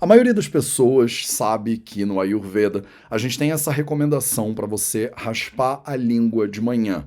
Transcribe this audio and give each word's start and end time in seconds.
A 0.00 0.06
maioria 0.06 0.32
das 0.32 0.46
pessoas 0.46 1.26
sabe 1.26 1.76
que 1.76 2.04
no 2.04 2.20
Ayurveda 2.20 2.84
a 3.10 3.18
gente 3.18 3.36
tem 3.36 3.50
essa 3.50 3.72
recomendação 3.72 4.54
para 4.54 4.64
você 4.64 5.10
raspar 5.16 5.82
a 5.84 5.96
língua 5.96 6.46
de 6.46 6.60
manhã. 6.60 7.04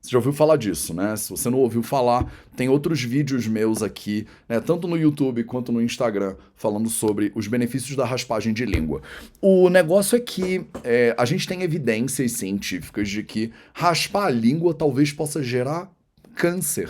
Você 0.00 0.10
já 0.10 0.18
ouviu 0.18 0.32
falar 0.32 0.56
disso, 0.56 0.94
né? 0.94 1.16
Se 1.16 1.30
você 1.30 1.50
não 1.50 1.58
ouviu 1.58 1.82
falar, 1.82 2.32
tem 2.54 2.68
outros 2.68 3.02
vídeos 3.02 3.48
meus 3.48 3.82
aqui, 3.82 4.24
né, 4.48 4.60
tanto 4.60 4.86
no 4.86 4.96
YouTube 4.96 5.42
quanto 5.42 5.72
no 5.72 5.82
Instagram, 5.82 6.36
falando 6.54 6.88
sobre 6.88 7.32
os 7.34 7.48
benefícios 7.48 7.96
da 7.96 8.04
raspagem 8.04 8.54
de 8.54 8.64
língua. 8.64 9.02
O 9.42 9.68
negócio 9.68 10.14
é 10.14 10.20
que 10.20 10.64
é, 10.84 11.16
a 11.18 11.24
gente 11.24 11.44
tem 11.44 11.62
evidências 11.62 12.30
científicas 12.30 13.08
de 13.08 13.24
que 13.24 13.50
raspar 13.74 14.26
a 14.26 14.30
língua 14.30 14.72
talvez 14.72 15.10
possa 15.10 15.42
gerar 15.42 15.90
câncer. 16.36 16.88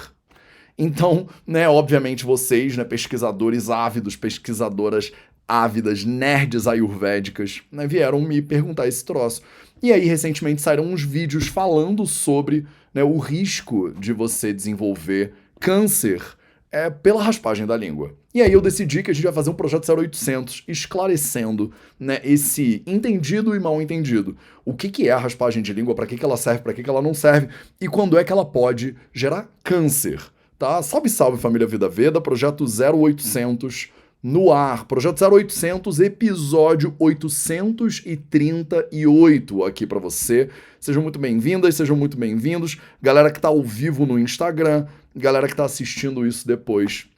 Então, 0.81 1.27
né, 1.45 1.69
obviamente 1.69 2.25
vocês, 2.25 2.77
né, 2.77 2.85
pesquisadores 2.85 3.69
ávidos, 3.69 4.15
pesquisadoras 4.15 5.11
ávidas, 5.49 6.05
nerds 6.05 6.67
ayurvédicas, 6.67 7.63
né, 7.73 7.87
vieram 7.87 8.21
me 8.21 8.43
perguntar 8.43 8.87
esse 8.87 9.03
troço. 9.05 9.43
E 9.83 9.93
aí, 9.93 10.05
recentemente, 10.05 10.61
saíram 10.61 10.85
uns 10.85 11.03
vídeos 11.03 11.47
falando 11.47 12.07
sobre 12.07 12.67
né, 12.93 13.03
o 13.03 13.17
risco 13.19 13.91
de 13.99 14.13
você 14.13 14.53
desenvolver 14.53 15.33
câncer 15.59 16.23
é, 16.71 16.91
pela 16.91 17.23
raspagem 17.23 17.67
da 17.67 17.77
língua. 17.77 18.15
E 18.35 18.43
aí 18.43 18.53
eu 18.53 18.61
decidi 18.61 19.03
que 19.03 19.11
a 19.11 19.15
gente 19.15 19.25
vai 19.25 19.33
fazer 19.33 19.51
um 19.51 19.55
projeto 19.55 19.91
0800 19.91 20.65
esclarecendo 20.69 21.73
né, 21.99 22.21
esse 22.23 22.83
entendido 22.87 23.57
e 23.57 23.59
mal 23.59 23.81
entendido. 23.81 24.37
O 24.65 24.75
que, 24.75 24.91
que 24.91 25.09
é 25.09 25.13
a 25.13 25.19
raspagem 25.19 25.63
de 25.63 25.73
língua, 25.73 25.95
para 25.95 26.07
que, 26.07 26.17
que 26.17 26.25
ela 26.25 26.37
serve, 26.37 26.63
para 26.63 26.75
que, 26.75 26.83
que 26.83 26.91
ela 26.91 27.01
não 27.01 27.15
serve 27.15 27.49
e 27.81 27.89
quando 27.89 28.19
é 28.19 28.25
que 28.25 28.33
ela 28.33 28.45
pode 28.45 28.95
gerar 29.13 29.49
câncer. 29.65 30.21
Tá? 30.59 30.83
Salve, 30.83 31.09
salve 31.09 31.41
família 31.41 31.67
Vida 31.67 31.89
Veda, 31.89 32.21
projeto 32.21 32.65
0800 32.65 33.91
no 34.23 34.53
ar. 34.53 34.85
Projeto 34.87 35.25
0800, 35.25 35.99
episódio 36.01 36.95
838 36.99 39.65
aqui 39.65 39.87
para 39.87 39.99
você. 39.99 40.51
Sejam 40.81 41.03
muito 41.03 41.19
bem-vindas, 41.19 41.75
sejam 41.75 41.97
muito 41.97 42.17
bem-vindos. 42.17 42.79
Galera 43.01 43.31
que 43.31 43.39
está 43.39 43.49
ao 43.49 43.63
vivo 43.63 44.05
no 44.07 44.19
Instagram, 44.19 44.87
galera 45.15 45.47
que 45.47 45.55
está 45.55 45.65
assistindo 45.65 46.27
isso 46.27 46.47
depois 46.47 47.09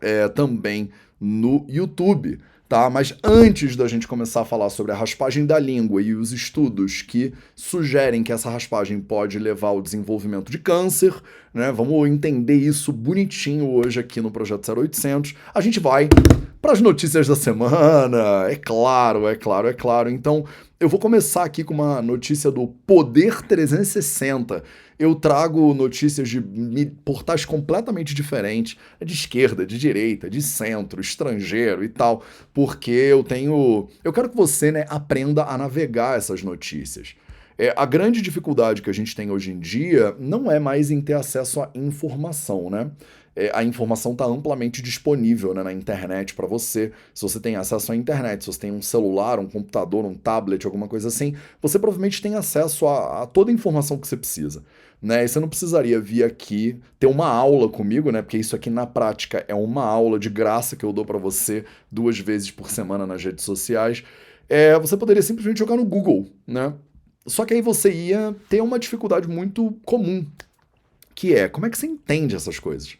é, 0.00 0.28
também 0.28 0.90
no 1.20 1.66
YouTube 1.68 2.38
tá? 2.68 2.90
Mas 2.90 3.14
antes 3.24 3.74
da 3.74 3.88
gente 3.88 4.06
começar 4.06 4.42
a 4.42 4.44
falar 4.44 4.68
sobre 4.68 4.92
a 4.92 4.94
raspagem 4.94 5.46
da 5.46 5.58
língua 5.58 6.02
e 6.02 6.14
os 6.14 6.32
estudos 6.32 7.02
que 7.02 7.32
sugerem 7.54 8.22
que 8.22 8.32
essa 8.32 8.50
raspagem 8.50 9.00
pode 9.00 9.38
levar 9.38 9.68
ao 9.68 9.80
desenvolvimento 9.80 10.52
de 10.52 10.58
câncer, 10.58 11.14
né? 11.54 11.72
Vamos 11.72 12.08
entender 12.08 12.56
isso 12.56 12.92
bonitinho 12.92 13.70
hoje 13.70 13.98
aqui 13.98 14.20
no 14.20 14.30
Projeto 14.30 14.70
0800. 14.70 15.34
A 15.54 15.60
gente 15.60 15.80
vai 15.80 16.08
para 16.60 16.72
as 16.72 16.80
notícias 16.80 17.26
da 17.26 17.36
semana. 17.36 18.48
É 18.48 18.56
claro, 18.56 19.26
é 19.28 19.34
claro, 19.36 19.68
é 19.68 19.72
claro. 19.72 20.10
Então, 20.10 20.44
eu 20.78 20.88
vou 20.88 20.98
começar 20.98 21.44
aqui 21.44 21.62
com 21.64 21.74
uma 21.74 22.02
notícia 22.02 22.50
do 22.50 22.68
Poder 22.86 23.42
360 23.42 24.62
eu 24.98 25.14
trago 25.14 25.72
notícias 25.74 26.28
de 26.28 26.40
portais 27.04 27.44
completamente 27.44 28.14
diferentes, 28.14 28.76
de 29.00 29.14
esquerda, 29.14 29.64
de 29.64 29.78
direita, 29.78 30.28
de 30.28 30.42
centro, 30.42 31.00
estrangeiro 31.00 31.84
e 31.84 31.88
tal, 31.88 32.24
porque 32.52 32.90
eu 32.90 33.22
tenho. 33.22 33.88
Eu 34.02 34.12
quero 34.12 34.28
que 34.28 34.36
você 34.36 34.72
né, 34.72 34.84
aprenda 34.88 35.44
a 35.44 35.56
navegar 35.56 36.18
essas 36.18 36.42
notícias. 36.42 37.14
É, 37.56 37.72
a 37.76 37.84
grande 37.84 38.20
dificuldade 38.20 38.82
que 38.82 38.90
a 38.90 38.92
gente 38.92 39.14
tem 39.14 39.30
hoje 39.30 39.52
em 39.52 39.58
dia 39.58 40.14
não 40.18 40.50
é 40.50 40.58
mais 40.58 40.90
em 40.90 41.00
ter 41.00 41.14
acesso 41.14 41.60
à 41.60 41.70
informação, 41.74 42.68
né? 42.70 42.90
É, 43.38 43.50
a 43.54 43.62
informação 43.62 44.12
está 44.12 44.24
amplamente 44.24 44.82
disponível 44.82 45.54
né, 45.54 45.62
na 45.62 45.72
internet 45.72 46.34
para 46.34 46.46
você. 46.46 46.92
Se 47.14 47.22
você 47.22 47.38
tem 47.38 47.56
acesso 47.56 47.92
à 47.92 47.96
internet, 47.96 48.44
se 48.44 48.52
você 48.52 48.60
tem 48.60 48.72
um 48.72 48.82
celular, 48.82 49.38
um 49.38 49.46
computador, 49.46 50.04
um 50.04 50.14
tablet, 50.14 50.64
alguma 50.66 50.88
coisa 50.88 51.08
assim, 51.08 51.34
você 51.60 51.78
provavelmente 51.78 52.20
tem 52.20 52.34
acesso 52.34 52.86
a, 52.86 53.22
a 53.22 53.26
toda 53.26 53.50
a 53.50 53.54
informação 53.54 53.98
que 53.98 54.08
você 54.08 54.16
precisa 54.16 54.62
né? 55.00 55.24
E 55.24 55.28
você 55.28 55.40
não 55.40 55.48
precisaria 55.48 56.00
vir 56.00 56.24
aqui 56.24 56.80
ter 56.98 57.06
uma 57.06 57.28
aula 57.28 57.68
comigo, 57.68 58.10
né? 58.10 58.20
Porque 58.20 58.36
isso 58.36 58.54
aqui 58.54 58.68
na 58.68 58.86
prática 58.86 59.44
é 59.48 59.54
uma 59.54 59.84
aula 59.84 60.18
de 60.18 60.28
graça 60.28 60.76
que 60.76 60.84
eu 60.84 60.92
dou 60.92 61.04
para 61.04 61.18
você 61.18 61.64
duas 61.90 62.18
vezes 62.18 62.50
por 62.50 62.70
semana 62.70 63.06
nas 63.06 63.24
redes 63.24 63.44
sociais. 63.44 64.02
É, 64.48 64.78
você 64.78 64.96
poderia 64.96 65.22
simplesmente 65.22 65.58
jogar 65.58 65.76
no 65.76 65.84
Google, 65.84 66.26
né? 66.46 66.74
Só 67.26 67.44
que 67.44 67.54
aí 67.54 67.62
você 67.62 67.92
ia 67.92 68.34
ter 68.48 68.60
uma 68.60 68.78
dificuldade 68.78 69.28
muito 69.28 69.76
comum, 69.84 70.26
que 71.14 71.34
é 71.34 71.48
como 71.48 71.66
é 71.66 71.70
que 71.70 71.76
você 71.76 71.86
entende 71.86 72.34
essas 72.34 72.58
coisas? 72.58 72.96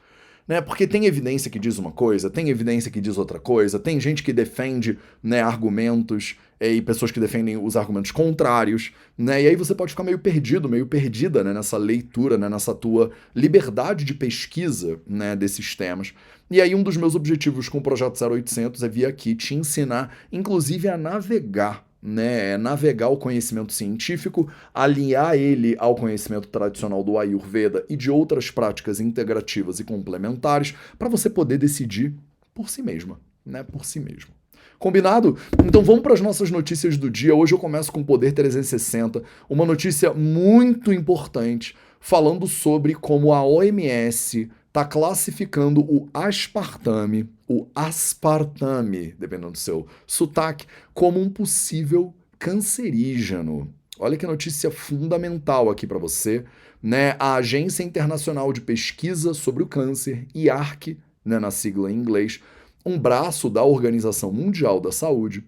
Né? 0.48 0.62
Porque 0.62 0.86
tem 0.86 1.04
evidência 1.04 1.50
que 1.50 1.58
diz 1.58 1.78
uma 1.78 1.92
coisa, 1.92 2.30
tem 2.30 2.48
evidência 2.48 2.90
que 2.90 3.00
diz 3.00 3.18
outra 3.18 3.38
coisa, 3.38 3.78
tem 3.78 4.00
gente 4.00 4.22
que 4.22 4.32
defende 4.32 4.98
né, 5.22 5.42
argumentos 5.42 6.36
é, 6.58 6.72
e 6.72 6.80
pessoas 6.80 7.12
que 7.12 7.20
defendem 7.20 7.56
os 7.56 7.76
argumentos 7.76 8.10
contrários, 8.10 8.92
né? 9.16 9.42
E 9.42 9.46
aí 9.46 9.54
você 9.54 9.74
pode 9.74 9.92
ficar 9.92 10.02
meio 10.02 10.18
perdido, 10.18 10.68
meio 10.68 10.86
perdida 10.86 11.44
né, 11.44 11.52
nessa 11.52 11.76
leitura, 11.76 12.38
né, 12.38 12.48
nessa 12.48 12.74
tua 12.74 13.10
liberdade 13.34 14.04
de 14.04 14.14
pesquisa 14.14 14.98
né, 15.06 15.36
desses 15.36 15.76
temas. 15.76 16.14
E 16.50 16.60
aí 16.62 16.74
um 16.74 16.82
dos 16.82 16.96
meus 16.96 17.14
objetivos 17.14 17.68
com 17.68 17.78
o 17.78 17.82
projeto 17.82 18.18
0800 18.20 18.82
é 18.82 18.88
vir 18.88 19.04
aqui 19.04 19.34
te 19.34 19.54
ensinar, 19.54 20.16
inclusive 20.32 20.88
a 20.88 20.96
navegar 20.96 21.87
né, 22.02 22.52
é 22.52 22.56
navegar 22.56 23.08
o 23.08 23.16
conhecimento 23.16 23.72
científico, 23.72 24.48
alinhar 24.72 25.34
ele 25.34 25.76
ao 25.78 25.94
conhecimento 25.94 26.48
tradicional 26.48 27.02
do 27.02 27.18
Ayurveda 27.18 27.84
e 27.88 27.96
de 27.96 28.10
outras 28.10 28.50
práticas 28.50 29.00
integrativas 29.00 29.80
e 29.80 29.84
complementares 29.84 30.74
para 30.98 31.08
você 31.08 31.28
poder 31.28 31.58
decidir 31.58 32.14
por 32.54 32.70
si 32.70 32.82
mesma, 32.82 33.20
né, 33.44 33.62
por 33.62 33.84
si 33.84 33.98
mesmo. 34.00 34.30
Combinado? 34.78 35.36
Então 35.64 35.82
vamos 35.82 36.02
para 36.02 36.14
as 36.14 36.20
nossas 36.20 36.52
notícias 36.52 36.96
do 36.96 37.10
dia. 37.10 37.34
Hoje 37.34 37.52
eu 37.52 37.58
começo 37.58 37.90
com 37.90 38.00
o 38.00 38.04
Poder 38.04 38.30
360, 38.30 39.24
uma 39.50 39.66
notícia 39.66 40.14
muito 40.14 40.92
importante 40.92 41.74
falando 42.00 42.46
sobre 42.46 42.94
como 42.94 43.32
a 43.32 43.44
OMS 43.44 44.48
está 44.68 44.84
classificando 44.84 45.80
o 45.80 46.08
aspartame, 46.12 47.28
o 47.48 47.66
aspartame, 47.74 49.14
dependendo 49.18 49.52
do 49.52 49.58
seu 49.58 49.86
sotaque, 50.06 50.66
como 50.94 51.20
um 51.20 51.28
possível 51.28 52.14
cancerígeno. 52.38 53.72
Olha 53.98 54.16
que 54.16 54.26
notícia 54.26 54.70
fundamental 54.70 55.68
aqui 55.70 55.86
para 55.86 55.98
você. 55.98 56.44
Né? 56.80 57.16
A 57.18 57.34
Agência 57.34 57.82
Internacional 57.82 58.52
de 58.52 58.60
Pesquisa 58.60 59.34
sobre 59.34 59.62
o 59.62 59.66
Câncer, 59.66 60.26
IARC, 60.34 60.96
né, 61.24 61.38
na 61.38 61.50
sigla 61.50 61.90
em 61.90 61.96
inglês, 61.96 62.40
um 62.86 62.98
braço 62.98 63.50
da 63.50 63.64
Organização 63.64 64.32
Mundial 64.32 64.80
da 64.80 64.92
Saúde, 64.92 65.44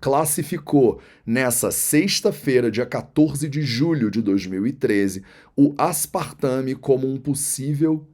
classificou 0.00 1.00
nessa 1.24 1.70
sexta-feira, 1.70 2.70
dia 2.70 2.86
14 2.86 3.48
de 3.48 3.62
julho 3.62 4.10
de 4.10 4.22
2013, 4.22 5.22
o 5.56 5.74
aspartame 5.78 6.74
como 6.74 7.10
um 7.10 7.18
possível 7.18 8.06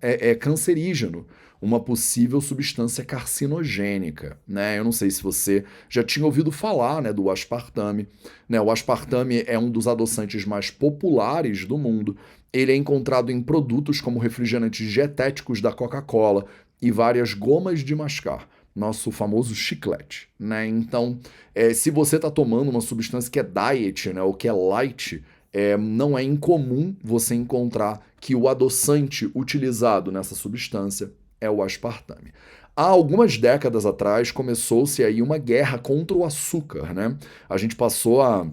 é, 0.00 0.30
é 0.30 0.34
cancerígeno, 0.34 1.26
uma 1.60 1.78
possível 1.78 2.40
substância 2.40 3.04
carcinogênica, 3.04 4.38
né? 4.48 4.78
Eu 4.78 4.84
não 4.84 4.92
sei 4.92 5.10
se 5.10 5.22
você 5.22 5.64
já 5.88 6.02
tinha 6.02 6.24
ouvido 6.24 6.50
falar, 6.50 7.02
né, 7.02 7.12
do 7.12 7.28
aspartame, 7.28 8.08
né? 8.48 8.60
O 8.60 8.70
aspartame 8.70 9.44
é 9.46 9.58
um 9.58 9.70
dos 9.70 9.86
adoçantes 9.86 10.44
mais 10.44 10.70
populares 10.70 11.66
do 11.66 11.76
mundo. 11.76 12.16
Ele 12.52 12.72
é 12.72 12.76
encontrado 12.76 13.30
em 13.30 13.42
produtos 13.42 14.00
como 14.00 14.18
refrigerantes 14.18 14.90
dietéticos 14.90 15.60
da 15.60 15.72
Coca-Cola 15.72 16.46
e 16.80 16.90
várias 16.90 17.34
gomas 17.34 17.80
de 17.80 17.94
mascar 17.94 18.48
nosso 18.74 19.10
famoso 19.10 19.54
chiclete, 19.54 20.28
né? 20.38 20.66
Então, 20.66 21.18
é, 21.54 21.74
se 21.74 21.90
você 21.90 22.16
está 22.16 22.30
tomando 22.30 22.70
uma 22.70 22.80
substância 22.80 23.30
que 23.30 23.40
é 23.40 23.42
diet, 23.42 24.12
né, 24.12 24.22
ou 24.22 24.32
que 24.32 24.48
é 24.48 24.52
light, 24.52 25.22
é, 25.52 25.76
não 25.76 26.18
é 26.18 26.22
incomum 26.22 26.94
você 27.02 27.34
encontrar 27.34 28.00
que 28.20 28.34
o 28.34 28.48
adoçante 28.48 29.30
utilizado 29.34 30.12
nessa 30.12 30.34
substância 30.34 31.12
é 31.40 31.50
o 31.50 31.62
aspartame. 31.62 32.32
Há 32.76 32.84
algumas 32.84 33.36
décadas 33.36 33.84
atrás 33.84 34.30
começou-se 34.30 35.02
aí 35.02 35.20
uma 35.20 35.38
guerra 35.38 35.78
contra 35.78 36.16
o 36.16 36.24
açúcar, 36.24 36.94
né? 36.94 37.16
A 37.48 37.56
gente 37.56 37.74
passou 37.74 38.22
a 38.22 38.46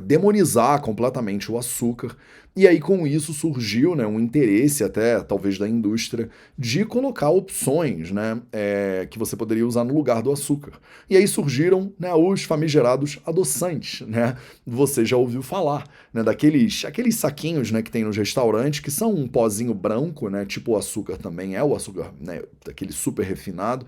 demonizar 0.00 0.80
completamente 0.80 1.50
o 1.50 1.58
açúcar. 1.58 2.16
E 2.56 2.66
aí, 2.66 2.80
com 2.80 3.06
isso, 3.06 3.32
surgiu 3.32 3.94
né, 3.94 4.04
um 4.04 4.18
interesse, 4.18 4.82
até 4.82 5.20
talvez 5.20 5.56
da 5.56 5.68
indústria, 5.68 6.28
de 6.58 6.84
colocar 6.84 7.30
opções 7.30 8.10
né, 8.10 8.42
é, 8.52 9.06
que 9.08 9.18
você 9.20 9.36
poderia 9.36 9.64
usar 9.64 9.84
no 9.84 9.94
lugar 9.94 10.20
do 10.20 10.32
açúcar. 10.32 10.72
E 11.08 11.16
aí 11.16 11.28
surgiram 11.28 11.92
né, 11.98 12.12
os 12.12 12.42
famigerados 12.42 13.20
adoçantes. 13.24 14.06
Né? 14.06 14.36
Você 14.66 15.04
já 15.04 15.16
ouviu 15.16 15.42
falar 15.42 15.86
né, 16.12 16.24
daqueles 16.24 16.84
aqueles 16.84 17.14
saquinhos 17.14 17.70
né, 17.70 17.82
que 17.82 17.90
tem 17.90 18.04
nos 18.04 18.16
restaurantes, 18.16 18.80
que 18.80 18.90
são 18.90 19.14
um 19.14 19.28
pozinho 19.28 19.72
branco, 19.72 20.28
né, 20.28 20.44
tipo 20.44 20.72
o 20.72 20.76
açúcar 20.76 21.16
também 21.18 21.54
é 21.54 21.62
o 21.62 21.74
açúcar, 21.74 22.12
né, 22.20 22.42
daquele 22.64 22.92
super 22.92 23.24
refinado. 23.24 23.86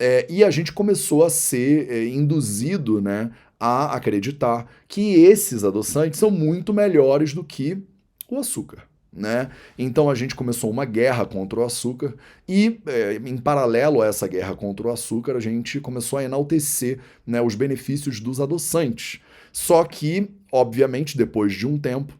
É, 0.00 0.26
e 0.30 0.44
a 0.44 0.50
gente 0.50 0.72
começou 0.72 1.24
a 1.24 1.30
ser 1.30 1.90
é, 1.90 2.06
induzido 2.06 3.00
né, 3.00 3.32
a 3.58 3.94
acreditar 3.94 4.66
que 4.86 5.14
esses 5.14 5.64
adoçantes 5.64 6.18
são 6.18 6.30
muito 6.30 6.72
melhores 6.72 7.34
do 7.34 7.42
que 7.42 7.82
o 8.28 8.38
açúcar. 8.38 8.86
né? 9.12 9.50
Então 9.78 10.08
a 10.08 10.14
gente 10.14 10.34
começou 10.34 10.70
uma 10.70 10.84
guerra 10.84 11.24
contra 11.26 11.60
o 11.60 11.64
açúcar 11.64 12.14
e, 12.48 12.80
é, 12.86 13.14
em 13.16 13.36
paralelo 13.38 14.02
a 14.02 14.06
essa 14.06 14.28
guerra 14.28 14.54
contra 14.54 14.86
o 14.86 14.90
açúcar, 14.90 15.36
a 15.36 15.40
gente 15.40 15.80
começou 15.80 16.18
a 16.18 16.24
enaltecer 16.24 17.00
né, 17.26 17.40
os 17.40 17.54
benefícios 17.54 18.20
dos 18.20 18.40
adoçantes. 18.40 19.20
Só 19.52 19.82
que, 19.84 20.30
obviamente, 20.52 21.16
depois 21.16 21.54
de 21.54 21.66
um 21.66 21.78
tempo, 21.78 22.12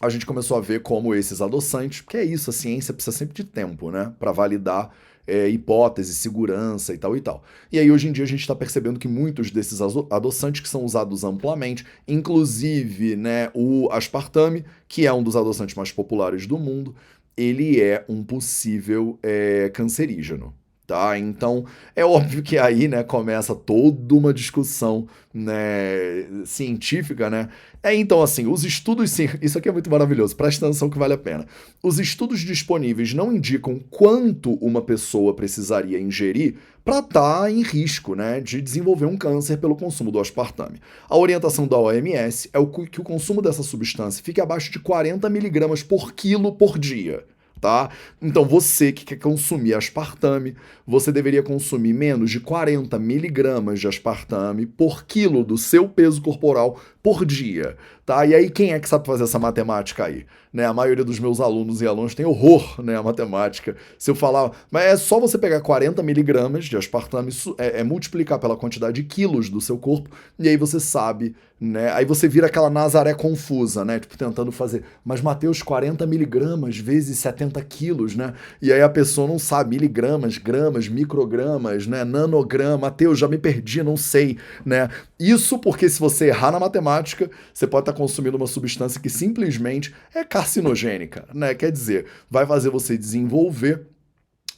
a 0.00 0.08
gente 0.08 0.24
começou 0.24 0.56
a 0.56 0.60
ver 0.60 0.82
como 0.82 1.14
esses 1.14 1.40
adoçantes, 1.40 2.00
porque 2.00 2.16
é 2.16 2.24
isso, 2.24 2.50
a 2.50 2.52
ciência 2.52 2.94
precisa 2.94 3.16
sempre 3.16 3.34
de 3.34 3.44
tempo, 3.44 3.90
né, 3.90 4.12
para 4.18 4.32
validar 4.32 4.90
é, 5.26 5.48
hipótese, 5.48 6.14
segurança 6.14 6.94
e 6.94 6.98
tal 6.98 7.16
e 7.16 7.20
tal. 7.20 7.42
E 7.72 7.78
aí, 7.78 7.90
hoje 7.90 8.08
em 8.08 8.12
dia, 8.12 8.24
a 8.24 8.28
gente 8.28 8.40
está 8.40 8.54
percebendo 8.54 8.98
que 8.98 9.08
muitos 9.08 9.50
desses 9.50 9.80
adoçantes 9.80 10.60
que 10.60 10.68
são 10.68 10.84
usados 10.84 11.24
amplamente, 11.24 11.84
inclusive 12.06 13.16
né, 13.16 13.50
o 13.54 13.88
aspartame, 13.90 14.64
que 14.88 15.06
é 15.06 15.12
um 15.12 15.22
dos 15.22 15.36
adoçantes 15.36 15.74
mais 15.74 15.90
populares 15.90 16.46
do 16.46 16.58
mundo, 16.58 16.94
ele 17.36 17.80
é 17.80 18.04
um 18.08 18.22
possível 18.22 19.18
é, 19.22 19.70
cancerígeno. 19.70 20.54
Tá? 20.86 21.18
Então, 21.18 21.64
é 21.96 22.04
óbvio 22.04 22.42
que 22.42 22.58
aí, 22.58 22.86
né, 22.88 23.02
começa 23.02 23.54
toda 23.54 24.14
uma 24.14 24.34
discussão, 24.34 25.08
né, 25.32 26.44
científica, 26.44 27.30
né? 27.30 27.48
É 27.84 27.94
então 27.94 28.22
assim, 28.22 28.46
os 28.46 28.64
estudos, 28.64 29.14
isso 29.42 29.58
aqui 29.58 29.68
é 29.68 29.72
muito 29.72 29.90
maravilhoso, 29.90 30.34
presta 30.34 30.64
atenção 30.64 30.88
que 30.88 30.98
vale 30.98 31.12
a 31.12 31.18
pena. 31.18 31.46
Os 31.82 31.98
estudos 31.98 32.40
disponíveis 32.40 33.12
não 33.12 33.30
indicam 33.30 33.78
quanto 33.90 34.54
uma 34.54 34.80
pessoa 34.80 35.34
precisaria 35.34 36.00
ingerir 36.00 36.54
para 36.82 37.00
estar 37.00 37.42
tá 37.42 37.50
em 37.50 37.62
risco, 37.62 38.14
né, 38.14 38.40
de 38.40 38.62
desenvolver 38.62 39.04
um 39.04 39.18
câncer 39.18 39.58
pelo 39.58 39.76
consumo 39.76 40.10
do 40.10 40.18
aspartame. 40.18 40.80
A 41.10 41.18
orientação 41.18 41.66
da 41.66 41.76
OMS 41.76 42.48
é 42.54 42.58
o 42.58 42.66
que 42.68 43.02
o 43.02 43.04
consumo 43.04 43.42
dessa 43.42 43.62
substância 43.62 44.24
fique 44.24 44.40
abaixo 44.40 44.72
de 44.72 44.78
40 44.78 45.28
miligramas 45.28 45.82
por 45.82 46.14
quilo 46.14 46.52
por 46.52 46.78
dia 46.78 47.22
tá? 47.64 47.88
Então 48.20 48.44
você 48.44 48.92
que 48.92 49.06
quer 49.06 49.16
consumir 49.16 49.72
aspartame, 49.72 50.54
você 50.86 51.10
deveria 51.10 51.42
consumir 51.42 51.92
menos 51.92 52.30
de 52.30 52.40
40 52.40 52.98
miligramas 52.98 53.80
de 53.80 53.88
aspartame 53.88 54.66
por 54.66 55.04
quilo 55.04 55.44
do 55.44 55.56
seu 55.56 55.88
peso 55.88 56.20
corporal 56.20 56.78
por 57.02 57.24
dia, 57.24 57.76
tá? 58.06 58.24
E 58.24 58.34
aí 58.34 58.50
quem 58.50 58.72
é 58.72 58.80
que 58.80 58.88
sabe 58.88 59.06
fazer 59.06 59.24
essa 59.24 59.38
matemática 59.38 60.04
aí? 60.04 60.24
Né? 60.52 60.64
A 60.64 60.72
maioria 60.72 61.04
dos 61.04 61.18
meus 61.18 61.40
alunos 61.40 61.82
e 61.82 61.86
alunos 61.86 62.14
tem 62.14 62.24
horror, 62.24 62.80
né, 62.80 62.96
a 62.96 63.02
matemática. 63.02 63.76
Se 63.98 64.10
eu 64.10 64.14
falar, 64.14 64.52
mas 64.70 64.84
é 64.84 64.96
só 64.96 65.18
você 65.18 65.36
pegar 65.36 65.60
40 65.60 66.02
miligramas 66.02 66.66
de 66.66 66.76
aspartame, 66.76 67.32
é, 67.58 67.80
é 67.80 67.84
multiplicar 67.84 68.38
pela 68.38 68.56
quantidade 68.56 69.02
de 69.02 69.08
quilos 69.08 69.50
do 69.50 69.60
seu 69.60 69.76
corpo, 69.76 70.08
e 70.38 70.48
aí 70.48 70.56
você 70.56 70.78
sabe, 70.78 71.34
né? 71.60 71.92
Aí 71.92 72.04
você 72.04 72.28
vira 72.28 72.46
aquela 72.46 72.68
Nazaré 72.68 73.14
confusa, 73.14 73.84
né? 73.84 73.98
Tipo, 73.98 74.18
tentando 74.18 74.50
fazer, 74.50 74.84
mas 75.04 75.20
Mateus, 75.20 75.62
40 75.62 76.06
miligramas 76.06 76.76
vezes 76.78 77.18
70 77.18 77.60
quilos, 77.62 78.14
né? 78.14 78.34
E 78.60 78.72
aí 78.72 78.82
a 78.82 78.88
pessoa 78.88 79.26
não 79.26 79.38
sabe, 79.38 79.70
miligramas, 79.70 80.36
gramas, 80.36 80.73
microgramas, 80.88 81.86
né? 81.86 82.04
Nanograma, 82.04 82.78
Mateus, 82.78 83.18
já 83.18 83.28
me 83.28 83.38
perdi, 83.38 83.82
não 83.82 83.96
sei, 83.96 84.38
né? 84.64 84.88
Isso 85.18 85.58
porque 85.58 85.88
se 85.88 85.98
você 85.98 86.26
errar 86.26 86.52
na 86.52 86.60
matemática, 86.60 87.30
você 87.52 87.66
pode 87.66 87.82
estar 87.82 87.92
consumindo 87.92 88.36
uma 88.36 88.46
substância 88.46 89.00
que 89.00 89.08
simplesmente 89.08 89.94
é 90.14 90.24
carcinogênica, 90.24 91.26
né? 91.32 91.54
Quer 91.54 91.70
dizer, 91.72 92.06
vai 92.30 92.46
fazer 92.46 92.70
você 92.70 92.96
desenvolver 92.96 93.86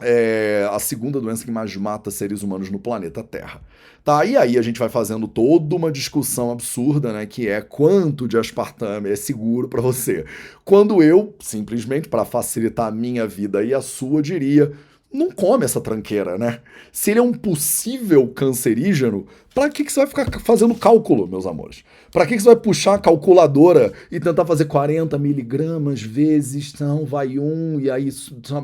é, 0.00 0.68
a 0.70 0.78
segunda 0.78 1.20
doença 1.20 1.44
que 1.44 1.50
mais 1.50 1.74
mata 1.76 2.10
seres 2.10 2.42
humanos 2.42 2.70
no 2.70 2.78
planeta 2.78 3.22
Terra. 3.22 3.60
Tá, 4.04 4.24
e 4.24 4.36
aí 4.36 4.56
a 4.56 4.62
gente 4.62 4.78
vai 4.78 4.88
fazendo 4.88 5.26
toda 5.26 5.74
uma 5.74 5.90
discussão 5.90 6.52
absurda, 6.52 7.12
né, 7.12 7.26
que 7.26 7.48
é 7.48 7.60
quanto 7.60 8.28
de 8.28 8.38
aspartame 8.38 9.10
é 9.10 9.16
seguro 9.16 9.68
para 9.68 9.80
você. 9.80 10.24
Quando 10.64 11.02
eu, 11.02 11.34
simplesmente 11.40 12.08
para 12.08 12.24
facilitar 12.24 12.86
a 12.86 12.92
minha 12.92 13.26
vida 13.26 13.64
e 13.64 13.74
a 13.74 13.80
sua, 13.80 14.22
diria 14.22 14.72
não 15.12 15.30
come 15.30 15.64
essa 15.64 15.80
tranqueira, 15.80 16.36
né? 16.36 16.60
Se 16.92 17.10
ele 17.10 17.20
é 17.20 17.22
um 17.22 17.32
possível 17.32 18.26
cancerígeno, 18.28 19.26
para 19.54 19.70
que, 19.70 19.84
que 19.84 19.92
você 19.92 20.00
vai 20.00 20.06
ficar 20.06 20.40
fazendo 20.40 20.74
cálculo, 20.74 21.26
meus 21.26 21.46
amores? 21.46 21.82
Para 22.12 22.26
que, 22.26 22.36
que 22.36 22.42
você 22.42 22.48
vai 22.48 22.56
puxar 22.56 22.94
a 22.94 22.98
calculadora 22.98 23.92
e 24.10 24.20
tentar 24.20 24.44
fazer 24.44 24.66
40 24.66 25.16
miligramas 25.18 26.02
vezes, 26.02 26.72
então 26.74 27.06
vai 27.06 27.38
um, 27.38 27.80
e 27.80 27.90
aí 27.90 28.10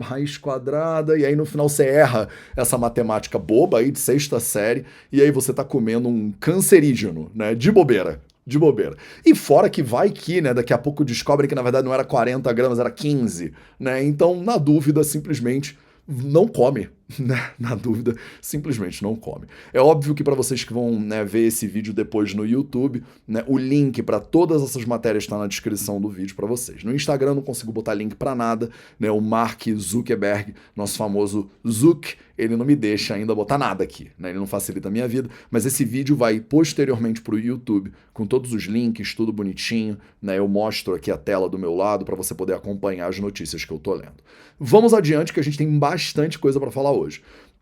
raiz 0.03 0.37
quadrada, 0.37 1.17
e 1.19 1.25
aí 1.25 1.35
no 1.35 1.47
final 1.47 1.69
você 1.69 1.85
erra 1.85 2.29
essa 2.57 2.77
matemática 2.77 3.39
boba 3.39 3.79
aí 3.79 3.91
de 3.91 3.99
sexta 3.99 4.39
série, 4.39 4.85
e 5.11 5.23
aí 5.23 5.31
você 5.31 5.53
tá 5.53 5.65
comendo 5.65 6.09
um 6.09 6.33
cancerígeno, 6.39 7.31
né? 7.35 7.55
De 7.55 7.71
bobeira 7.71 8.21
de 8.45 8.59
bobeira. 8.59 8.97
E 9.25 9.37
fora 9.37 9.71
que 9.71 9.85
vai 9.85 10.11
que, 10.11 10.41
né, 10.41 10.53
daqui 10.53 10.73
a 10.73 10.79
pouco 10.79 11.05
descobre 11.05 11.47
que 11.47 11.55
na 11.55 11.63
verdade 11.63 11.85
não 11.85 11.95
era 11.95 12.05
40 12.05 12.53
gramas, 12.53 12.81
era 12.81 12.91
15, 12.91 13.53
né? 13.79 14.03
Então, 14.03 14.43
na 14.43 14.57
dúvida, 14.57 15.05
simplesmente 15.05 15.79
não 16.07 16.47
come, 16.49 16.89
né? 17.19 17.51
Na 17.59 17.75
dúvida, 17.75 18.15
simplesmente 18.41 19.03
não 19.03 19.15
come. 19.15 19.47
É 19.73 19.81
óbvio 19.81 20.15
que 20.15 20.25
para 20.25 20.35
vocês 20.35 20.65
que 20.65 20.73
vão 20.73 20.99
né, 20.99 21.25
ver 21.25 21.47
esse 21.47 21.67
vídeo 21.67 21.93
depois 21.93 22.35
no 22.35 22.47
YouTube, 22.47 23.03
né, 23.27 23.45
o 23.47 23.59
link 23.59 24.03
para 24.03 24.21
todas 24.21 24.63
essas 24.63 24.85
matérias 24.85 25.25
está 25.25 25.39
na 25.39 25.47
descrição 25.47 26.01
do 26.01 26.09
vídeo 26.09 26.35
para 26.35 26.47
vocês. 26.47 26.85
No 26.85 26.95
Instagram 26.95 27.35
não 27.35 27.43
consigo 27.43 27.73
botar 27.73 27.95
link 27.95 28.15
para 28.15 28.35
nada, 28.35 28.71
né? 28.99 29.11
O 29.11 29.21
Mark 29.21 29.63
Zuckerberg, 29.77 30.55
nosso 30.77 30.97
famoso 30.97 31.51
Zuck, 31.69 32.17
ele 32.37 32.57
não 32.57 32.65
me 32.65 32.75
deixa 32.75 33.15
ainda 33.15 33.35
botar 33.35 33.59
nada 33.59 33.85
aqui, 33.85 34.11
né? 34.19 34.31
Ele 34.31 34.39
não 34.39 34.47
facilita 34.47 34.89
a 34.89 34.91
minha 34.91 35.07
vida, 35.07 35.29
mas 35.51 35.67
esse 35.67 35.85
vídeo 35.85 36.17
vai 36.17 36.41
posteriormente 36.41 37.21
para 37.21 37.35
o 37.35 37.39
YouTube 37.39 37.93
com 38.13 38.27
todos 38.27 38.53
os 38.53 38.65
links, 38.65 39.15
tudo 39.15 39.33
bonitinho, 39.33 39.99
né? 40.21 40.39
Eu 40.39 40.49
mostro 40.49 40.95
aqui 40.95 41.11
a 41.11 41.17
tela 41.17 41.49
do 41.49 41.59
meu 41.59 41.75
lado 41.75 42.05
para 42.05 42.17
você 42.17 42.35
poder 42.35 42.55
acompanhar 42.55 43.09
as 43.09 43.19
notícias 43.19 43.65
que 43.65 43.73
eu 43.73 43.79
tô 43.79 43.95
lendo. 43.95 44.23
Vamos 44.59 44.95
adiante 44.95 45.33
que 45.33 45.41
a 45.41 45.43
gente 45.43 45.59
tem 45.59 45.79
bastante 45.79 46.39
coisa 46.39 46.59
para 46.61 46.71
falar 46.71 46.93
hoje. 46.93 47.02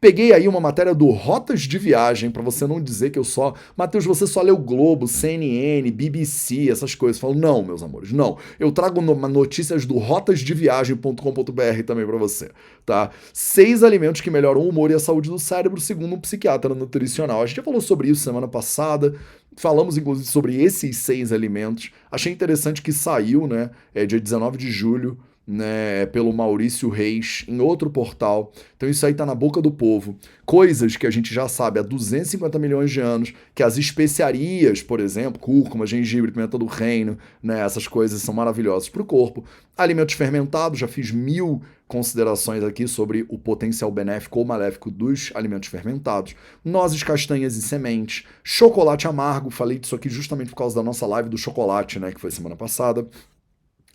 Peguei 0.00 0.32
aí 0.32 0.48
uma 0.48 0.60
matéria 0.60 0.94
do 0.94 1.10
Rotas 1.10 1.60
de 1.60 1.76
Viagem, 1.76 2.30
para 2.30 2.42
você 2.42 2.66
não 2.66 2.80
dizer 2.80 3.10
que 3.10 3.18
eu 3.18 3.24
só. 3.24 3.52
Matheus, 3.76 4.06
você 4.06 4.26
só 4.26 4.40
leu 4.40 4.56
Globo, 4.56 5.06
CNN, 5.06 5.90
BBC, 5.90 6.70
essas 6.70 6.94
coisas. 6.94 7.20
falo, 7.20 7.34
não, 7.34 7.62
meus 7.62 7.82
amores, 7.82 8.10
não. 8.10 8.38
Eu 8.58 8.72
trago 8.72 9.02
notícias 9.02 9.84
do 9.84 9.98
rotasdeviagem.com.br 9.98 11.82
também 11.86 12.06
para 12.06 12.16
você, 12.16 12.50
tá? 12.86 13.10
Seis 13.30 13.82
alimentos 13.82 14.22
que 14.22 14.30
melhoram 14.30 14.62
o 14.62 14.68
humor 14.70 14.90
e 14.90 14.94
a 14.94 14.98
saúde 14.98 15.28
do 15.28 15.38
cérebro, 15.38 15.78
segundo 15.78 16.14
um 16.14 16.20
psiquiatra 16.20 16.74
nutricional. 16.74 17.42
A 17.42 17.46
gente 17.46 17.56
já 17.56 17.62
falou 17.62 17.82
sobre 17.82 18.08
isso 18.08 18.22
semana 18.22 18.48
passada. 18.48 19.14
Falamos, 19.54 19.98
inclusive, 19.98 20.26
sobre 20.26 20.62
esses 20.62 20.96
seis 20.96 21.30
alimentos. 21.30 21.90
Achei 22.10 22.32
interessante 22.32 22.80
que 22.80 22.92
saiu, 22.92 23.46
né? 23.46 23.68
É 23.94 24.06
dia 24.06 24.18
19 24.18 24.56
de 24.56 24.70
julho 24.70 25.18
né, 25.50 26.06
pelo 26.06 26.32
Maurício 26.32 26.88
Reis 26.88 27.44
em 27.48 27.58
outro 27.60 27.90
portal. 27.90 28.52
Então 28.76 28.88
isso 28.88 29.04
aí 29.04 29.12
tá 29.12 29.26
na 29.26 29.34
boca 29.34 29.60
do 29.60 29.72
povo. 29.72 30.14
Coisas 30.46 30.96
que 30.96 31.08
a 31.08 31.10
gente 31.10 31.34
já 31.34 31.48
sabe 31.48 31.80
há 31.80 31.82
250 31.82 32.56
milhões 32.56 32.92
de 32.92 33.00
anos, 33.00 33.34
que 33.52 33.64
as 33.64 33.76
especiarias, 33.76 34.80
por 34.80 35.00
exemplo, 35.00 35.40
cúrcuma, 35.40 35.86
gengibre, 35.86 36.30
pimenta 36.30 36.56
do 36.56 36.66
reino, 36.66 37.18
né, 37.42 37.60
essas 37.60 37.88
coisas 37.88 38.22
são 38.22 38.32
maravilhosas 38.32 38.88
para 38.88 39.02
o 39.02 39.04
corpo. 39.04 39.44
Alimentos 39.76 40.14
fermentados, 40.14 40.78
já 40.78 40.86
fiz 40.86 41.10
mil 41.10 41.60
considerações 41.88 42.62
aqui 42.62 42.86
sobre 42.86 43.26
o 43.28 43.36
potencial 43.36 43.90
benéfico 43.90 44.38
ou 44.38 44.44
maléfico 44.44 44.88
dos 44.88 45.32
alimentos 45.34 45.68
fermentados. 45.68 46.36
Nozes, 46.64 47.02
castanhas 47.02 47.56
e 47.56 47.62
sementes. 47.62 48.24
Chocolate 48.44 49.08
amargo, 49.08 49.50
falei 49.50 49.80
disso 49.80 49.96
aqui 49.96 50.08
justamente 50.08 50.50
por 50.50 50.56
causa 50.56 50.76
da 50.76 50.82
nossa 50.84 51.04
live 51.08 51.28
do 51.28 51.36
chocolate, 51.36 51.98
né, 51.98 52.12
que 52.12 52.20
foi 52.20 52.30
semana 52.30 52.54
passada 52.54 53.08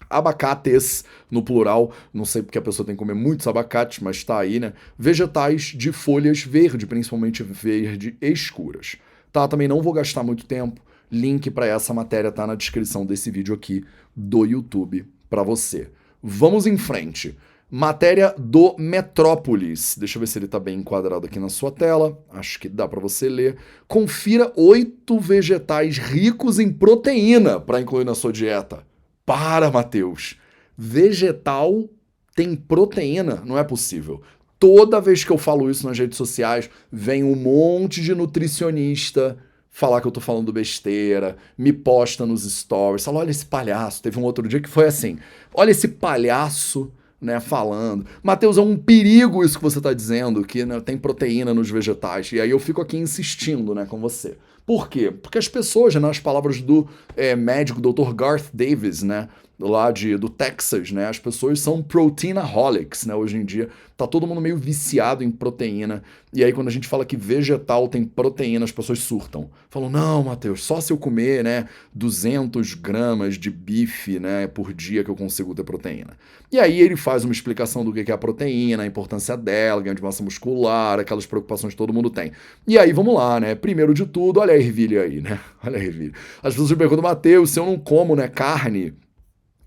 abacates, 0.10 1.04
no 1.30 1.44
plural, 1.44 1.92
não 2.14 2.26
sei 2.26 2.42
porque 2.42 2.58
a 2.58 2.62
pessoa 2.62 2.86
tem 2.86 2.96
que 2.96 3.00
comer 3.00 3.14
muitos 3.14 3.48
abacates, 3.48 4.00
mas 4.00 4.18
está 4.18 4.40
aí, 4.40 4.60
né? 4.60 4.74
Vegetais 4.98 5.64
de 5.64 5.92
folhas 5.92 6.44
verde, 6.44 6.86
principalmente 6.86 7.44
verde 7.44 8.18
escuras. 8.22 8.98
Tá, 9.32 9.48
também 9.48 9.68
não 9.68 9.82
vou 9.82 9.94
gastar 9.94 10.24
muito 10.24 10.46
tempo. 10.46 10.82
Link 11.12 11.52
para 11.52 11.66
essa 11.66 11.94
matéria 11.94 12.32
tá 12.32 12.48
na 12.48 12.56
descrição 12.56 13.06
desse 13.06 13.30
vídeo 13.30 13.54
aqui 13.54 13.84
do 14.16 14.46
YouTube 14.46 15.06
para 15.30 15.44
você. 15.44 15.90
Vamos 16.22 16.66
em 16.66 16.78
frente. 16.78 17.38
Matéria 17.70 18.34
do 18.38 18.76
Metrópolis. 18.78 19.98
Deixa 19.98 20.18
eu 20.18 20.20
ver 20.22 20.28
se 20.28 20.38
ele 20.38 20.46
está 20.46 20.60
bem 20.60 20.80
enquadrado 20.80 21.26
aqui 21.26 21.40
na 21.40 21.50
sua 21.50 21.72
tela. 21.72 22.18
Acho 22.32 22.60
que 22.60 22.70
dá 22.70 22.88
para 22.88 23.00
você 23.00 23.28
ler. 23.28 23.58
Confira 23.88 24.52
oito 24.56 25.20
vegetais 25.20 25.98
ricos 25.98 26.60
em 26.60 26.72
proteína 26.72 27.60
para 27.60 27.82
incluir 27.82 28.06
na 28.06 28.16
sua 28.16 28.32
dieta. 28.32 28.84
Para, 29.26 29.72
Matheus. 29.72 30.38
Vegetal 30.78 31.90
tem 32.36 32.56
proteína? 32.56 33.42
Não 33.46 33.58
é 33.58 33.64
possível. 33.64 34.22
Toda 34.60 35.02
vez 35.02 35.24
que 35.24 35.32
eu 35.32 35.38
falo 35.38 35.70
isso 35.70 35.88
nas 35.88 35.98
redes 35.98 36.18
sociais, 36.18 36.70
vem 36.92 37.24
um 37.24 37.36
monte 37.36 38.02
de 38.02 38.14
nutricionista 38.14 39.38
falar 39.76 40.00
que 40.00 40.08
eu 40.08 40.12
tô 40.12 40.22
falando 40.22 40.54
besteira, 40.54 41.36
me 41.58 41.74
posta 41.74 42.26
nos 42.26 42.50
stories, 42.50 43.04
fala, 43.04 43.20
olha 43.20 43.32
esse 43.32 43.46
palhaço. 43.46 44.02
Teve 44.02 44.18
um 44.18 44.24
outro 44.24 44.48
dia 44.48 44.62
que 44.62 44.70
foi 44.70 44.86
assim, 44.86 45.18
olha 45.54 45.72
esse 45.72 45.90
palhaço, 45.90 46.90
né, 47.20 47.42
falando. 47.42 48.06
Mateus, 48.24 48.58
é 48.58 48.62
um 48.62 48.78
perigo 48.78 49.44
isso 49.44 49.58
que 49.58 49.64
você 49.64 49.82
tá 49.82 49.92
dizendo, 49.94 50.46
que 50.46 50.64
né, 50.64 50.80
tem 50.80 50.98
proteína 50.98 51.54
nos 51.54 51.70
vegetais. 51.70 52.32
E 52.32 52.40
aí 52.40 52.52
eu 52.52 52.60
fico 52.60 52.80
aqui 52.80 52.96
insistindo, 52.96 53.76
né, 53.76 53.86
com 53.86 54.00
você. 54.00 54.38
Por 54.66 54.90
quê? 54.90 55.12
Porque 55.12 55.38
as 55.38 55.48
pessoas, 55.48 55.94
nas 55.96 56.20
palavras 56.20 56.60
do 56.60 56.88
é, 57.16 57.36
médico 57.36 57.80
Dr. 57.80 58.14
Garth 58.14 58.50
Davis, 58.52 59.04
né, 59.04 59.30
lá 59.60 59.92
de, 59.92 60.18
do 60.18 60.30
Texas, 60.30 60.92
né? 60.92 61.08
As 61.08 61.20
pessoas 61.20 61.60
são 61.60 61.82
proteinaholics, 61.82 63.06
né? 63.06 63.16
Hoje 63.16 63.38
em 63.38 63.46
dia 63.46 63.70
tá 63.98 64.06
todo 64.06 64.28
mundo 64.28 64.42
meio 64.42 64.58
viciado 64.58 65.24
em 65.24 65.32
proteína. 65.32 66.04
E 66.34 66.44
aí 66.44 66.52
quando 66.52 66.68
a 66.68 66.72
gente 66.72 66.88
fala 66.88 67.06
que 67.06 67.16
vegetal 67.16 67.88
tem 67.88 68.04
proteína, 68.04 68.66
as 68.66 68.72
pessoas 68.72 69.00
surtam. 69.00 69.50
Falam, 69.70 69.90
não, 69.90 70.24
Matheus, 70.24 70.64
só 70.64 70.82
se 70.82 70.92
eu 70.92 70.98
comer, 70.98 71.44
né, 71.46 71.66
200 71.94 72.74
gramas 72.74 73.36
de 73.36 73.50
bife, 73.50 74.20
né, 74.20 74.48
por 74.48 74.74
dia 74.74 75.02
que 75.02 75.10
eu 75.10 75.16
consigo 75.16 75.56
ter 75.56 75.64
proteína. 75.64 76.18
E 76.52 76.60
aí 76.60 76.82
ele 76.82 76.98
faz 76.98 77.24
uma 77.24 77.32
explicação 77.32 77.86
do 77.86 77.94
que 77.94 78.12
é 78.12 78.14
a 78.14 78.18
proteína, 78.18 78.84
a 78.84 78.86
importância 78.86 79.38
dela, 79.38 79.82
ganho 79.82 79.96
de 79.96 80.04
massa 80.04 80.22
muscular, 80.22 81.00
aquelas 81.00 81.26
preocupações 81.26 81.74
que 81.74 81.78
todo 81.78 81.94
mundo 81.94 82.10
tem. 82.10 82.34
E 82.68 82.78
aí 82.78 82.92
vamos 82.92 83.16
lá, 83.16 83.40
né? 83.40 83.56
Primeiro 83.56 83.94
de 83.94 84.06
tudo, 84.06 84.42
olha 84.42 84.54
a 84.54 84.58
ervilha 84.58 85.04
aí, 85.04 85.22
né? 85.22 85.40
Olha 85.66 85.80
a 85.80 85.84
ervilha. 85.84 86.12
As 86.44 86.54
pessoas 86.54 86.72
perguntam, 86.74 87.02
Matheus, 87.02 87.50
se 87.50 87.60
eu 87.60 87.66
não 87.66 87.80
como, 87.80 88.16
né, 88.16 88.28
carne 88.28 88.94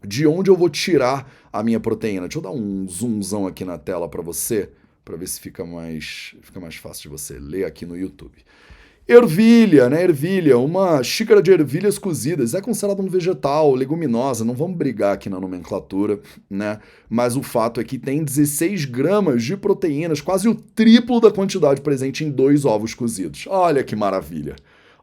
de 0.04 0.26
onde 0.26 0.50
eu 0.50 0.56
vou 0.56 0.68
tirar 0.68 1.30
a 1.52 1.62
minha 1.62 1.80
proteína. 1.80 2.22
Deixa 2.22 2.38
eu 2.38 2.42
dar 2.42 2.50
um 2.50 2.86
zoomzão 2.88 3.46
aqui 3.46 3.64
na 3.64 3.78
tela 3.78 4.08
para 4.08 4.22
você, 4.22 4.70
para 5.04 5.16
ver 5.16 5.28
se 5.28 5.40
fica 5.40 5.64
mais, 5.64 6.34
fica 6.42 6.60
mais 6.60 6.76
fácil 6.76 7.02
de 7.02 7.08
você 7.08 7.38
ler 7.38 7.64
aqui 7.64 7.86
no 7.86 7.96
YouTube. 7.96 8.36
Ervilha, 9.08 9.88
né? 9.88 10.04
Ervilha, 10.04 10.58
uma 10.58 11.02
xícara 11.02 11.40
de 11.40 11.50
ervilhas 11.50 11.98
cozidas. 11.98 12.52
É 12.52 12.60
considerado 12.60 13.00
um 13.00 13.08
vegetal, 13.08 13.74
leguminosa, 13.74 14.44
não 14.44 14.52
vamos 14.52 14.76
brigar 14.76 15.14
aqui 15.14 15.30
na 15.30 15.40
nomenclatura, 15.40 16.20
né? 16.50 16.78
Mas 17.08 17.34
o 17.34 17.42
fato 17.42 17.80
é 17.80 17.84
que 17.84 17.98
tem 17.98 18.22
16 18.22 18.84
gramas 18.84 19.42
de 19.42 19.56
proteínas, 19.56 20.20
quase 20.20 20.46
o 20.46 20.54
triplo 20.54 21.22
da 21.22 21.30
quantidade 21.30 21.80
presente 21.80 22.22
em 22.22 22.30
dois 22.30 22.66
ovos 22.66 22.92
cozidos. 22.92 23.46
Olha 23.48 23.82
que 23.82 23.96
maravilha! 23.96 24.56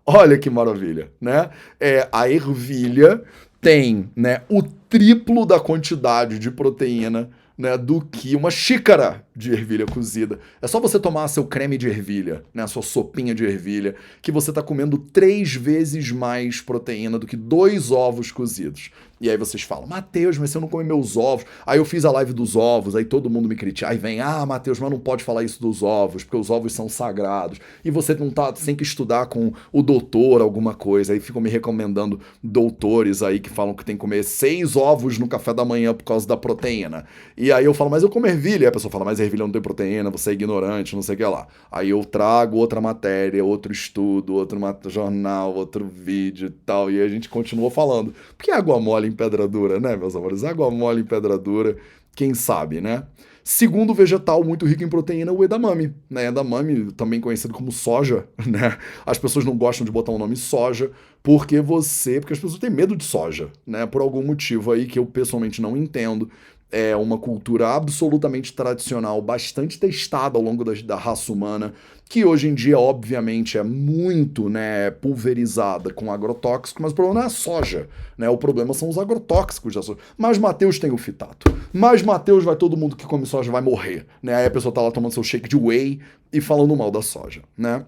Olha 0.05 0.37
que 0.37 0.51
maravilha, 0.51 1.09
né? 1.19 1.49
É, 1.79 2.07
a 2.11 2.29
ervilha 2.29 3.23
tem 3.59 4.11
né, 4.15 4.43
o 4.47 4.61
triplo 4.95 5.45
da 5.45 5.59
quantidade 5.59 6.39
de 6.39 6.49
proteína 6.49 7.29
né, 7.57 7.77
do 7.77 7.99
que 7.99 8.33
uma 8.33 8.49
xícara 8.49 9.24
de 9.35 9.51
ervilha 9.51 9.85
cozida. 9.85 10.39
É 10.61 10.67
só 10.67 10.79
você 10.79 10.99
tomar 10.99 11.27
seu 11.27 11.45
creme 11.45 11.77
de 11.77 11.87
ervilha, 11.87 12.43
né, 12.53 12.63
a 12.63 12.67
sua 12.67 12.81
sopinha 12.81 13.35
de 13.35 13.43
ervilha, 13.43 13.95
que 14.21 14.31
você 14.31 14.51
está 14.51 14.61
comendo 14.61 14.97
três 14.97 15.53
vezes 15.53 16.11
mais 16.11 16.61
proteína 16.61 17.19
do 17.19 17.27
que 17.27 17.35
dois 17.35 17.91
ovos 17.91 18.31
cozidos. 18.31 18.91
E 19.19 19.29
aí 19.29 19.37
vocês 19.37 19.63
falam, 19.63 19.87
Mateus, 19.87 20.37
mas 20.37 20.49
você 20.49 20.59
não 20.59 20.67
come 20.67 20.83
meus 20.83 21.15
ovos. 21.15 21.45
Aí 21.65 21.79
eu 21.79 21.85
fiz 21.85 22.03
a 22.03 22.11
live 22.11 22.33
dos 22.33 22.55
ovos, 22.55 22.95
aí 22.95 23.05
todo 23.05 23.29
mundo 23.29 23.47
me 23.47 23.55
critica. 23.55 23.89
Aí 23.89 23.97
vem, 23.97 24.19
ah, 24.19 24.45
Mateus, 24.45 24.77
mas 24.77 24.91
não 24.91 24.99
pode 24.99 25.23
falar 25.23 25.43
isso 25.43 25.61
dos 25.61 25.81
ovos, 25.81 26.23
porque 26.23 26.35
os 26.35 26.49
ovos 26.49 26.73
são 26.73 26.89
sagrados. 26.89 27.59
E 27.83 27.89
você 27.89 28.13
não 28.13 28.29
tá, 28.29 28.51
tem 28.51 28.75
que 28.75 28.83
estudar 28.83 29.27
com 29.27 29.53
o 29.71 29.81
doutor 29.81 30.41
alguma 30.41 30.73
coisa. 30.73 31.13
Aí 31.13 31.21
ficam 31.21 31.41
me 31.41 31.49
recomendando 31.49 32.19
doutores 32.43 33.23
aí 33.23 33.39
que 33.39 33.49
falam 33.49 33.73
que 33.73 33.85
tem 33.85 33.95
que 33.95 34.01
comer 34.01 34.21
seis 34.23 34.75
ovos 34.75 35.17
no 35.17 35.29
café 35.29 35.53
da 35.53 35.63
manhã 35.63 35.93
por 35.93 36.03
causa 36.03 36.27
da 36.27 36.35
proteína. 36.35 37.05
E 37.37 37.53
aí 37.53 37.63
eu 37.63 37.73
falo, 37.73 37.89
mas 37.89 38.03
eu 38.03 38.09
como 38.09 38.27
ervilha. 38.27 38.65
Aí 38.65 38.67
a 38.67 38.71
pessoa 38.71 38.91
fala, 38.91 39.05
mas 39.05 39.21
ervilha 39.25 39.43
não 39.43 39.51
tem 39.51 39.61
proteína, 39.61 40.09
você 40.09 40.31
é 40.31 40.33
ignorante, 40.33 40.95
não 40.95 41.01
sei 41.01 41.15
o 41.15 41.17
que 41.17 41.25
lá. 41.25 41.47
Aí 41.71 41.89
eu 41.89 42.03
trago 42.03 42.57
outra 42.57 42.79
matéria, 42.79 43.43
outro 43.43 43.71
estudo, 43.71 44.33
outro 44.33 44.59
jornal, 44.87 45.53
outro 45.53 45.85
vídeo 45.85 46.47
e 46.47 46.51
tal. 46.51 46.89
E 46.89 47.01
a 47.01 47.07
gente 47.07 47.29
continua 47.29 47.69
falando. 47.69 48.13
Porque 48.37 48.51
água 48.51 48.79
mole 48.79 49.07
em 49.07 49.11
pedra 49.11 49.47
dura, 49.47 49.79
né, 49.79 49.95
meus 49.95 50.15
amores? 50.15 50.43
Água 50.43 50.69
mole 50.71 51.01
em 51.01 51.05
pedra 51.05 51.37
dura, 51.37 51.77
quem 52.15 52.33
sabe, 52.33 52.81
né? 52.81 53.03
Segundo 53.47 53.93
vegetal 53.93 54.43
muito 54.43 54.65
rico 54.65 54.83
em 54.83 54.89
proteína, 54.89 55.31
o 55.31 55.43
edamame. 55.43 55.93
Né? 56.09 56.25
Edamame, 56.25 56.91
também 56.93 57.21
conhecido 57.21 57.53
como 57.53 57.71
soja, 57.71 58.27
né? 58.43 58.75
As 59.05 59.19
pessoas 59.19 59.45
não 59.45 59.55
gostam 59.55 59.85
de 59.85 59.91
botar 59.91 60.11
o 60.11 60.17
nome 60.17 60.35
soja 60.35 60.89
porque 61.21 61.61
você, 61.61 62.19
porque 62.19 62.33
as 62.33 62.39
pessoas 62.39 62.59
têm 62.59 62.71
medo 62.71 62.95
de 62.95 63.03
soja, 63.03 63.51
né? 63.65 63.85
Por 63.85 64.01
algum 64.01 64.23
motivo 64.23 64.71
aí 64.71 64.87
que 64.87 64.97
eu 64.97 65.05
pessoalmente 65.05 65.61
não 65.61 65.77
entendo 65.77 66.27
é 66.75 66.93
uma 66.93 67.17
cultura 67.17 67.69
absolutamente 67.69 68.51
tradicional, 68.51 69.21
bastante 69.21 69.79
testada 69.79 70.37
ao 70.37 70.43
longo 70.43 70.61
da, 70.61 70.73
da, 70.73 70.97
raça 70.97 71.31
humana, 71.31 71.73
que 72.09 72.25
hoje 72.25 72.49
em 72.49 72.53
dia, 72.53 72.77
obviamente, 72.77 73.57
é 73.57 73.63
muito 73.63 74.49
né, 74.49 74.91
pulverizada 74.91 75.93
com 75.93 76.11
agrotóxico, 76.11 76.81
mas 76.81 76.91
o 76.91 76.95
problema 76.95 77.21
não 77.21 77.23
é 77.23 77.27
a 77.27 77.29
soja, 77.29 77.87
né? 78.17 78.27
O 78.27 78.37
problema 78.37 78.73
são 78.73 78.89
os 78.89 78.97
agrotóxicos 78.97 79.73
da 79.73 79.81
soja. 79.81 79.99
Mas 80.17 80.37
Mateus 80.37 80.77
tem 80.77 80.91
o 80.91 80.97
fitato. 80.97 81.49
Mas 81.71 82.03
Mateus 82.03 82.43
vai 82.43 82.57
todo 82.57 82.75
mundo 82.75 82.97
que 82.97 83.05
come 83.05 83.25
soja 83.25 83.49
vai 83.49 83.61
morrer, 83.61 84.05
né? 84.21 84.35
Aí 84.35 84.45
a 84.45 84.51
pessoa 84.51 84.73
tá 84.73 84.81
lá 84.81 84.91
tomando 84.91 85.13
seu 85.13 85.23
shake 85.23 85.47
de 85.47 85.55
whey 85.55 86.01
e 86.33 86.41
falando 86.41 86.75
mal 86.75 86.91
da 86.91 87.01
soja, 87.01 87.41
né? 87.57 87.85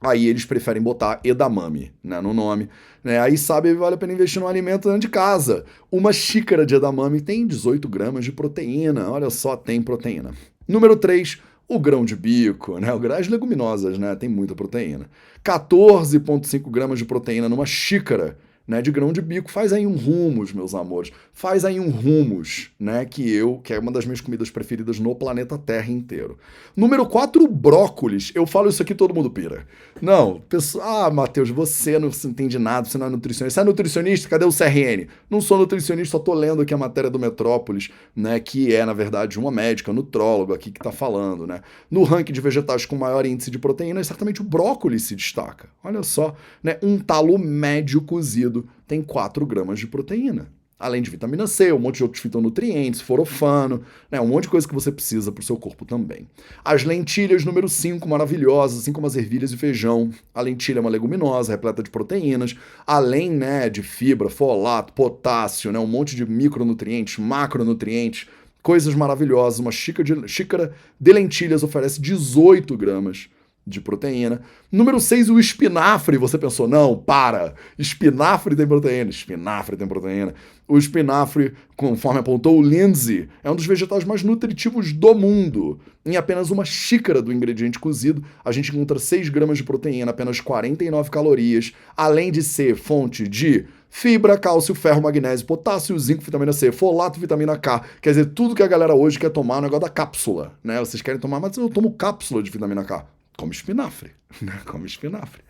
Aí 0.00 0.26
eles 0.26 0.44
preferem 0.44 0.82
botar 0.82 1.20
edamame 1.24 1.92
né, 2.02 2.20
no 2.20 2.34
nome. 2.34 2.68
Né? 3.02 3.18
Aí 3.18 3.38
sabe, 3.38 3.72
vale 3.74 3.94
a 3.94 3.98
pena 3.98 4.12
investir 4.12 4.40
no 4.40 4.48
alimento 4.48 4.88
dentro 4.88 5.00
de 5.00 5.08
casa. 5.08 5.64
Uma 5.90 6.12
xícara 6.12 6.66
de 6.66 6.74
edamame 6.74 7.20
tem 7.20 7.46
18 7.46 7.88
gramas 7.88 8.24
de 8.24 8.32
proteína. 8.32 9.10
Olha 9.10 9.30
só, 9.30 9.56
tem 9.56 9.80
proteína. 9.80 10.32
Número 10.66 10.96
3, 10.96 11.40
o 11.68 11.78
grão 11.78 12.04
de 12.04 12.14
bico, 12.14 12.78
né? 12.78 12.88
As 13.18 13.28
leguminosas, 13.28 13.98
né? 13.98 14.14
Tem 14.14 14.28
muita 14.28 14.54
proteína. 14.54 15.08
14,5 15.44 16.70
gramas 16.70 16.98
de 16.98 17.04
proteína 17.04 17.48
numa 17.48 17.66
xícara 17.66 18.36
né, 18.66 18.80
de 18.80 18.90
grão 18.90 19.12
de 19.12 19.20
bico. 19.20 19.50
Faz 19.50 19.72
aí 19.72 19.86
um 19.86 19.96
rumos, 19.96 20.52
meus 20.52 20.74
amores. 20.74 21.12
Faz 21.32 21.64
aí 21.64 21.78
um 21.78 21.90
rumos, 21.90 22.70
né, 22.78 23.04
que 23.04 23.30
eu, 23.30 23.58
que 23.58 23.72
é 23.72 23.78
uma 23.78 23.92
das 23.92 24.04
minhas 24.04 24.20
comidas 24.20 24.50
preferidas 24.50 24.98
no 24.98 25.14
planeta 25.14 25.58
Terra 25.58 25.90
inteiro. 25.90 26.38
Número 26.76 27.06
4, 27.06 27.46
brócolis. 27.46 28.32
Eu 28.34 28.46
falo 28.46 28.68
isso 28.68 28.82
aqui, 28.82 28.94
todo 28.94 29.14
mundo 29.14 29.30
pira. 29.30 29.66
Não, 30.00 30.40
pessoal, 30.48 31.06
ah, 31.06 31.10
Matheus, 31.10 31.50
você 31.50 31.98
não 31.98 32.08
entende 32.08 32.58
nada, 32.58 32.88
você 32.88 32.98
não 32.98 33.06
é 33.06 33.10
nutricionista. 33.10 33.54
Você 33.54 33.60
é 33.60 33.64
nutricionista? 33.64 34.28
Cadê 34.28 34.44
o 34.44 34.50
CRN? 34.50 35.06
Não 35.30 35.40
sou 35.40 35.58
nutricionista, 35.58 36.12
só 36.12 36.18
tô 36.18 36.34
lendo 36.34 36.62
aqui 36.62 36.74
a 36.74 36.78
matéria 36.78 37.10
do 37.10 37.18
Metrópolis, 37.18 37.90
né, 38.14 38.40
que 38.40 38.74
é, 38.74 38.84
na 38.84 38.92
verdade, 38.92 39.38
uma 39.38 39.50
médica, 39.50 39.92
nutrólogo 39.92 40.52
aqui 40.52 40.70
que 40.70 40.80
tá 40.80 40.92
falando, 40.92 41.46
né. 41.46 41.60
No 41.90 42.02
ranking 42.02 42.32
de 42.32 42.40
vegetais 42.40 42.84
com 42.86 42.96
maior 42.96 43.24
índice 43.24 43.50
de 43.50 43.58
proteína, 43.58 44.02
certamente 44.02 44.40
o 44.40 44.44
brócolis 44.44 45.04
se 45.04 45.14
destaca. 45.14 45.68
Olha 45.82 46.02
só, 46.02 46.34
né, 46.62 46.78
um 46.82 46.98
talo 46.98 47.38
médio 47.38 48.00
cozido 48.02 48.53
tem 48.86 49.02
4 49.02 49.44
gramas 49.46 49.78
de 49.78 49.86
proteína. 49.86 50.48
Além 50.78 51.00
de 51.00 51.08
vitamina 51.08 51.46
C, 51.46 51.72
um 51.72 51.78
monte 51.78 51.96
de 51.96 52.02
outros 52.02 52.20
fitonutrientes, 52.20 53.00
forofano, 53.00 53.82
né, 54.10 54.20
um 54.20 54.26
monte 54.26 54.44
de 54.44 54.50
coisa 54.50 54.66
que 54.66 54.74
você 54.74 54.90
precisa 54.90 55.30
para 55.30 55.40
o 55.40 55.44
seu 55.44 55.56
corpo 55.56 55.84
também. 55.84 56.26
As 56.64 56.82
lentilhas, 56.82 57.44
número 57.44 57.68
5, 57.68 58.06
maravilhosas, 58.08 58.80
assim 58.80 58.92
como 58.92 59.06
as 59.06 59.14
ervilhas 59.14 59.52
e 59.52 59.56
feijão. 59.56 60.10
A 60.34 60.40
lentilha 60.40 60.78
é 60.78 60.80
uma 60.80 60.90
leguminosa, 60.90 61.52
repleta 61.52 61.82
de 61.82 61.90
proteínas, 61.90 62.56
além 62.84 63.30
né, 63.30 63.70
de 63.70 63.82
fibra, 63.82 64.28
folato, 64.28 64.92
potássio, 64.92 65.70
né, 65.70 65.78
um 65.78 65.86
monte 65.86 66.16
de 66.16 66.26
micronutrientes, 66.26 67.18
macronutrientes, 67.18 68.26
coisas 68.60 68.94
maravilhosas. 68.94 69.60
Uma 69.60 69.72
xícara 69.72 70.04
de, 70.04 70.28
xícara 70.28 70.74
de 71.00 71.12
lentilhas 71.12 71.62
oferece 71.62 72.00
18 72.00 72.76
gramas 72.76 73.28
de 73.66 73.80
proteína. 73.80 74.42
Número 74.70 75.00
6, 75.00 75.30
o 75.30 75.38
espinafre. 75.38 76.18
Você 76.18 76.36
pensou, 76.36 76.68
não, 76.68 76.96
para. 76.96 77.54
Espinafre 77.78 78.54
tem 78.54 78.66
proteína. 78.66 79.10
Espinafre 79.10 79.76
tem 79.76 79.86
proteína. 79.86 80.34
O 80.66 80.78
espinafre, 80.78 81.52
conforme 81.76 82.20
apontou 82.20 82.58
o 82.58 82.62
Lindsay, 82.62 83.28
é 83.42 83.50
um 83.50 83.54
dos 83.54 83.66
vegetais 83.66 84.04
mais 84.04 84.22
nutritivos 84.22 84.92
do 84.92 85.14
mundo. 85.14 85.78
Em 86.04 86.16
apenas 86.16 86.50
uma 86.50 86.64
xícara 86.64 87.20
do 87.20 87.32
ingrediente 87.32 87.78
cozido, 87.78 88.24
a 88.44 88.50
gente 88.50 88.74
encontra 88.74 88.98
6 88.98 89.28
gramas 89.28 89.58
de 89.58 89.64
proteína, 89.64 90.10
apenas 90.10 90.40
49 90.40 91.10
calorias, 91.10 91.72
além 91.96 92.32
de 92.32 92.42
ser 92.42 92.76
fonte 92.76 93.28
de 93.28 93.66
fibra, 93.90 94.38
cálcio, 94.38 94.74
ferro, 94.74 95.02
magnésio, 95.02 95.46
potássio, 95.46 95.98
zinco, 95.98 96.22
vitamina 96.22 96.52
C, 96.52 96.72
folato, 96.72 97.20
vitamina 97.20 97.56
K. 97.56 97.84
Quer 98.00 98.10
dizer, 98.10 98.26
tudo 98.26 98.54
que 98.54 98.62
a 98.62 98.66
galera 98.66 98.94
hoje 98.94 99.18
quer 99.18 99.30
tomar 99.30 99.56
é 99.56 99.58
o 99.58 99.62
negócio 99.62 99.82
da 99.82 99.88
cápsula, 99.88 100.52
né? 100.64 100.80
Vocês 100.80 101.02
querem 101.02 101.20
tomar, 101.20 101.40
mas 101.40 101.56
eu 101.56 101.68
tomo 101.68 101.92
cápsula 101.92 102.42
de 102.42 102.50
vitamina 102.50 102.84
K 102.84 103.13
come 103.36 103.52
espinafre, 103.52 104.12
né? 104.40 104.60
Come 104.66 104.86
espinafre. 104.86 105.42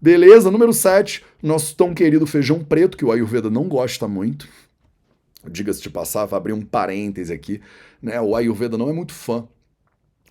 Beleza, 0.00 0.50
número 0.50 0.72
7, 0.72 1.24
nosso 1.42 1.74
tão 1.76 1.94
querido 1.94 2.26
feijão 2.26 2.62
preto, 2.62 2.96
que 2.96 3.04
o 3.04 3.12
Ayurveda 3.12 3.48
não 3.48 3.68
gosta 3.68 4.06
muito. 4.06 4.48
Diga-se 5.48 5.82
de 5.82 5.90
passar, 5.90 6.26
vou 6.26 6.36
abrir 6.36 6.52
um 6.52 6.62
parêntese 6.62 7.32
aqui, 7.32 7.60
né? 8.02 8.20
O 8.20 8.34
Ayurveda 8.34 8.76
não 8.76 8.90
é 8.90 8.92
muito 8.92 9.12
fã 9.12 9.46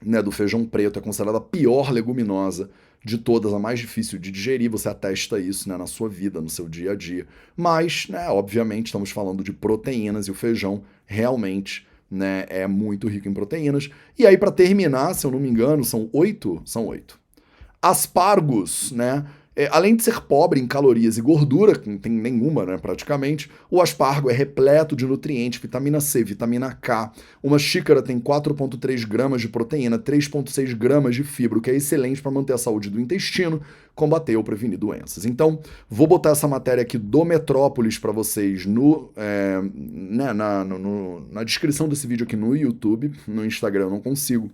né, 0.06 0.22
do 0.22 0.32
feijão 0.32 0.66
preto, 0.66 1.00
é 1.00 1.02
considerada 1.02 1.38
a 1.38 1.42
pior 1.42 1.92
leguminosa 1.92 2.70
de 3.04 3.18
todas, 3.18 3.54
a 3.54 3.60
mais 3.60 3.80
difícil 3.80 4.18
de 4.18 4.32
digerir, 4.32 4.70
você 4.70 4.88
atesta 4.88 5.40
isso 5.40 5.68
né, 5.68 5.76
na 5.76 5.88
sua 5.88 6.08
vida, 6.08 6.40
no 6.40 6.50
seu 6.50 6.70
dia 6.70 6.92
a 6.92 6.96
dia. 6.96 7.28
Mas, 7.56 8.08
né, 8.08 8.30
obviamente, 8.30 8.88
estamos 8.88 9.12
falando 9.12 9.44
de 9.44 9.52
proteínas 9.52 10.28
e 10.28 10.32
o 10.32 10.36
feijão 10.36 10.84
realmente 11.06 11.86
né, 12.14 12.46
é 12.48 12.68
muito 12.68 13.08
rico 13.08 13.28
em 13.28 13.34
proteínas. 13.34 13.90
E 14.18 14.26
aí, 14.28 14.38
para 14.38 14.52
terminar, 14.52 15.14
se 15.16 15.26
eu 15.26 15.32
não 15.32 15.40
me 15.40 15.50
engano, 15.50 15.84
são 15.84 16.10
oito? 16.14 16.62
São 16.66 16.86
oito. 16.86 17.20
Aspargos, 17.82 18.92
né? 18.92 19.26
É, 19.56 19.70
além 19.72 19.96
de 19.96 20.04
ser 20.04 20.20
pobre 20.22 20.60
em 20.60 20.66
calorias 20.66 21.18
e 21.18 21.22
gordura, 21.22 21.78
que 21.78 21.88
não 21.88 21.98
tem 21.98 22.12
nenhuma, 22.12 22.66
né, 22.66 22.78
praticamente, 22.78 23.52
o 23.70 23.82
aspargo 23.82 24.30
é 24.30 24.34
repleto 24.34 24.96
de 24.96 25.06
nutrientes, 25.06 25.60
vitamina 25.60 26.02
C, 26.02 26.24
vitamina 26.24 26.74
K. 26.74 27.12
Uma 27.42 27.60
xícara 27.60 28.02
tem 28.02 28.20
4,3 28.20 29.08
gramas 29.08 29.42
de 29.42 29.48
proteína, 29.48 30.00
3,6 30.00 30.74
gramas 30.76 31.16
de 31.16 31.24
fibra, 31.24 31.60
o 31.60 31.62
que 31.62 31.70
é 31.70 31.76
excelente 31.76 32.22
para 32.22 32.32
manter 32.32 32.54
a 32.54 32.58
saúde 32.58 32.90
do 32.90 33.00
intestino, 33.00 33.62
combater 33.94 34.36
ou 34.36 34.44
prevenir 34.44 34.80
doenças. 34.80 35.24
Então, 35.24 35.60
vou 35.88 36.08
botar 36.08 36.32
essa 36.32 36.48
matéria 36.48 36.82
aqui 36.82 36.98
do 36.98 37.24
Metrópolis 37.24 38.00
para 38.00 38.12
vocês 38.12 38.66
no, 38.66 39.12
é, 39.16 39.62
né, 39.76 40.34
na, 40.34 40.64
no, 40.64 41.28
na 41.32 41.44
descrição 41.44 41.88
desse 41.88 42.08
vídeo 42.08 42.24
aqui 42.24 42.36
no 42.36 42.56
YouTube. 42.56 43.12
No 43.28 43.46
Instagram 43.46 43.84
eu 43.84 43.90
não 43.92 44.02
consigo. 44.02 44.50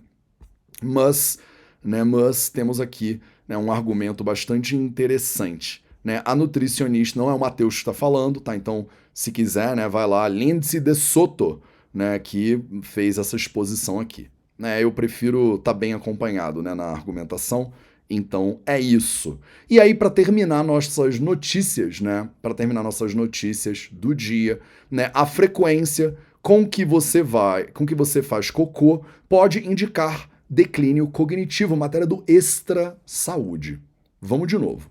Mas, 0.82 1.38
né, 1.82 2.04
mas 2.04 2.50
temos 2.50 2.80
aqui 2.80 3.20
né, 3.50 3.58
um 3.58 3.72
argumento 3.72 4.22
bastante 4.22 4.76
interessante. 4.76 5.84
Né? 6.04 6.22
A 6.24 6.36
nutricionista 6.36 7.18
não 7.18 7.28
é 7.28 7.34
o 7.34 7.38
Matheus 7.40 7.74
que 7.74 7.80
está 7.80 7.92
falando, 7.92 8.40
tá? 8.40 8.54
Então, 8.54 8.86
se 9.12 9.32
quiser, 9.32 9.74
né, 9.74 9.88
vai 9.88 10.06
lá, 10.06 10.28
Lindsay 10.28 10.78
de 10.78 10.94
Soto, 10.94 11.60
né, 11.92 12.16
que 12.20 12.64
fez 12.82 13.18
essa 13.18 13.34
exposição 13.34 13.98
aqui. 13.98 14.28
Né? 14.56 14.84
Eu 14.84 14.92
prefiro 14.92 15.56
estar 15.56 15.72
tá 15.72 15.78
bem 15.78 15.94
acompanhado 15.94 16.62
né, 16.62 16.74
na 16.74 16.84
argumentação. 16.84 17.72
Então 18.08 18.60
é 18.64 18.78
isso. 18.78 19.40
E 19.68 19.80
aí 19.80 19.94
para 19.94 20.10
terminar 20.10 20.62
nossas 20.62 21.18
notícias, 21.18 22.00
né? 22.00 22.28
Para 22.42 22.52
terminar 22.52 22.82
nossas 22.82 23.14
notícias 23.14 23.88
do 23.92 24.12
dia, 24.12 24.58
né? 24.90 25.12
A 25.14 25.24
frequência 25.24 26.16
com 26.42 26.66
que 26.66 26.84
você 26.84 27.22
vai, 27.22 27.68
com 27.68 27.86
que 27.86 27.94
você 27.94 28.20
faz 28.20 28.50
cocô 28.50 29.04
pode 29.28 29.64
indicar 29.64 30.28
declínio 30.50 31.06
cognitivo, 31.06 31.76
matéria 31.76 32.06
do 32.06 32.22
Extra 32.26 32.98
Saúde. 33.06 33.80
Vamos 34.20 34.48
de 34.48 34.58
novo. 34.58 34.90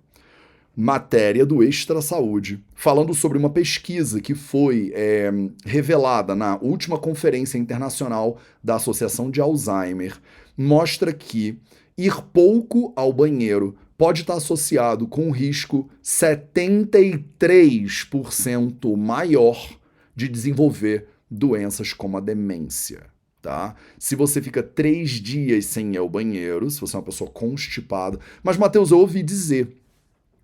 Matéria 0.73 1.45
do 1.45 1.61
Extra 1.61 2.01
Saúde, 2.01 2.63
falando 2.73 3.13
sobre 3.13 3.37
uma 3.37 3.49
pesquisa 3.49 4.21
que 4.21 4.33
foi 4.33 4.93
é, 4.95 5.29
revelada 5.65 6.33
na 6.33 6.57
última 6.61 6.97
Conferência 6.97 7.57
Internacional 7.57 8.37
da 8.63 8.75
Associação 8.75 9.29
de 9.29 9.41
Alzheimer, 9.41 10.17
mostra 10.57 11.11
que 11.11 11.59
ir 11.97 12.21
pouco 12.31 12.93
ao 12.95 13.11
banheiro 13.11 13.75
pode 13.97 14.21
estar 14.21 14.35
associado 14.35 15.05
com 15.05 15.27
um 15.27 15.31
risco 15.31 15.89
73% 16.01 18.95
maior 18.95 19.77
de 20.15 20.29
desenvolver 20.29 21.09
doenças 21.29 21.91
como 21.91 22.15
a 22.15 22.21
demência 22.21 23.18
tá? 23.41 23.75
Se 23.97 24.15
você 24.15 24.41
fica 24.41 24.61
três 24.61 25.11
dias 25.11 25.65
sem 25.65 25.93
ir 25.93 25.97
ao 25.97 26.09
banheiro, 26.09 26.69
se 26.69 26.79
você 26.79 26.95
é 26.95 26.99
uma 26.99 27.05
pessoa 27.05 27.29
constipada. 27.29 28.19
Mas, 28.43 28.57
Matheus, 28.57 28.91
eu 28.91 28.99
ouvi 28.99 29.23
dizer 29.23 29.75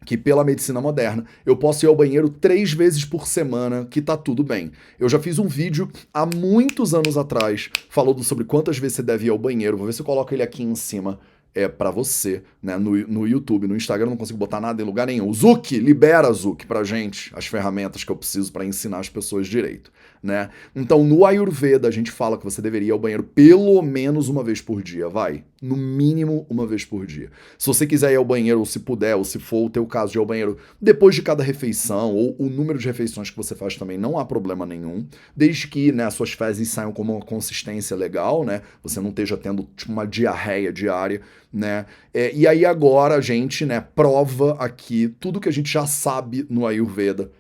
que 0.05 0.15
pela 0.15 0.43
medicina 0.43 0.79
moderna 0.79 1.25
eu 1.45 1.57
posso 1.57 1.85
ir 1.85 1.87
ao 1.87 1.95
banheiro 1.95 2.29
três 2.29 2.71
vezes 2.71 3.03
por 3.03 3.27
semana, 3.27 3.85
que 3.85 4.01
tá 4.01 4.15
tudo 4.15 4.43
bem. 4.43 4.71
Eu 4.99 5.09
já 5.09 5.19
fiz 5.19 5.39
um 5.39 5.47
vídeo 5.47 5.89
há 6.13 6.25
muitos 6.25 6.93
anos 6.93 7.17
atrás 7.17 7.69
falando 7.89 8.23
sobre 8.23 8.45
quantas 8.45 8.77
vezes 8.77 8.97
você 8.97 9.03
deve 9.03 9.25
ir 9.25 9.29
ao 9.29 9.37
banheiro. 9.37 9.77
Vou 9.77 9.87
ver 9.87 9.93
se 9.93 10.01
eu 10.01 10.05
coloco 10.05 10.33
ele 10.33 10.43
aqui 10.43 10.63
em 10.63 10.75
cima 10.75 11.19
é 11.55 11.69
para 11.69 11.89
você, 11.89 12.43
né? 12.61 12.77
No, 12.77 12.91
no 13.07 13.25
YouTube, 13.25 13.65
no 13.65 13.77
Instagram 13.77 14.07
eu 14.07 14.09
não 14.11 14.17
consigo 14.17 14.37
botar 14.37 14.59
nada 14.59 14.81
em 14.81 14.85
lugar 14.85 15.07
nenhum. 15.07 15.33
Zuki, 15.33 15.79
libera 15.79 16.31
Zuki 16.33 16.67
pra 16.67 16.83
gente 16.83 17.31
as 17.33 17.47
ferramentas 17.47 18.03
que 18.03 18.11
eu 18.11 18.15
preciso 18.15 18.51
para 18.51 18.65
ensinar 18.65 18.99
as 18.99 19.07
pessoas 19.07 19.47
direito, 19.47 19.89
né? 20.25 20.49
Então, 20.75 21.03
no 21.03 21.23
Ayurveda 21.23 21.87
a 21.87 21.91
gente 21.91 22.09
fala 22.09 22.37
que 22.37 22.43
você 22.43 22.61
deveria 22.61 22.89
ir 22.89 22.91
ao 22.91 22.99
banheiro 22.99 23.23
pelo 23.23 23.79
menos 23.81 24.27
uma 24.27 24.43
vez 24.43 24.59
por 24.59 24.81
dia, 24.81 25.07
vai 25.07 25.43
no 25.61 25.75
mínimo 25.75 26.45
uma 26.49 26.65
vez 26.65 26.83
por 26.83 27.05
dia. 27.05 27.31
Se 27.57 27.67
você 27.67 27.87
quiser 27.87 28.11
ir 28.11 28.15
ao 28.15 28.25
banheiro, 28.25 28.59
ou 28.59 28.65
se 28.65 28.79
puder, 28.79 29.15
ou 29.15 29.23
se 29.23 29.39
for 29.39 29.65
o 29.65 29.69
teu 29.69 29.85
caso 29.85 30.11
de 30.11 30.17
ir 30.17 30.19
ao 30.19 30.25
banheiro 30.25 30.57
depois 30.81 31.15
de 31.15 31.21
cada 31.21 31.43
refeição, 31.43 32.13
ou 32.13 32.35
o 32.37 32.49
número 32.49 32.77
de 32.77 32.85
refeições 32.85 33.29
que 33.29 33.37
você 33.37 33.55
faz 33.55 33.75
também, 33.75 33.97
não 33.97 34.17
há 34.17 34.25
problema 34.25 34.65
nenhum, 34.65 35.05
desde 35.35 35.67
que 35.67 35.91
né, 35.91 36.09
suas 36.09 36.31
fezes 36.31 36.69
saiam 36.69 36.91
com 36.91 37.01
uma 37.01 37.19
consistência 37.19 37.95
legal, 37.95 38.43
né? 38.43 38.61
Você 38.83 38.99
não 38.99 39.09
esteja 39.09 39.37
tendo 39.37 39.67
tipo, 39.75 39.91
uma 39.91 40.05
diarreia 40.05 40.73
diária, 40.73 41.21
né? 41.53 41.85
É, 42.13 42.33
e 42.33 42.47
aí 42.47 42.65
agora 42.65 43.15
a 43.15 43.21
gente 43.21 43.65
né, 43.65 43.79
prova 43.79 44.55
aqui 44.59 45.15
tudo 45.19 45.39
que 45.39 45.49
a 45.49 45.53
gente 45.53 45.71
já 45.71 45.85
sabe 45.85 46.45
no 46.49 46.65
Ayurveda 46.65 47.31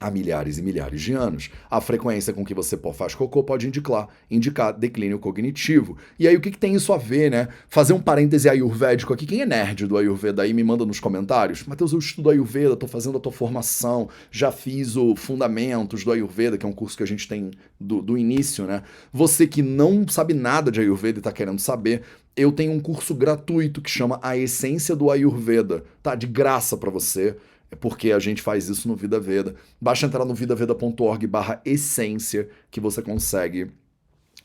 há 0.00 0.10
milhares 0.10 0.58
e 0.58 0.62
milhares 0.62 1.00
de 1.00 1.12
anos. 1.12 1.50
A 1.70 1.80
frequência 1.80 2.32
com 2.32 2.44
que 2.44 2.54
você 2.54 2.78
faz 2.94 3.14
cocô 3.14 3.42
pode 3.42 3.66
indicar, 3.66 4.08
indicar 4.30 4.72
declínio 4.72 5.18
cognitivo. 5.18 5.96
E 6.18 6.28
aí 6.28 6.36
o 6.36 6.40
que, 6.40 6.50
que 6.50 6.58
tem 6.58 6.74
isso 6.74 6.92
a 6.92 6.98
ver, 6.98 7.30
né? 7.30 7.48
Fazer 7.68 7.92
um 7.92 8.00
parêntese 8.00 8.48
ayurvédico 8.48 9.12
aqui. 9.12 9.26
Quem 9.26 9.42
é 9.42 9.46
nerd 9.46 9.86
do 9.86 9.96
Ayurveda 9.96 10.42
aí 10.42 10.52
me 10.52 10.62
manda 10.62 10.86
nos 10.86 11.00
comentários. 11.00 11.64
Matheus, 11.64 11.92
eu 11.92 11.98
estudo 11.98 12.30
Ayurveda, 12.30 12.76
tô 12.76 12.86
fazendo 12.86 13.18
a 13.18 13.20
tua 13.20 13.32
formação, 13.32 14.08
já 14.30 14.52
fiz 14.52 14.96
o 14.96 15.16
Fundamentos 15.16 16.04
do 16.04 16.12
Ayurveda, 16.12 16.56
que 16.56 16.64
é 16.64 16.68
um 16.68 16.72
curso 16.72 16.96
que 16.96 17.02
a 17.02 17.06
gente 17.06 17.26
tem 17.26 17.50
do, 17.80 18.00
do 18.00 18.16
início, 18.16 18.64
né? 18.64 18.82
Você 19.12 19.46
que 19.46 19.62
não 19.62 20.06
sabe 20.08 20.34
nada 20.34 20.70
de 20.70 20.80
Ayurveda 20.80 21.18
e 21.18 21.22
tá 21.22 21.32
querendo 21.32 21.58
saber, 21.58 22.02
eu 22.36 22.52
tenho 22.52 22.72
um 22.72 22.80
curso 22.80 23.14
gratuito 23.14 23.82
que 23.82 23.90
chama 23.90 24.20
A 24.22 24.36
Essência 24.36 24.94
do 24.94 25.10
Ayurveda, 25.10 25.82
tá? 26.02 26.14
De 26.14 26.26
graça 26.26 26.76
para 26.76 26.90
você. 26.90 27.36
É 27.70 27.76
porque 27.76 28.12
a 28.12 28.18
gente 28.18 28.40
faz 28.40 28.68
isso 28.68 28.88
no 28.88 28.96
Vida 28.96 29.20
Veda. 29.20 29.54
Basta 29.80 30.06
entrar 30.06 30.24
no 30.24 30.34
vidaveda.org 30.34 31.26
barra 31.26 31.60
essência 31.64 32.48
que 32.70 32.80
você 32.80 33.02
consegue 33.02 33.70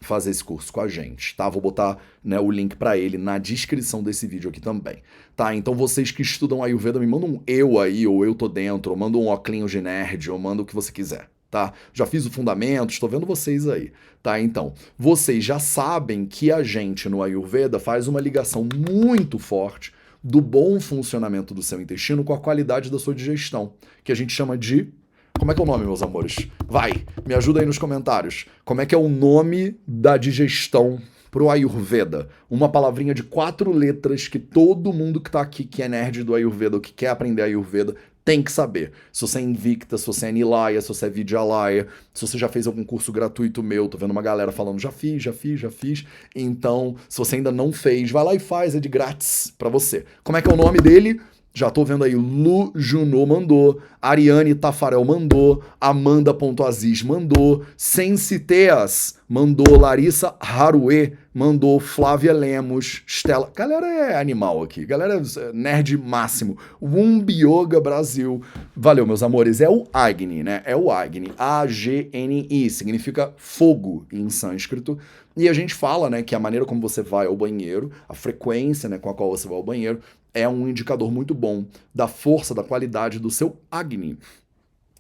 fazer 0.02 0.32
esse 0.32 0.44
curso 0.44 0.72
com 0.72 0.82
a 0.82 0.88
gente, 0.88 1.36
tá? 1.36 1.50
Vou 1.50 1.62
botar 1.62 1.98
né, 2.24 2.40
o 2.40 2.52
link 2.52 2.76
para 2.76 2.98
ele 2.98 3.18
na 3.18 3.38
descrição 3.38 4.04
desse 4.04 4.28
vídeo 4.28 4.50
aqui 4.50 4.60
também, 4.60 4.98
tá? 5.36 5.56
Então 5.56 5.74
vocês 5.74 6.12
que 6.12 6.22
estudam 6.22 6.62
Ayurveda, 6.62 7.00
me 7.00 7.08
mandam 7.08 7.30
um 7.30 7.42
eu 7.48 7.80
aí, 7.80 8.06
ou 8.06 8.26
eu 8.26 8.36
tô 8.36 8.50
dentro, 8.50 8.92
ou 8.92 8.98
manda 8.98 9.18
um 9.18 9.28
óculos 9.28 9.72
de 9.72 9.82
nerd, 9.82 10.30
ou 10.30 10.38
manda 10.38 10.62
o 10.62 10.66
que 10.66 10.76
você 10.76 10.92
quiser, 10.92 11.30
tá? 11.50 11.74
Já 11.94 12.06
fiz 12.06 12.26
o 12.26 12.32
fundamento, 12.32 12.92
estou 12.92 13.08
vendo 13.08 13.26
vocês 13.26 13.68
aí, 13.68 13.94
tá? 14.22 14.40
Então, 14.40 14.74
vocês 14.98 15.44
já 15.44 15.58
sabem 15.58 16.26
que 16.26 16.52
a 16.52 16.62
gente 16.62 17.08
no 17.08 17.24
Ayurveda 17.24 17.80
faz 17.80 18.08
uma 18.08 18.20
ligação 18.20 18.68
muito 18.76 19.40
forte 19.40 19.94
do 20.24 20.40
bom 20.40 20.80
funcionamento 20.80 21.54
do 21.54 21.62
seu 21.62 21.82
intestino 21.82 22.24
com 22.24 22.34
a 22.34 22.40
qualidade 22.40 22.90
da 22.90 22.98
sua 22.98 23.14
digestão, 23.14 23.74
que 24.04 24.12
a 24.12 24.16
gente 24.16 24.32
chama 24.34 24.58
de. 24.58 24.94
Como 25.38 25.52
é 25.52 25.56
que 25.56 25.60
é 25.60 25.64
o 25.64 25.68
nome, 25.68 25.84
meus 25.84 26.02
amores? 26.02 26.48
Vai, 26.68 27.04
me 27.26 27.34
ajuda 27.34 27.60
aí 27.60 27.66
nos 27.66 27.78
comentários. 27.78 28.46
Como 28.64 28.80
é 28.80 28.86
que 28.86 28.96
é 28.96 28.98
o 28.98 29.10
nome 29.10 29.78
da 29.86 30.16
digestão 30.16 31.00
pro 31.30 31.50
Ayurveda? 31.50 32.30
Uma 32.50 32.70
palavrinha 32.70 33.14
de 33.14 33.24
quatro 33.24 33.72
letras 33.72 34.28
que 34.28 34.40
todo 34.40 34.94
mundo 34.94 35.20
que 35.20 35.32
tá 35.32 35.42
aqui, 35.42 35.66
que 35.66 35.82
é 35.82 35.90
nerd 35.90 36.24
do 36.24 36.36
Ayurveda 36.36 36.78
ou 36.78 36.82
que 36.82 36.94
quer 36.94 37.10
aprender 37.10 37.42
Ayurveda, 37.42 37.96
tem 38.24 38.42
que 38.42 38.52
saber. 38.52 38.92
Se 39.12 39.22
você 39.22 39.40
é 39.40 39.42
Invicta, 39.42 39.98
se 39.98 40.06
você 40.06 40.28
é 40.28 40.32
Nilaya, 40.32 40.82
se 40.82 40.88
você 40.88 41.08
é 41.08 41.10
Vidyalaya, 41.10 41.88
se 42.14 42.26
você 42.26 42.38
já 42.38 42.48
fez 42.48 42.68
algum 42.68 42.84
curso 42.84 43.12
gratuito 43.12 43.62
meu, 43.62 43.88
tô 43.88 43.98
vendo 43.98 44.12
uma 44.12 44.22
galera 44.22 44.52
falando, 44.52 44.80
já 44.80 44.92
fiz, 44.92 45.22
já 45.22 45.34
fiz, 45.34 45.60
já 45.60 45.70
fiz. 45.70 46.06
Então, 46.36 46.96
se 47.10 47.18
você 47.18 47.36
ainda 47.36 47.52
não 47.52 47.72
fez, 47.72 48.12
vai 48.12 48.24
lá 48.24 48.34
e 48.34 48.40
faz, 48.40 48.76
é 48.76 48.80
de 48.80 48.90
grátis 48.90 49.54
para 49.58 49.70
você. 49.70 50.06
Como 50.24 50.38
é 50.38 50.42
que 50.42 50.50
é 50.50 50.54
o 50.54 50.58
nome 50.58 50.80
dele? 50.80 51.20
Já 51.56 51.70
tô 51.70 51.86
vendo 51.86 52.04
aí, 52.04 52.16
Lu 52.16 52.72
Junô 52.74 53.28
mandou, 53.28 53.80
Ariane 54.02 54.56
Tafarel 54.56 55.06
mandou, 55.06 55.64
Amanda.aziz 55.80 57.04
mandou, 57.04 57.64
Sensiteas 57.78 59.20
mandou, 59.30 59.78
Larissa 59.80 60.34
Harue 60.40 61.14
mandou, 61.34 61.80
Flávia 61.80 62.32
Lemos, 62.32 63.04
Stella. 63.08 63.52
Galera 63.56 63.88
é 63.88 64.20
animal 64.20 64.62
aqui, 64.62 64.86
galera 64.86 65.22
é 65.22 65.54
nerd 65.54 65.98
máximo. 65.98 66.58
Wumbi 66.82 67.44
Yoga 67.46 67.80
Brasil. 67.82 68.42
Valeu, 68.76 69.08
meus 69.08 69.24
amores. 69.24 69.60
É 69.60 69.70
o 69.70 69.86
Agni, 69.92 70.44
né? 70.44 70.62
É 70.66 70.76
o 70.76 70.92
Agni. 70.92 71.32
A-G-N-I. 71.38 72.70
Significa 72.70 73.34
fogo 73.38 74.06
em 74.12 74.30
sânscrito. 74.30 74.98
E 75.36 75.50
a 75.50 75.54
gente 75.54 75.74
fala, 75.74 76.10
né, 76.10 76.22
que 76.22 76.36
a 76.36 76.40
maneira 76.40 76.66
como 76.66 76.80
você 76.80 77.02
vai 77.02 77.26
ao 77.26 77.36
banheiro, 77.36 77.92
a 78.08 78.14
frequência, 78.14 78.88
né, 78.88 79.00
com 79.00 79.10
a 79.10 79.16
qual 79.16 79.32
você 79.32 79.48
vai 79.48 79.58
ao 79.58 79.64
banheiro, 79.64 80.00
é 80.34 80.48
um 80.48 80.68
indicador 80.68 81.12
muito 81.12 81.34
bom 81.34 81.66
da 81.94 82.08
força, 82.08 82.54
da 82.54 82.64
qualidade 82.64 83.20
do 83.20 83.30
seu 83.30 83.58
Agni. 83.72 84.18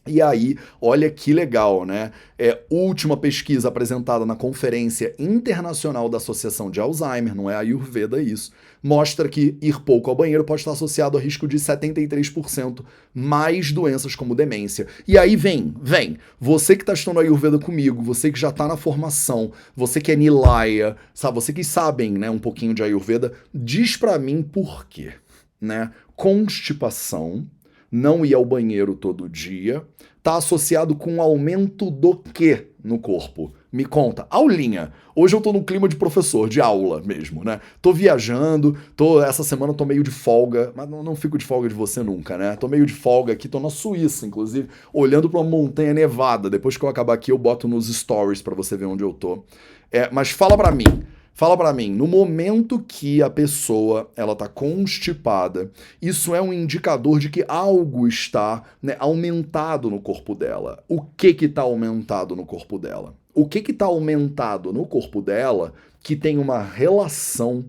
E 0.05 0.21
aí, 0.21 0.57
olha 0.81 1.09
que 1.09 1.31
legal, 1.31 1.85
né? 1.85 2.11
É 2.37 2.61
última 2.69 3.15
pesquisa 3.15 3.69
apresentada 3.69 4.25
na 4.25 4.35
Conferência 4.35 5.15
Internacional 5.17 6.09
da 6.09 6.17
Associação 6.17 6.69
de 6.69 6.81
Alzheimer, 6.81 7.33
não 7.33 7.49
é 7.49 7.55
a 7.55 7.59
Ayurveda 7.59 8.21
isso, 8.21 8.51
mostra 8.83 9.29
que 9.29 9.57
ir 9.61 9.81
pouco 9.81 10.09
ao 10.09 10.15
banheiro 10.15 10.43
pode 10.43 10.59
estar 10.59 10.71
associado 10.71 11.17
a 11.17 11.21
risco 11.21 11.47
de 11.47 11.55
73% 11.55 12.83
mais 13.13 13.71
doenças 13.71 14.13
como 14.13 14.35
demência. 14.35 14.87
E 15.07 15.17
aí 15.17 15.37
vem, 15.37 15.73
vem, 15.81 16.17
você 16.37 16.75
que 16.75 16.83
está 16.83 16.91
estudando 16.91 17.21
Ayurveda 17.21 17.57
comigo, 17.57 18.03
você 18.03 18.29
que 18.29 18.39
já 18.39 18.49
está 18.49 18.67
na 18.67 18.75
formação, 18.75 19.53
você 19.73 20.01
que 20.01 20.11
é 20.11 20.17
Nilaya, 20.17 20.97
sabe, 21.13 21.35
você 21.35 21.53
que 21.53 21.63
sabem, 21.63 22.11
né, 22.11 22.29
um 22.29 22.39
pouquinho 22.39 22.73
de 22.73 22.83
Ayurveda, 22.83 23.31
diz 23.53 23.95
para 23.95 24.19
mim 24.19 24.43
por 24.43 24.85
quê, 24.85 25.13
né? 25.61 25.91
Constipação 26.13 27.47
não 27.93 28.25
ir 28.25 28.33
ao 28.33 28.43
banheiro 28.43 28.95
todo 28.95 29.29
dia, 29.29 29.85
está 30.17 30.35
associado 30.35 30.95
com 30.95 31.13
um 31.13 31.21
aumento 31.21 31.91
do 31.91 32.15
que 32.15 32.69
no 32.83 32.97
corpo? 32.97 33.53
Me 33.71 33.85
conta. 33.85 34.25
Aulinha. 34.31 34.91
Hoje 35.15 35.35
eu 35.35 35.41
tô 35.41 35.53
no 35.53 35.63
clima 35.63 35.87
de 35.87 35.95
professor, 35.95 36.49
de 36.49 36.59
aula 36.59 37.03
mesmo, 37.05 37.43
né? 37.43 37.61
Tô 37.79 37.93
viajando, 37.93 38.75
tô 38.95 39.21
essa 39.21 39.43
semana 39.43 39.75
tô 39.75 39.85
meio 39.85 40.01
de 40.01 40.09
folga, 40.09 40.73
mas 40.75 40.89
não, 40.89 41.03
não 41.03 41.15
fico 41.15 41.37
de 41.37 41.45
folga 41.45 41.69
de 41.69 41.75
você 41.75 42.01
nunca, 42.01 42.35
né? 42.35 42.55
Tô 42.55 42.67
meio 42.67 42.85
de 42.85 42.93
folga 42.93 43.33
aqui, 43.33 43.47
tô 43.47 43.59
na 43.59 43.69
Suíça, 43.69 44.25
inclusive, 44.25 44.69
olhando 44.91 45.29
para 45.29 45.39
uma 45.39 45.49
montanha 45.49 45.93
nevada. 45.93 46.49
Depois 46.49 46.75
que 46.75 46.83
eu 46.83 46.89
acabar 46.89 47.13
aqui, 47.13 47.31
eu 47.31 47.37
boto 47.37 47.67
nos 47.67 47.93
stories 47.95 48.41
para 48.41 48.55
você 48.55 48.75
ver 48.75 48.85
onde 48.85 49.03
eu 49.03 49.13
tô. 49.13 49.43
É, 49.91 50.09
mas 50.11 50.31
fala 50.31 50.57
para 50.57 50.71
mim. 50.71 51.03
Fala 51.35 51.57
para 51.57 51.73
mim, 51.73 51.89
no 51.89 52.05
momento 52.05 52.77
que 52.79 53.21
a 53.23 53.29
pessoa 53.29 54.09
ela 54.15 54.35
tá 54.35 54.47
constipada, 54.47 55.71
isso 55.99 56.35
é 56.35 56.41
um 56.41 56.53
indicador 56.53 57.19
de 57.19 57.27
que 57.27 57.43
algo 57.47 58.07
está 58.07 58.63
né, 58.79 58.95
aumentado 58.99 59.89
no 59.89 59.99
corpo 59.99 60.35
dela. 60.35 60.83
O 60.87 61.01
que 61.01 61.33
que 61.33 61.47
tá 61.47 61.63
aumentado 61.63 62.35
no 62.35 62.45
corpo 62.45 62.77
dela? 62.77 63.15
O 63.33 63.47
que 63.47 63.61
que 63.61 63.73
tá 63.73 63.85
aumentado 63.85 64.71
no 64.71 64.85
corpo 64.85 65.23
dela 65.23 65.73
que 66.03 66.15
tem 66.15 66.37
uma 66.37 66.61
relação 66.61 67.65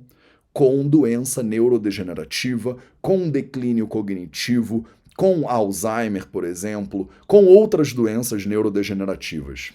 com 0.53 0.87
doença 0.87 1.42
neurodegenerativa, 1.42 2.77
com 3.00 3.31
declínio 3.31 3.87
cognitivo, 3.87 4.85
com 5.16 5.48
Alzheimer, 5.48 6.29
por 6.29 6.44
exemplo, 6.44 7.09
com 7.27 7.46
outras 7.46 7.92
doenças 7.92 8.44
neurodegenerativas. 8.44 9.72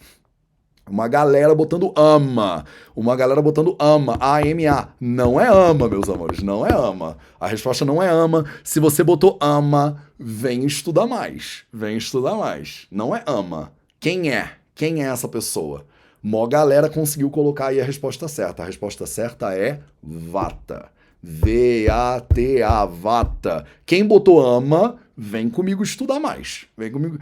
Uma 0.89 1.07
galera 1.07 1.53
botando 1.53 1.93
ama. 1.95 2.65
Uma 2.95 3.15
galera 3.15 3.41
botando 3.41 3.75
ama. 3.79 4.17
A-M-A. 4.19 4.89
Não 4.99 5.39
é 5.39 5.47
ama, 5.47 5.87
meus 5.87 6.09
amores. 6.09 6.41
Não 6.41 6.65
é 6.65 6.73
ama. 6.73 7.17
A 7.39 7.47
resposta 7.47 7.85
não 7.85 8.01
é 8.01 8.09
ama. 8.09 8.45
Se 8.63 8.79
você 8.79 9.03
botou 9.03 9.37
ama, 9.39 10.03
vem 10.17 10.65
estudar 10.65 11.05
mais. 11.05 11.63
Vem 11.71 11.97
estudar 11.97 12.35
mais. 12.35 12.87
Não 12.91 13.15
é 13.15 13.23
ama. 13.25 13.71
Quem 13.99 14.31
é? 14.31 14.51
Quem 14.73 15.03
é 15.03 15.07
essa 15.07 15.27
pessoa? 15.27 15.85
Mó 16.21 16.47
galera 16.47 16.89
conseguiu 16.89 17.29
colocar 17.29 17.67
aí 17.67 17.79
a 17.79 17.85
resposta 17.85 18.27
certa. 18.27 18.63
A 18.63 18.65
resposta 18.65 19.05
certa 19.05 19.53
é 19.53 19.79
Vata. 20.01 20.89
V-A-T-A, 21.21 22.85
Vata. 22.85 23.65
Quem 23.85 24.05
botou 24.05 24.39
ama 24.39 24.97
vem 25.19 25.49
comigo 25.49 25.83
estudar 25.83 26.17
mais. 26.17 26.65
Vem 26.77 26.89
comigo. 26.89 27.19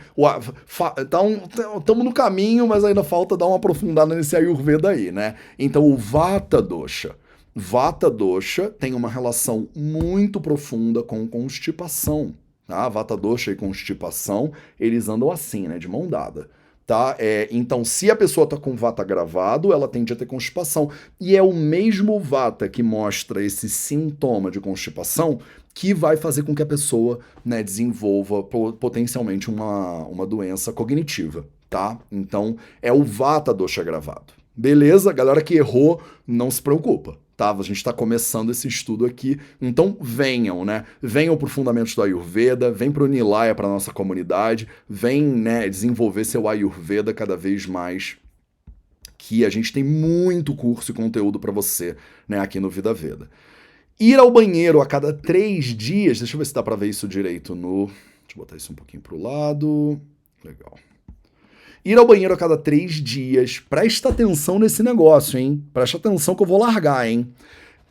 Estamos 0.97 1.83
tá 1.83 1.95
no 1.95 2.13
caminho, 2.13 2.67
mas 2.67 2.85
ainda 2.85 3.03
falta 3.03 3.35
dar 3.35 3.47
uma 3.47 3.55
aprofundada 3.55 4.13
nesse 4.15 4.35
Ayurveda 4.35 4.89
aí, 4.89 5.11
né? 5.11 5.33
Então, 5.57 5.83
o 5.83 5.97
Vata 5.97 6.61
Dosha. 6.61 7.15
Vata 7.55 8.07
Dosha 8.07 8.69
tem 8.69 8.93
uma 8.93 9.09
relação 9.09 9.67
muito 9.75 10.39
profunda 10.39 11.01
com 11.01 11.27
constipação. 11.27 12.35
Tá? 12.67 12.87
Vata 12.87 13.17
Dosha 13.17 13.51
e 13.51 13.55
constipação, 13.55 14.51
eles 14.79 15.09
andam 15.09 15.31
assim, 15.31 15.67
né? 15.67 15.79
De 15.79 15.87
mão 15.87 16.07
dada. 16.07 16.47
Tá? 16.85 17.15
É, 17.17 17.49
então, 17.51 17.83
se 17.83 18.11
a 18.11 18.15
pessoa 18.15 18.43
está 18.43 18.57
com 18.57 18.75
vata 18.75 19.03
gravado, 19.03 19.73
ela 19.73 19.87
tende 19.87 20.13
a 20.13 20.15
ter 20.15 20.27
constipação. 20.27 20.91
E 21.19 21.35
é 21.35 21.41
o 21.41 21.51
mesmo 21.51 22.19
vata 22.19 22.69
que 22.69 22.83
mostra 22.83 23.43
esse 23.43 23.67
sintoma 23.67 24.51
de 24.51 24.61
constipação 24.61 25.39
que 25.77 25.93
vai 25.93 26.17
fazer 26.17 26.41
com 26.41 26.55
que 26.55 26.63
a 26.63 26.65
pessoa 26.65 27.19
né, 27.45 27.61
desenvolva 27.61 28.41
potencialmente 28.41 29.47
uma, 29.47 30.07
uma 30.07 30.25
doença 30.25 30.73
cognitiva, 30.73 31.45
tá? 31.69 31.99
Então, 32.11 32.57
é 32.81 32.91
o 32.91 33.03
Vata 33.03 33.53
Dosha 33.53 33.83
gravado. 33.83 34.33
Beleza? 34.55 35.13
Galera 35.13 35.39
que 35.39 35.53
errou, 35.53 36.01
não 36.25 36.49
se 36.49 36.63
preocupa, 36.63 37.19
tá? 37.37 37.51
A 37.51 37.61
gente 37.61 37.75
está 37.77 37.93
começando 37.93 38.49
esse 38.49 38.67
estudo 38.67 39.05
aqui, 39.05 39.39
então 39.61 39.95
venham, 40.01 40.65
né? 40.65 40.83
Venham 40.99 41.37
para 41.37 41.47
Fundamentos 41.47 41.93
do 41.93 42.01
Ayurveda, 42.01 42.71
vem 42.71 42.91
para 42.91 43.03
o 43.03 43.07
Nilaya, 43.07 43.53
para 43.53 43.67
nossa 43.67 43.93
comunidade, 43.93 44.67
vem 44.89 45.21
né, 45.21 45.69
desenvolver 45.69 46.25
seu 46.25 46.47
Ayurveda 46.47 47.13
cada 47.13 47.37
vez 47.37 47.67
mais 47.67 48.17
que 49.15 49.45
a 49.45 49.49
gente 49.51 49.71
tem 49.71 49.83
muito 49.83 50.55
curso 50.55 50.89
e 50.89 50.95
conteúdo 50.95 51.39
para 51.39 51.51
você 51.51 51.95
né, 52.27 52.39
aqui 52.39 52.59
no 52.59 52.67
Vida 52.67 52.95
Veda. 52.95 53.29
Ir 53.99 54.19
ao 54.19 54.29
banheiro 54.29 54.79
a 54.79 54.85
cada 54.85 55.11
três 55.11 55.65
dias. 55.65 56.19
Deixa 56.19 56.35
eu 56.35 56.37
ver 56.37 56.45
se 56.45 56.53
dá 56.53 56.61
para 56.61 56.75
ver 56.75 56.87
isso 56.87 57.07
direito 57.07 57.55
no. 57.55 57.87
Deixa 57.87 58.35
eu 58.35 58.37
botar 58.37 58.55
isso 58.55 58.71
um 58.71 58.75
pouquinho 58.75 59.01
para 59.01 59.15
o 59.15 59.21
lado. 59.21 59.99
Legal. 60.43 60.77
Ir 61.83 61.97
ao 61.97 62.05
banheiro 62.05 62.33
a 62.33 62.37
cada 62.37 62.57
três 62.57 62.95
dias. 62.95 63.59
Presta 63.59 64.09
atenção 64.09 64.59
nesse 64.59 64.83
negócio, 64.83 65.39
hein? 65.39 65.63
Presta 65.73 65.97
atenção 65.97 66.35
que 66.35 66.43
eu 66.43 66.47
vou 66.47 66.59
largar, 66.59 67.09
hein? 67.09 67.33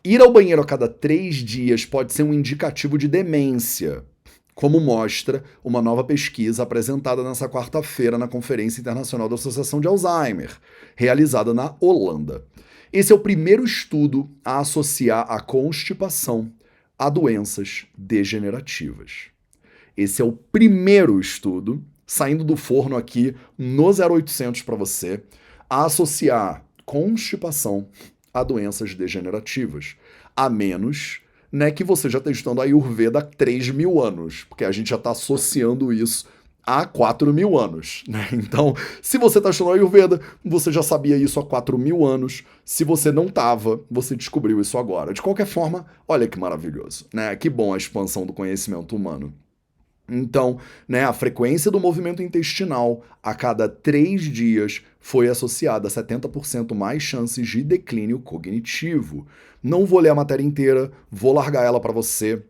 Ir 0.05 0.21
ao 0.21 0.33
banheiro 0.33 0.63
a 0.63 0.65
cada 0.65 0.87
três 0.87 1.37
dias 1.37 1.85
pode 1.85 2.13
ser 2.13 2.23
um 2.23 2.33
indicativo 2.33 2.97
de 2.97 3.09
demência, 3.09 4.05
como 4.55 4.79
mostra 4.79 5.43
uma 5.65 5.83
nova 5.83 6.05
pesquisa 6.05 6.63
apresentada 6.63 7.25
nessa 7.25 7.49
quarta-feira 7.49 8.17
na 8.17 8.29
Conferência 8.29 8.81
Internacional 8.81 9.29
da 9.29 9.35
Associação 9.35 9.81
de 9.81 9.89
Alzheimer, 9.89 10.57
realizada 10.95 11.53
na 11.53 11.75
Holanda. 11.81 12.45
Esse 12.93 13.13
é 13.13 13.15
o 13.15 13.21
primeiro 13.21 13.65
estudo 13.65 14.31
a 14.45 14.61
associar 14.61 15.27
a 15.29 15.41
constipação 15.41 16.53
a 16.99 17.11
doenças 17.11 17.87
degenerativas. 17.97 19.27
Esse 19.97 20.23
é 20.23 20.25
o 20.25 20.33
primeiro 20.33 21.21
estudo 21.21 21.85
saindo 22.07 22.45
do 22.45 22.57
forno 22.57 22.97
aqui 22.97 23.35
no 23.59 23.85
0800 23.87 24.63
para 24.63 24.77
você 24.77 25.23
a 25.69 25.85
associar 25.85 26.65
constipação 26.85 27.89
a 28.33 28.45
doenças 28.45 28.95
degenerativas, 28.95 29.97
a 30.37 30.49
menos 30.49 31.21
né, 31.51 31.71
que 31.71 31.83
você 31.83 32.09
já 32.09 32.19
esteja 32.19 32.39
estudando 32.39 32.61
a 32.61 32.65
Ayurveda 32.65 33.19
há 33.19 33.23
3 33.23 33.71
mil 33.71 34.01
anos, 34.01 34.45
porque 34.45 34.65
a 34.65 34.71
gente 34.71 34.91
já 34.91 34.97
está 34.97 35.11
associando 35.11 35.93
isso 35.93 36.27
há 36.67 36.85
4 36.85 37.33
mil 37.33 37.57
anos. 37.57 38.03
Né? 38.09 38.29
Então, 38.47 38.75
se 39.01 39.17
você 39.17 39.39
está 39.39 39.51
estudando 39.51 39.75
Ayurveda, 39.75 40.21
você 40.45 40.73
já 40.73 40.83
sabia 40.83 41.17
isso 41.17 41.39
há 41.39 41.47
4 41.47 41.79
mil 41.79 42.05
anos. 42.05 42.43
Se 42.65 42.85
você 42.85 43.13
não 43.13 43.27
estava, 43.27 43.81
você 43.91 44.17
descobriu 44.17 44.61
isso 44.61 44.77
agora. 44.77 45.15
De 45.15 45.23
qualquer 45.23 45.47
forma, 45.47 45.87
olha 46.09 46.27
que 46.27 46.39
maravilhoso. 46.39 47.07
Né? 47.15 47.35
Que 47.37 47.49
bom 47.49 47.73
a 47.73 47.77
expansão 47.77 48.27
do 48.27 48.33
conhecimento 48.33 48.97
humano. 48.97 49.33
Então, 50.09 50.59
né, 50.87 51.05
a 51.05 51.13
frequência 51.13 51.71
do 51.71 51.81
movimento 51.81 52.23
intestinal 52.23 53.03
a 53.21 53.35
cada 53.35 53.69
três 53.69 54.23
dias 54.23 54.83
foi 55.01 55.29
associada 55.29 55.89
a 55.89 55.91
70% 55.91 56.75
mais 56.75 57.03
chances 57.03 57.49
de 57.49 57.63
declínio 57.63 58.21
cognitivo. 58.21 59.27
Não 59.61 59.85
vou 59.85 59.99
ler 59.99 60.11
a 60.11 60.15
matéria 60.15 60.45
inteira, 60.45 60.93
vou 61.11 61.33
largar 61.33 61.65
ela 61.65 61.81
para 61.81 61.93
você 61.93 62.41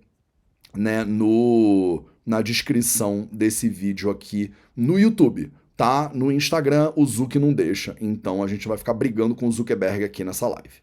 né, 0.74 1.02
no 1.02 2.04
na 2.26 2.42
descrição 2.42 3.28
desse 3.30 3.68
vídeo 3.68 4.10
aqui 4.10 4.50
no 4.76 4.98
YouTube. 4.98 5.50
Tá? 5.76 6.10
No 6.12 6.32
Instagram, 6.32 6.92
o 6.96 7.06
Zuck 7.06 7.38
não 7.38 7.52
deixa. 7.52 7.94
Então 8.00 8.42
a 8.42 8.46
gente 8.48 8.66
vai 8.66 8.76
ficar 8.76 8.94
brigando 8.94 9.34
com 9.34 9.46
o 9.46 9.52
Zuckerberg 9.52 10.04
aqui 10.04 10.24
nessa 10.24 10.48
live. 10.48 10.80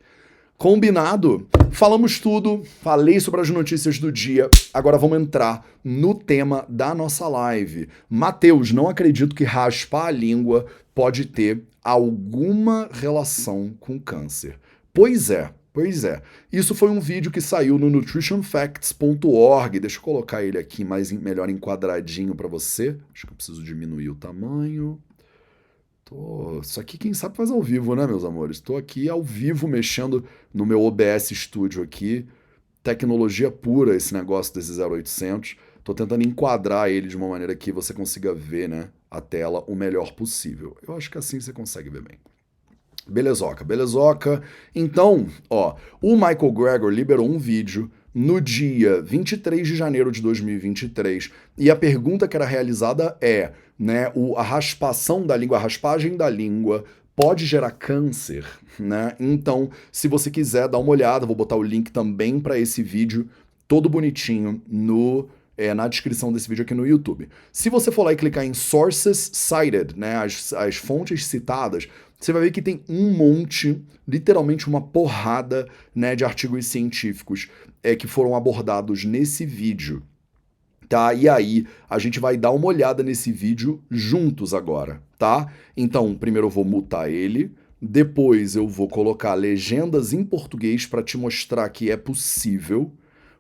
Combinado? 0.56 1.47
Falamos 1.71 2.19
tudo, 2.19 2.63
falei 2.82 3.19
sobre 3.19 3.41
as 3.41 3.49
notícias 3.49 3.99
do 3.99 4.12
dia. 4.12 4.49
Agora 4.73 4.97
vamos 4.97 5.19
entrar 5.19 5.65
no 5.84 6.13
tema 6.13 6.65
da 6.69 6.93
nossa 6.93 7.27
live. 7.27 7.89
Mateus, 8.10 8.71
não 8.71 8.88
acredito 8.88 9.36
que 9.36 9.43
raspar 9.43 10.06
a 10.06 10.12
língua 10.12 10.67
pode 10.93 11.25
ter 11.25 11.63
alguma 11.84 12.88
relação 12.93 13.73
com 13.79 13.99
câncer. 13.99 14.58
Pois 14.93 15.32
é, 15.32 15.51
Pois 15.73 16.03
é. 16.03 16.21
Isso 16.51 16.75
foi 16.75 16.89
um 16.89 16.99
vídeo 16.99 17.31
que 17.31 17.41
saiu 17.41 17.79
no 17.79 17.89
nutritionfacts.org. 17.89 19.79
Deixa 19.79 19.97
eu 19.97 20.03
colocar 20.03 20.43
ele 20.43 20.59
aqui 20.59 20.86
mais 20.86 21.12
melhor 21.12 21.49
enquadradinho 21.49 22.36
para 22.36 22.47
você. 22.47 22.95
Acho 23.12 23.25
que 23.25 23.33
eu 23.33 23.36
preciso 23.36 23.63
diminuir 23.63 24.09
o 24.09 24.15
tamanho. 24.15 25.01
Tô... 26.05 26.59
Isso 26.62 26.79
aqui 26.79 26.95
quem 26.95 27.12
sabe 27.12 27.36
faz 27.36 27.49
ao 27.49 27.59
vivo, 27.59 27.95
né, 27.95 28.05
meus 28.05 28.23
amores? 28.23 28.57
Estou 28.57 28.77
aqui 28.77 29.09
ao 29.09 29.23
vivo 29.23 29.67
mexendo 29.67 30.23
no 30.53 30.63
meu 30.63 30.79
OBS 30.79 31.29
Studio 31.31 31.81
aqui. 31.81 32.27
Tecnologia 32.83 33.49
pura 33.49 33.95
esse 33.95 34.13
negócio 34.13 34.53
desse 34.53 34.79
0800. 34.79 35.55
Estou 35.79 35.95
tentando 35.95 36.23
enquadrar 36.23 36.88
ele 36.91 37.07
de 37.07 37.17
uma 37.17 37.27
maneira 37.27 37.55
que 37.55 37.71
você 37.71 37.95
consiga 37.95 38.31
ver, 38.31 38.69
né, 38.69 38.89
a 39.09 39.19
tela 39.19 39.63
o 39.67 39.75
melhor 39.75 40.13
possível. 40.13 40.77
Eu 40.88 40.95
acho 40.95 41.09
que 41.09 41.17
assim 41.17 41.39
você 41.39 41.51
consegue 41.51 41.89
ver 41.89 42.03
bem. 42.03 42.19
Belezoca, 43.08 43.63
belezoca. 43.63 44.42
Então, 44.74 45.28
ó, 45.50 45.76
o 46.02 46.16
Michael 46.16 46.52
Gregor 46.52 46.89
liberou 46.89 47.30
um 47.30 47.38
vídeo 47.38 47.92
no 48.13 48.39
dia 48.39 49.02
23 49.02 49.68
de 49.68 49.76
janeiro 49.76 50.12
de 50.12 50.22
2023 50.22 51.32
e 51.58 51.70
a 51.72 51.76
pergunta 51.76 52.28
que 52.28 52.36
era 52.36 52.46
realizada 52.46 53.18
é, 53.20 53.52
né, 53.78 54.12
o, 54.13 54.38
a 54.38 54.44
raspação 54.44 55.26
da 55.26 55.36
língua, 55.36 55.58
a 55.58 55.62
raspagem 55.62 56.16
da 56.16 56.30
língua 56.30 56.84
pode 57.16 57.46
gerar 57.46 57.72
câncer, 57.72 58.46
né? 58.80 59.16
Então, 59.20 59.70
se 59.92 60.08
você 60.08 60.32
quiser 60.32 60.68
dar 60.68 60.80
uma 60.80 60.89
olhada, 60.89 61.26
vou 61.26 61.36
botar 61.36 61.56
o 61.56 61.63
link 61.63 61.92
também 61.92 62.39
para 62.39 62.58
esse 62.58 62.82
vídeo 62.82 63.30
todo 63.68 63.89
bonitinho 63.89 64.62
no 64.68 65.28
é, 65.56 65.74
na 65.74 65.88
descrição 65.88 66.34
desse 66.34 66.50
vídeo 66.50 66.63
aqui 66.63 66.74
no 66.74 66.86
YouTube. 66.86 67.30
Se 67.52 67.70
você 67.70 67.92
for 67.92 68.04
lá 68.04 68.13
e 68.13 68.16
clicar 68.16 68.44
em 68.44 68.54
Sources 68.54 69.30
Cited, 69.34 69.94
né, 69.96 70.16
as, 70.16 70.52
as 70.54 70.76
fontes 70.76 71.26
citadas, 71.28 71.88
você 72.23 72.31
vai 72.31 72.43
ver 72.43 72.51
que 72.51 72.62
tem 72.62 72.81
um 72.88 73.12
monte, 73.12 73.81
literalmente 74.07 74.67
uma 74.67 74.79
porrada 74.79 75.67
né, 75.93 76.15
de 76.15 76.23
artigos 76.23 76.65
científicos 76.67 77.49
é, 77.83 77.95
que 77.95 78.07
foram 78.07 78.36
abordados 78.36 79.03
nesse 79.03 79.45
vídeo. 79.45 80.01
Tá? 80.88 81.13
E 81.13 81.27
aí, 81.27 81.65
a 81.89 81.99
gente 81.99 82.19
vai 82.19 82.38
dar 82.38 82.51
uma 82.51 82.67
olhada 82.67 83.03
nesse 83.03 83.31
vídeo 83.31 83.83
juntos 83.89 84.53
agora, 84.53 85.01
tá? 85.17 85.51
Então, 85.75 86.15
primeiro 86.15 86.47
eu 86.47 86.51
vou 86.51 86.63
mutar 86.63 87.09
ele, 87.09 87.51
Depois 87.86 88.55
eu 88.55 88.65
vou 88.65 88.88
colocar 88.88 89.33
legendas 89.33 90.13
em 90.13 90.23
português 90.23 90.86
para 90.86 91.03
te 91.03 91.17
mostrar 91.17 91.67
que 91.67 91.91
é 91.91 91.97
possível. 91.97 92.93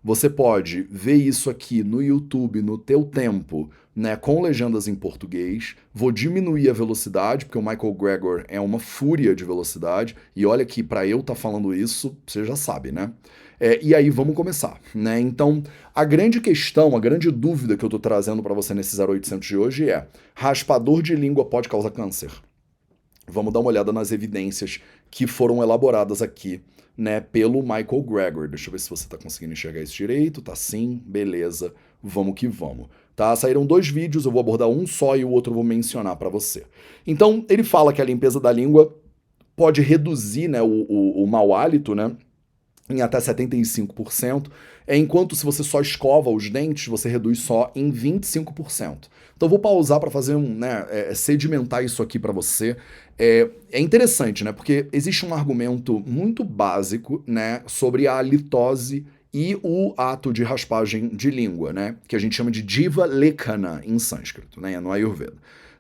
Você 0.03 0.29
pode 0.29 0.81
ver 0.81 1.15
isso 1.15 1.49
aqui 1.49 1.81
no 1.81 2.01
YouTube 2.03 2.61
no 2.61 2.77
teu 2.77 3.05
tempo, 3.05 3.71
né, 3.95 4.15
com 4.15 4.41
legendas 4.41 4.87
em 4.87 4.95
português. 4.95 5.75
Vou 5.93 6.11
diminuir 6.11 6.69
a 6.69 6.73
velocidade, 6.73 7.45
porque 7.45 7.57
o 7.57 7.61
Michael 7.61 7.93
Gregor 7.93 8.45
é 8.47 8.59
uma 8.59 8.79
fúria 8.79 9.35
de 9.35 9.45
velocidade. 9.45 10.15
E 10.35 10.45
olha 10.45 10.65
que 10.65 10.81
para 10.81 11.05
eu 11.05 11.19
estar 11.19 11.35
tá 11.35 11.39
falando 11.39 11.73
isso, 11.73 12.17
você 12.25 12.43
já 12.43 12.55
sabe, 12.55 12.91
né? 12.91 13.11
É, 13.59 13.79
e 13.81 13.95
aí 13.95 14.09
vamos 14.09 14.35
começar, 14.35 14.79
né? 14.93 15.19
Então, 15.19 15.63
a 15.93 16.03
grande 16.03 16.41
questão, 16.41 16.95
a 16.95 16.99
grande 16.99 17.31
dúvida 17.31 17.77
que 17.77 17.85
eu 17.85 17.87
estou 17.87 17.99
trazendo 17.99 18.43
para 18.43 18.53
você 18.53 18.73
nesse 18.73 18.99
0800 18.99 19.47
de 19.47 19.55
hoje 19.55 19.89
é: 19.89 20.07
raspador 20.35 21.01
de 21.01 21.15
língua 21.15 21.45
pode 21.45 21.69
causar 21.69 21.91
câncer? 21.91 22.31
Vamos 23.27 23.53
dar 23.53 23.61
uma 23.61 23.69
olhada 23.69 23.93
nas 23.93 24.11
evidências 24.11 24.81
que 25.09 25.25
foram 25.25 25.63
elaboradas 25.63 26.21
aqui, 26.21 26.61
né, 26.97 27.21
pelo 27.21 27.61
Michael 27.61 28.03
Gregor. 28.03 28.47
Deixa 28.49 28.67
eu 28.67 28.73
ver 28.73 28.79
se 28.79 28.89
você 28.89 29.05
está 29.05 29.17
conseguindo 29.17 29.53
enxergar 29.53 29.81
isso 29.81 29.95
direito. 29.95 30.41
Tá 30.41 30.55
sim, 30.55 31.01
beleza. 31.05 31.73
Vamos 32.01 32.35
que 32.35 32.49
vamos. 32.49 32.89
Tá? 33.15 33.35
Saíram 33.35 33.65
dois 33.65 33.87
vídeos, 33.87 34.25
eu 34.25 34.31
vou 34.31 34.39
abordar 34.39 34.67
um 34.67 34.87
só 34.87 35.15
e 35.15 35.23
o 35.23 35.29
outro 35.29 35.51
eu 35.51 35.55
vou 35.55 35.63
mencionar 35.63 36.15
para 36.15 36.29
você. 36.29 36.63
Então, 37.05 37.45
ele 37.49 37.63
fala 37.63 37.93
que 37.93 38.01
a 38.01 38.05
limpeza 38.05 38.39
da 38.39 38.51
língua 38.51 38.95
pode 39.55 39.81
reduzir, 39.81 40.47
né, 40.47 40.61
o, 40.61 40.85
o, 40.89 41.23
o 41.23 41.27
mau 41.27 41.53
hálito, 41.53 41.93
né? 41.93 42.15
em 42.89 43.01
até 43.01 43.17
75%, 43.17 44.47
enquanto 44.87 45.35
se 45.35 45.45
você 45.45 45.63
só 45.63 45.79
escova 45.79 46.29
os 46.29 46.49
dentes, 46.49 46.87
você 46.87 47.07
reduz 47.07 47.39
só 47.39 47.71
em 47.75 47.91
25%. 47.91 49.07
Então 49.35 49.47
vou 49.47 49.59
pausar 49.59 49.99
para 49.99 50.11
fazer 50.11 50.35
um, 50.35 50.53
né, 50.53 50.85
é, 50.89 51.13
sedimentar 51.13 51.83
isso 51.83 52.03
aqui 52.03 52.19
para 52.19 52.33
você. 52.33 52.75
É, 53.17 53.49
é, 53.71 53.79
interessante, 53.79 54.43
né, 54.43 54.51
porque 54.51 54.87
existe 54.91 55.25
um 55.25 55.33
argumento 55.33 55.99
muito 56.05 56.43
básico, 56.43 57.23
né, 57.25 57.61
sobre 57.67 58.07
a 58.07 58.21
litose 58.21 59.05
e 59.33 59.57
o 59.63 59.93
ato 59.97 60.31
de 60.31 60.43
raspagem 60.43 61.07
de 61.09 61.31
língua, 61.31 61.73
né, 61.73 61.95
que 62.07 62.15
a 62.15 62.19
gente 62.19 62.35
chama 62.35 62.51
de 62.51 62.61
diva 62.61 63.05
lekana 63.05 63.81
em 63.83 63.97
sânscrito, 63.97 64.61
né, 64.61 64.79
no 64.79 64.91
Ayurveda. 64.91 65.33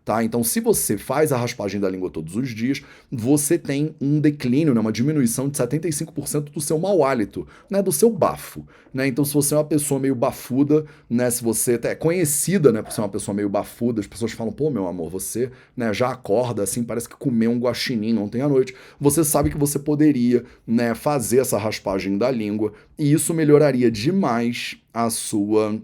Tá? 0.05 0.21
Então, 0.21 0.43
se 0.43 0.59
você 0.59 0.97
faz 0.97 1.31
a 1.31 1.37
raspagem 1.37 1.79
da 1.79 1.89
língua 1.89 2.09
todos 2.09 2.35
os 2.35 2.49
dias, 2.49 2.81
você 3.09 3.57
tem 3.57 3.95
um 4.01 4.19
declínio, 4.19 4.73
né, 4.73 4.81
uma 4.81 4.91
diminuição 4.91 5.47
de 5.47 5.57
75% 5.57 6.51
do 6.51 6.59
seu 6.59 6.77
mau 6.77 7.05
hálito, 7.05 7.47
né, 7.69 7.81
do 7.81 7.91
seu 7.91 8.09
bafo. 8.09 8.67
Né? 8.93 9.07
Então, 9.07 9.23
se 9.23 9.33
você 9.33 9.53
é 9.53 9.57
uma 9.57 9.63
pessoa 9.63 10.01
meio 10.01 10.13
bafuda, 10.13 10.85
né, 11.09 11.29
se 11.29 11.41
você 11.41 11.79
é 11.81 11.95
conhecida 11.95 12.69
né, 12.73 12.81
por 12.81 12.91
ser 12.91 12.99
uma 12.99 13.07
pessoa 13.07 13.33
meio 13.33 13.47
bafuda, 13.47 14.01
as 14.01 14.07
pessoas 14.07 14.33
falam, 14.33 14.51
pô, 14.51 14.69
meu 14.69 14.87
amor, 14.87 15.09
você 15.09 15.49
né, 15.75 15.93
já 15.93 16.09
acorda 16.09 16.63
assim, 16.63 16.83
parece 16.83 17.07
que 17.07 17.15
comeu 17.15 17.51
um 17.51 17.59
guaxinim 17.59 18.17
ontem 18.17 18.41
à 18.41 18.49
noite. 18.49 18.75
Você 18.99 19.23
sabe 19.23 19.49
que 19.49 19.57
você 19.57 19.79
poderia 19.79 20.43
né, 20.67 20.93
fazer 20.93 21.39
essa 21.39 21.57
raspagem 21.57 22.17
da 22.17 22.29
língua 22.29 22.73
e 22.99 23.13
isso 23.13 23.33
melhoraria 23.33 23.89
demais 23.89 24.77
a 24.93 25.09
sua 25.09 25.81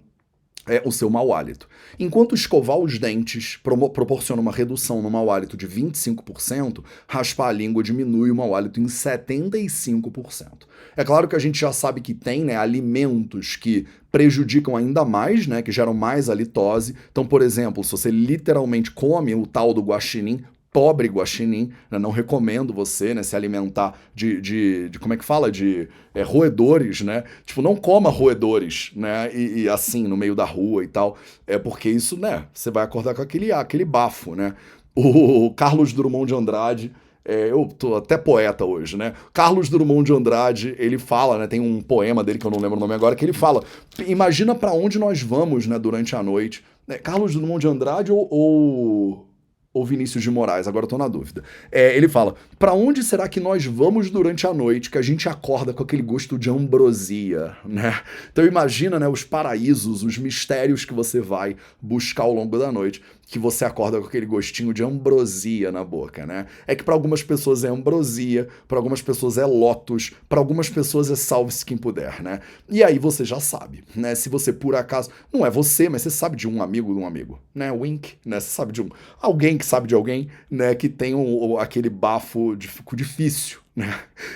é 0.67 0.81
o 0.85 0.91
seu 0.91 1.09
mau 1.09 1.33
hálito. 1.33 1.67
Enquanto 1.99 2.35
escovar 2.35 2.77
os 2.77 2.97
dentes 2.97 3.57
proporciona 3.93 4.41
uma 4.41 4.51
redução 4.51 5.01
no 5.01 5.09
mau 5.09 5.31
hálito 5.31 5.57
de 5.57 5.67
25%, 5.67 6.83
raspar 7.07 7.49
a 7.49 7.51
língua 7.51 7.83
diminui 7.83 8.31
o 8.31 8.35
mau 8.35 8.55
hálito 8.55 8.79
em 8.79 8.85
75%. 8.85 10.69
É 10.95 11.03
claro 11.03 11.27
que 11.27 11.35
a 11.35 11.39
gente 11.39 11.59
já 11.59 11.71
sabe 11.71 12.01
que 12.01 12.13
tem 12.13 12.43
né, 12.43 12.55
alimentos 12.55 13.55
que 13.55 13.85
prejudicam 14.11 14.75
ainda 14.75 15.05
mais, 15.05 15.47
né, 15.47 15.61
que 15.61 15.71
geram 15.71 15.93
mais 15.93 16.29
halitose. 16.29 16.95
Então, 17.11 17.25
por 17.25 17.41
exemplo, 17.41 17.83
se 17.83 17.91
você 17.91 18.11
literalmente 18.11 18.91
come 18.91 19.35
o 19.35 19.45
tal 19.45 19.73
do 19.73 19.81
guaxinim, 19.81 20.43
pobre 20.71 21.07
guaxinim, 21.07 21.71
né? 21.89 21.97
não 21.97 22.11
recomendo 22.11 22.73
você 22.73 23.13
né, 23.13 23.23
se 23.23 23.35
alimentar 23.35 23.99
de, 24.13 24.39
de, 24.39 24.89
de, 24.89 24.99
como 24.99 25.13
é 25.13 25.17
que 25.17 25.25
fala, 25.25 25.51
de 25.51 25.87
é, 26.13 26.21
roedores, 26.21 27.01
né? 27.01 27.23
Tipo, 27.45 27.61
não 27.61 27.75
coma 27.75 28.09
roedores, 28.09 28.91
né? 28.95 29.33
E, 29.33 29.61
e, 29.61 29.69
assim, 29.69 30.07
no 30.07 30.15
meio 30.15 30.35
da 30.35 30.45
rua 30.45 30.83
e 30.83 30.87
tal, 30.87 31.17
é 31.47 31.57
porque 31.57 31.89
isso, 31.89 32.17
né? 32.17 32.45
Você 32.53 32.69
vai 32.69 32.83
acordar 32.83 33.15
com 33.15 33.21
aquele, 33.21 33.51
aquele 33.51 33.85
bafo, 33.85 34.35
né? 34.35 34.53
O 34.95 35.53
Carlos 35.53 35.93
Drummond 35.93 36.27
de 36.27 36.35
Andrade, 36.35 36.91
é, 37.23 37.51
eu 37.51 37.67
tô 37.77 37.95
até 37.95 38.17
poeta 38.17 38.65
hoje, 38.65 38.97
né? 38.97 39.13
Carlos 39.33 39.69
Drummond 39.69 40.03
de 40.03 40.13
Andrade, 40.13 40.75
ele 40.77 40.97
fala, 40.97 41.37
né? 41.37 41.47
Tem 41.47 41.59
um 41.59 41.81
poema 41.81 42.23
dele 42.23 42.39
que 42.39 42.45
eu 42.45 42.51
não 42.51 42.59
lembro 42.59 42.77
o 42.77 42.79
nome 42.79 42.93
agora, 42.93 43.15
que 43.15 43.23
ele 43.23 43.33
fala: 43.33 43.63
imagina 44.07 44.55
para 44.55 44.73
onde 44.73 44.97
nós 44.97 45.21
vamos, 45.21 45.67
né, 45.67 45.77
durante 45.77 46.15
a 46.15 46.23
noite. 46.23 46.63
Né? 46.87 46.97
Carlos 46.97 47.33
Drummond 47.35 47.59
de 47.59 47.67
Andrade 47.67 48.11
ou, 48.11 48.27
ou 48.31 49.28
ou 49.71 49.85
Vinícius 49.85 50.23
de 50.23 50.31
Moraes, 50.31 50.67
agora 50.67 50.85
eu 50.85 50.89
tô 50.89 50.97
na 50.97 51.07
dúvida. 51.07 51.43
É, 51.71 51.95
ele 51.95 52.07
fala: 52.07 52.35
para 52.57 52.73
onde 52.73 53.03
será 53.03 53.27
que 53.29 53.39
nós 53.39 53.65
vamos 53.65 54.09
durante 54.09 54.47
a 54.47 54.53
noite 54.53 54.89
que 54.89 54.97
a 54.97 55.01
gente 55.01 55.29
acorda 55.29 55.73
com 55.73 55.83
aquele 55.83 56.01
gosto 56.01 56.37
de 56.39 56.49
ambrosia, 56.49 57.55
né? 57.63 57.99
Então 58.31 58.45
imagina, 58.45 58.99
né, 58.99 59.07
os 59.07 59.23
paraísos, 59.23 60.03
os 60.03 60.17
mistérios 60.17 60.85
que 60.85 60.93
você 60.93 61.21
vai 61.21 61.55
buscar 61.81 62.23
ao 62.23 62.33
longo 62.33 62.57
da 62.57 62.71
noite 62.71 63.01
que 63.29 63.37
você 63.37 63.63
acorda 63.63 63.99
com 64.01 64.07
aquele 64.07 64.25
gostinho 64.25 64.73
de 64.73 64.83
ambrosia 64.83 65.71
na 65.71 65.83
boca, 65.83 66.25
né? 66.25 66.47
É 66.65 66.75
que 66.75 66.83
para 66.83 66.95
algumas 66.95 67.21
pessoas 67.21 67.63
é 67.63 67.67
ambrosia, 67.67 68.47
para 68.67 68.79
algumas 68.79 69.03
pessoas 69.03 69.37
é 69.37 69.45
lotus, 69.45 70.11
para 70.27 70.39
algumas 70.39 70.67
pessoas 70.67 71.11
é 71.11 71.15
salve-se 71.15 71.63
quem 71.63 71.77
puder, 71.77 72.23
né? 72.23 72.39
E 72.67 72.83
aí 72.83 72.97
você 72.97 73.23
já 73.23 73.39
sabe, 73.39 73.83
né? 73.95 74.15
Se 74.15 74.29
você 74.29 74.51
por 74.51 74.75
acaso, 74.75 75.11
não 75.31 75.45
é 75.45 75.49
você, 75.49 75.87
mas 75.87 76.01
você 76.01 76.09
sabe 76.09 76.35
de 76.35 76.47
um 76.47 76.59
amigo 76.59 76.91
de 76.91 76.99
um 76.99 77.05
amigo, 77.05 77.39
né? 77.53 77.71
Wink, 77.71 78.15
né? 78.25 78.39
Você 78.39 78.49
sabe 78.49 78.73
de 78.73 78.81
um 78.81 78.89
alguém 79.21 79.59
que 79.59 79.65
sabe 79.65 79.87
de 79.87 79.93
alguém, 79.93 80.27
né, 80.49 80.73
que 80.73 80.89
tem 80.89 81.13
um, 81.13 81.57
aquele 81.57 81.89
bafo 81.89 82.55
difícil, 82.55 83.59
né? 83.75 83.93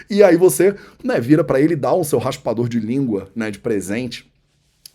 E 0.08 0.22
aí 0.22 0.38
você, 0.38 0.76
né, 1.04 1.20
vira 1.20 1.44
para 1.44 1.60
ele 1.60 1.76
dá 1.76 1.92
o 1.94 2.04
seu 2.04 2.20
raspador 2.20 2.70
de 2.70 2.80
língua, 2.80 3.32
né, 3.36 3.50
de 3.50 3.58
presente 3.58 4.32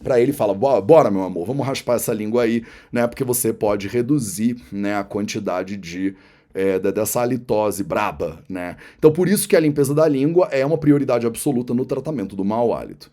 para 0.02 0.20
ele 0.20 0.32
fala, 0.32 0.54
bora 0.54 1.10
meu 1.10 1.22
amor, 1.22 1.46
vamos 1.46 1.66
raspar 1.66 1.96
essa 1.96 2.12
língua 2.12 2.42
aí, 2.42 2.62
né? 2.92 3.06
Porque 3.06 3.24
você 3.24 3.52
pode 3.52 3.88
reduzir, 3.88 4.56
né, 4.70 4.96
a 4.96 5.04
quantidade 5.04 5.76
de 5.76 6.14
é, 6.54 6.78
dessa 6.78 7.20
halitose 7.20 7.84
braba, 7.84 8.40
né? 8.48 8.76
Então 8.98 9.12
por 9.12 9.28
isso 9.28 9.48
que 9.48 9.56
a 9.56 9.60
limpeza 9.60 9.94
da 9.94 10.06
língua 10.08 10.48
é 10.50 10.64
uma 10.64 10.78
prioridade 10.78 11.26
absoluta 11.26 11.74
no 11.74 11.84
tratamento 11.84 12.34
do 12.34 12.44
mau 12.44 12.72
hálito. 12.72 13.10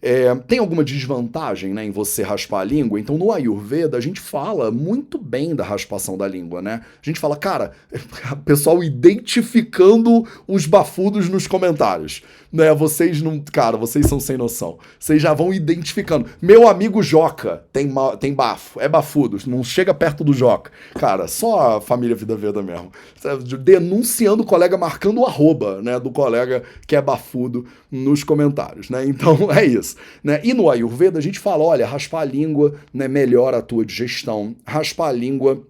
É, 0.00 0.32
tem 0.34 0.60
alguma 0.60 0.84
desvantagem 0.84 1.74
né, 1.74 1.84
em 1.84 1.90
você 1.90 2.22
raspar 2.22 2.60
a 2.60 2.64
língua? 2.64 3.00
Então, 3.00 3.18
no 3.18 3.32
Ayurveda, 3.32 3.96
a 3.96 4.00
gente 4.00 4.20
fala 4.20 4.70
muito 4.70 5.18
bem 5.18 5.56
da 5.56 5.64
raspação 5.64 6.16
da 6.16 6.28
língua, 6.28 6.62
né? 6.62 6.82
A 7.02 7.04
gente 7.04 7.18
fala, 7.18 7.36
cara, 7.36 7.72
pessoal 8.44 8.82
identificando 8.82 10.24
os 10.46 10.66
bafudos 10.66 11.28
nos 11.28 11.48
comentários. 11.48 12.22
Né? 12.52 12.74
Vocês 12.74 13.20
não. 13.20 13.40
Cara, 13.40 13.76
vocês 13.76 14.06
são 14.06 14.18
sem 14.18 14.36
noção. 14.36 14.78
Vocês 14.98 15.20
já 15.20 15.34
vão 15.34 15.52
identificando. 15.52 16.26
Meu 16.40 16.66
amigo 16.66 17.02
Joca 17.02 17.64
tem, 17.72 17.92
tem 18.18 18.32
bafo, 18.34 18.80
é 18.80 18.88
bafudo, 18.88 19.38
não 19.46 19.62
chega 19.62 19.92
perto 19.92 20.24
do 20.24 20.32
Joca. 20.32 20.70
Cara, 20.94 21.28
só 21.28 21.76
a 21.76 21.80
família 21.80 22.16
Vida 22.16 22.36
Veda 22.36 22.62
mesmo. 22.62 22.90
Denunciando 23.60 24.42
o 24.42 24.46
colega, 24.46 24.76
marcando 24.78 25.20
o 25.20 25.26
arroba 25.26 25.82
né, 25.82 26.00
do 26.00 26.10
colega 26.10 26.62
que 26.86 26.96
é 26.96 27.02
bafudo 27.02 27.66
nos 27.90 28.24
comentários, 28.24 28.90
né? 28.90 29.04
Então 29.06 29.48
é 29.52 29.64
isso. 29.64 29.96
Né? 30.22 30.40
E 30.42 30.54
no 30.54 30.70
Ayurveda 30.70 31.18
a 31.18 31.22
gente 31.22 31.38
fala: 31.38 31.64
olha, 31.64 31.86
raspar 31.86 32.20
a 32.20 32.24
língua 32.24 32.74
né, 32.92 33.08
melhora 33.08 33.58
a 33.58 33.62
tua 33.62 33.84
digestão, 33.84 34.56
raspar 34.66 35.08
a 35.08 35.12
língua 35.12 35.62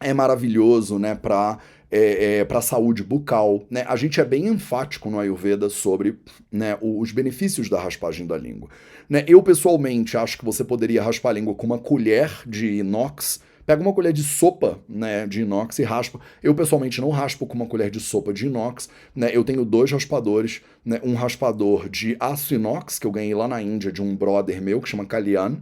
é 0.00 0.12
maravilhoso 0.12 0.98
né, 0.98 1.14
para 1.14 1.58
é, 1.94 2.38
é, 2.38 2.44
para 2.44 2.58
a 2.58 2.62
saúde 2.62 3.04
bucal. 3.04 3.64
Né? 3.70 3.84
A 3.86 3.94
gente 3.94 4.20
é 4.20 4.24
bem 4.24 4.48
enfático 4.48 5.08
no 5.08 5.20
Ayurveda 5.20 5.70
sobre 5.70 6.18
né, 6.50 6.76
os 6.82 7.12
benefícios 7.12 7.68
da 7.68 7.80
raspagem 7.80 8.26
da 8.26 8.36
língua. 8.36 8.68
Né? 9.08 9.24
Eu, 9.28 9.40
pessoalmente, 9.40 10.16
acho 10.16 10.36
que 10.36 10.44
você 10.44 10.64
poderia 10.64 11.02
raspar 11.02 11.30
a 11.30 11.32
língua 11.34 11.54
com 11.54 11.66
uma 11.66 11.78
colher 11.78 12.32
de 12.44 12.66
inox 12.66 13.40
Pega 13.66 13.80
uma 13.80 13.92
colher 13.92 14.12
de 14.12 14.22
sopa 14.22 14.78
né, 14.88 15.26
de 15.26 15.42
inox 15.42 15.78
e 15.78 15.82
raspa. 15.82 16.20
Eu 16.42 16.54
pessoalmente 16.54 17.00
não 17.00 17.10
raspo 17.10 17.46
com 17.46 17.54
uma 17.54 17.66
colher 17.66 17.90
de 17.90 18.00
sopa 18.00 18.32
de 18.32 18.46
inox. 18.46 18.88
Né? 19.14 19.30
Eu 19.32 19.44
tenho 19.44 19.64
dois 19.64 19.90
raspadores, 19.90 20.60
né? 20.84 21.00
um 21.02 21.14
raspador 21.14 21.88
de 21.88 22.16
aço 22.20 22.54
inox, 22.54 22.98
que 22.98 23.06
eu 23.06 23.12
ganhei 23.12 23.34
lá 23.34 23.48
na 23.48 23.62
Índia 23.62 23.90
de 23.90 24.02
um 24.02 24.14
brother 24.14 24.60
meu, 24.60 24.80
que 24.80 24.88
chama 24.88 25.06
Kalyan, 25.06 25.58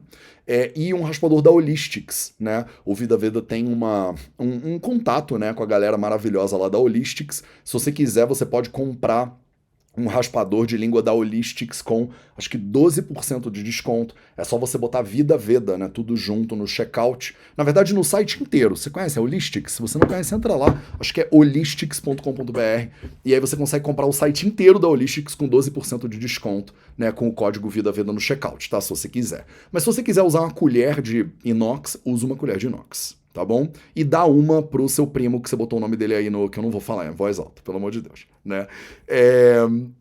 é, 0.47 0.73
e 0.75 0.93
um 0.93 1.03
raspador 1.03 1.41
da 1.41 1.51
Holistics. 1.51 2.35
Né? 2.39 2.65
O 2.85 2.95
Vida 2.95 3.17
Veda 3.17 3.41
tem 3.41 3.69
uma, 3.69 4.15
um, 4.39 4.75
um 4.75 4.79
contato 4.79 5.39
né, 5.39 5.53
com 5.53 5.63
a 5.63 5.67
galera 5.67 5.97
maravilhosa 5.97 6.57
lá 6.57 6.69
da 6.69 6.79
Holistics. 6.79 7.43
Se 7.65 7.73
você 7.73 7.93
quiser, 7.93 8.27
você 8.27 8.45
pode 8.45 8.71
comprar 8.71 9.41
um 9.97 10.07
raspador 10.07 10.67
de 10.67 10.77
língua 10.77 11.03
da 11.03 11.13
Holistics 11.13 11.83
com 11.83 12.09
acho 12.37 12.49
que 12.49 12.59
12% 12.59 13.51
de 13.51 13.63
desconto. 13.63 14.15
É 14.37 14.43
só 14.43 14.57
você 14.57 14.79
botar 14.79 15.03
Vida 15.03 15.37
Veda, 15.37 15.77
né? 15.77 15.89
Tudo 15.89 16.17
junto 16.17 16.57
no 16.57 16.67
checkout. 16.67 17.37
Na 17.57 17.63
verdade, 17.63 17.95
no 17.95 18.03
site 18.03 18.43
inteiro. 18.43 18.77
Você 18.77 18.89
conhece 18.89 19.19
a 19.19 19.23
Holistics? 19.23 19.75
Se 19.75 19.83
você 19.83 19.99
não 19.99 20.07
conhece, 20.07 20.35
entra 20.35 20.57
lá. 20.57 20.83
Acho 20.99 21.13
que 21.13 21.21
é 21.21 21.29
holistics.com.br. 21.31 22.89
E 23.25 23.35
aí 23.35 23.41
você 23.41 23.57
consegue 23.57 23.85
comprar 23.85 24.07
o 24.07 24.13
site 24.13 24.47
inteiro 24.47 24.79
da 24.79 24.89
Holistics 24.89 25.35
com 25.35 25.49
12% 25.49 26.09
de 26.09 26.19
desconto, 26.19 26.75
né? 26.97 27.13
Com 27.13 27.29
o 27.29 27.33
código 27.33 27.69
Vida 27.69 27.93
Veda 27.93 28.13
no 28.13 28.21
checkout, 28.21 28.71
tá? 28.71 28.81
Se 28.81 28.91
você 28.91 29.09
quiser. 29.09 29.45
Mas 29.71 29.83
se 29.83 29.87
você 29.87 30.03
quiser 30.03 30.23
usar 30.23 30.41
uma 30.41 30.53
colher 30.53 31.03
de 31.03 31.27
inox, 31.45 31.99
use 32.05 32.25
uma 32.25 32.37
colher 32.37 32.57
de 32.57 32.67
inox 32.67 33.22
tá 33.33 33.45
bom? 33.45 33.69
E 33.95 34.05
dá 34.05 34.25
uma 34.25 34.63
pro 34.63 34.89
seu 34.89 35.07
primo 35.07 35.41
que 35.41 35.49
você 35.49 35.57
botou 35.57 35.79
o 35.79 35.81
nome 35.81 35.97
dele 35.97 36.15
aí 36.15 36.31
no 36.31 36.49
que 36.49 36.59
eu 36.59 36.63
não 36.63 36.71
vou 36.71 36.81
falar 36.81 37.07
em 37.07 37.13
voz 37.13 37.39
alta, 37.39 37.63
pelo 37.63 37.77
amor 37.77 37.91
de 37.91 38.01
Deus, 38.01 38.27
né? 38.45 38.67
É, 39.09 39.59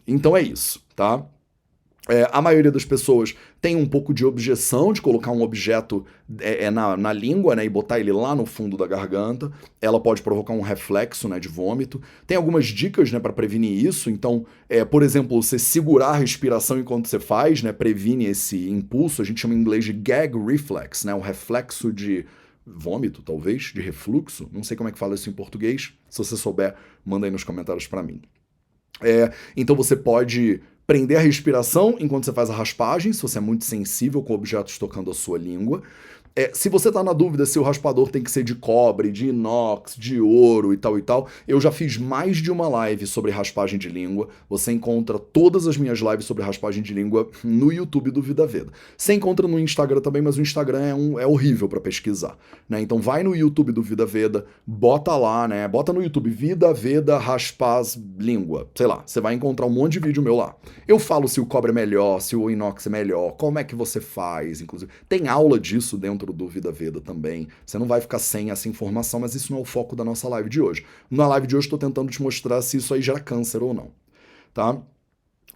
então 0.07 0.35
é 0.35 0.41
isso, 0.41 0.83
tá? 0.95 1.25
É, 2.09 2.27
a 2.31 2.41
maioria 2.41 2.71
das 2.71 2.83
pessoas 2.83 3.35
tem 3.61 3.75
um 3.75 3.85
pouco 3.85 4.11
de 4.11 4.25
objeção 4.25 4.91
de 4.91 4.99
colocar 4.99 5.31
um 5.31 5.43
objeto 5.43 6.03
é, 6.39 6.65
é, 6.65 6.71
na, 6.71 6.97
na 6.97 7.13
língua 7.13 7.55
né, 7.55 7.63
e 7.63 7.69
botar 7.69 7.99
ele 7.99 8.11
lá 8.11 8.33
no 8.33 8.43
fundo 8.43 8.75
da 8.75 8.87
garganta. 8.87 9.51
Ela 9.79 9.99
pode 9.99 10.23
provocar 10.23 10.51
um 10.51 10.61
reflexo 10.61 11.29
né, 11.29 11.39
de 11.39 11.47
vômito. 11.47 12.01
Tem 12.25 12.35
algumas 12.35 12.65
dicas 12.65 13.11
né, 13.11 13.19
para 13.19 13.31
prevenir 13.31 13.85
isso. 13.85 14.09
Então, 14.09 14.45
é, 14.67 14.83
por 14.83 15.03
exemplo, 15.03 15.39
você 15.41 15.59
segurar 15.59 16.07
a 16.09 16.17
respiração 16.17 16.79
enquanto 16.79 17.07
você 17.07 17.19
faz, 17.19 17.61
né, 17.61 17.71
previne 17.71 18.25
esse 18.25 18.67
impulso. 18.67 19.21
A 19.21 19.25
gente 19.25 19.39
chama 19.39 19.53
em 19.53 19.57
inglês 19.57 19.85
de 19.85 19.93
gag 19.93 20.35
reflex, 20.37 21.05
né, 21.05 21.13
um 21.13 21.21
reflexo 21.21 21.93
de 21.93 22.25
vômito, 22.65 23.21
talvez, 23.21 23.71
de 23.73 23.81
refluxo. 23.81 24.49
Não 24.51 24.63
sei 24.63 24.77
como 24.77 24.89
é 24.89 24.91
que 24.91 24.99
fala 24.99 25.15
isso 25.15 25.29
em 25.29 25.33
português. 25.33 25.93
Se 26.09 26.17
você 26.17 26.37
souber, 26.37 26.75
manda 27.05 27.27
aí 27.27 27.31
nos 27.31 27.43
comentários 27.43 27.87
para 27.87 28.03
mim. 28.03 28.21
É, 29.01 29.31
então 29.55 29.75
você 29.75 29.95
pode 29.95 30.61
prender 30.85 31.17
a 31.17 31.21
respiração 31.21 31.95
enquanto 31.99 32.25
você 32.25 32.33
faz 32.33 32.49
a 32.49 32.53
raspagem, 32.53 33.13
se 33.13 33.21
você 33.21 33.37
é 33.37 33.41
muito 33.41 33.63
sensível 33.63 34.21
com 34.21 34.33
objetos 34.33 34.77
tocando 34.77 35.09
a 35.09 35.13
sua 35.13 35.37
língua. 35.37 35.81
É, 36.33 36.51
se 36.53 36.69
você 36.69 36.89
tá 36.89 37.03
na 37.03 37.11
dúvida 37.11 37.45
se 37.45 37.59
o 37.59 37.61
raspador 37.61 38.09
tem 38.09 38.23
que 38.23 38.31
ser 38.31 38.43
de 38.43 38.55
cobre, 38.55 39.11
de 39.11 39.27
inox, 39.27 39.95
de 39.97 40.21
ouro 40.21 40.73
e 40.73 40.77
tal 40.77 40.97
e 40.97 41.01
tal, 41.01 41.27
eu 41.45 41.59
já 41.59 41.73
fiz 41.73 41.97
mais 41.97 42.37
de 42.37 42.49
uma 42.49 42.69
live 42.69 43.05
sobre 43.05 43.31
raspagem 43.31 43.77
de 43.77 43.89
língua. 43.89 44.29
Você 44.49 44.71
encontra 44.71 45.19
todas 45.19 45.67
as 45.67 45.75
minhas 45.75 45.99
lives 45.99 46.23
sobre 46.23 46.41
raspagem 46.41 46.81
de 46.81 46.93
língua 46.93 47.29
no 47.43 47.69
YouTube 47.71 48.11
do 48.11 48.21
Vida 48.21 48.47
Veda. 48.47 48.71
Você 48.95 49.13
encontra 49.13 49.45
no 49.45 49.59
Instagram 49.59 49.99
também, 49.99 50.21
mas 50.21 50.37
o 50.37 50.41
Instagram 50.41 50.79
é, 50.79 50.95
um, 50.95 51.19
é 51.19 51.27
horrível 51.27 51.67
para 51.67 51.81
pesquisar. 51.81 52.37
Né? 52.69 52.79
Então 52.79 52.99
vai 52.99 53.23
no 53.23 53.35
YouTube 53.35 53.73
do 53.73 53.81
Vida 53.81 54.05
Veda, 54.05 54.45
bota 54.65 55.13
lá, 55.17 55.49
né? 55.49 55.67
Bota 55.67 55.91
no 55.91 56.01
YouTube 56.01 56.29
Vida 56.29 56.73
Veda 56.73 57.17
Raspaz 57.17 57.99
Língua. 58.17 58.69
Sei 58.73 58.87
lá, 58.87 59.03
você 59.05 59.19
vai 59.19 59.33
encontrar 59.33 59.65
um 59.65 59.69
monte 59.69 59.93
de 59.93 59.99
vídeo 59.99 60.23
meu 60.23 60.37
lá. 60.37 60.55
Eu 60.87 60.97
falo 60.97 61.27
se 61.27 61.41
o 61.41 61.45
cobre 61.45 61.71
é 61.71 61.73
melhor, 61.73 62.21
se 62.21 62.37
o 62.37 62.49
inox 62.49 62.87
é 62.87 62.89
melhor, 62.89 63.31
como 63.31 63.59
é 63.59 63.65
que 63.65 63.75
você 63.75 63.99
faz, 63.99 64.61
inclusive. 64.61 64.89
Tem 65.09 65.27
aula 65.27 65.59
disso 65.59 65.97
dentro 65.97 66.20
dentro 66.21 66.33
do 66.33 66.47
Vida 66.47 66.71
Veda 66.71 67.01
também. 67.01 67.47
Você 67.65 67.77
não 67.77 67.87
vai 67.87 67.99
ficar 67.99 68.19
sem 68.19 68.51
essa 68.51 68.69
informação, 68.69 69.19
mas 69.19 69.35
isso 69.35 69.51
não 69.51 69.59
é 69.59 69.61
o 69.61 69.65
foco 69.65 69.95
da 69.95 70.03
nossa 70.03 70.27
live 70.29 70.49
de 70.49 70.61
hoje. 70.61 70.85
Na 71.09 71.27
live 71.27 71.47
de 71.47 71.55
hoje 71.55 71.65
estou 71.65 71.79
tentando 71.79 72.11
te 72.11 72.21
mostrar 72.21 72.61
se 72.61 72.77
isso 72.77 72.93
aí 72.93 73.01
gera 73.01 73.19
câncer 73.19 73.63
ou 73.63 73.73
não, 73.73 73.89
tá? 74.53 74.77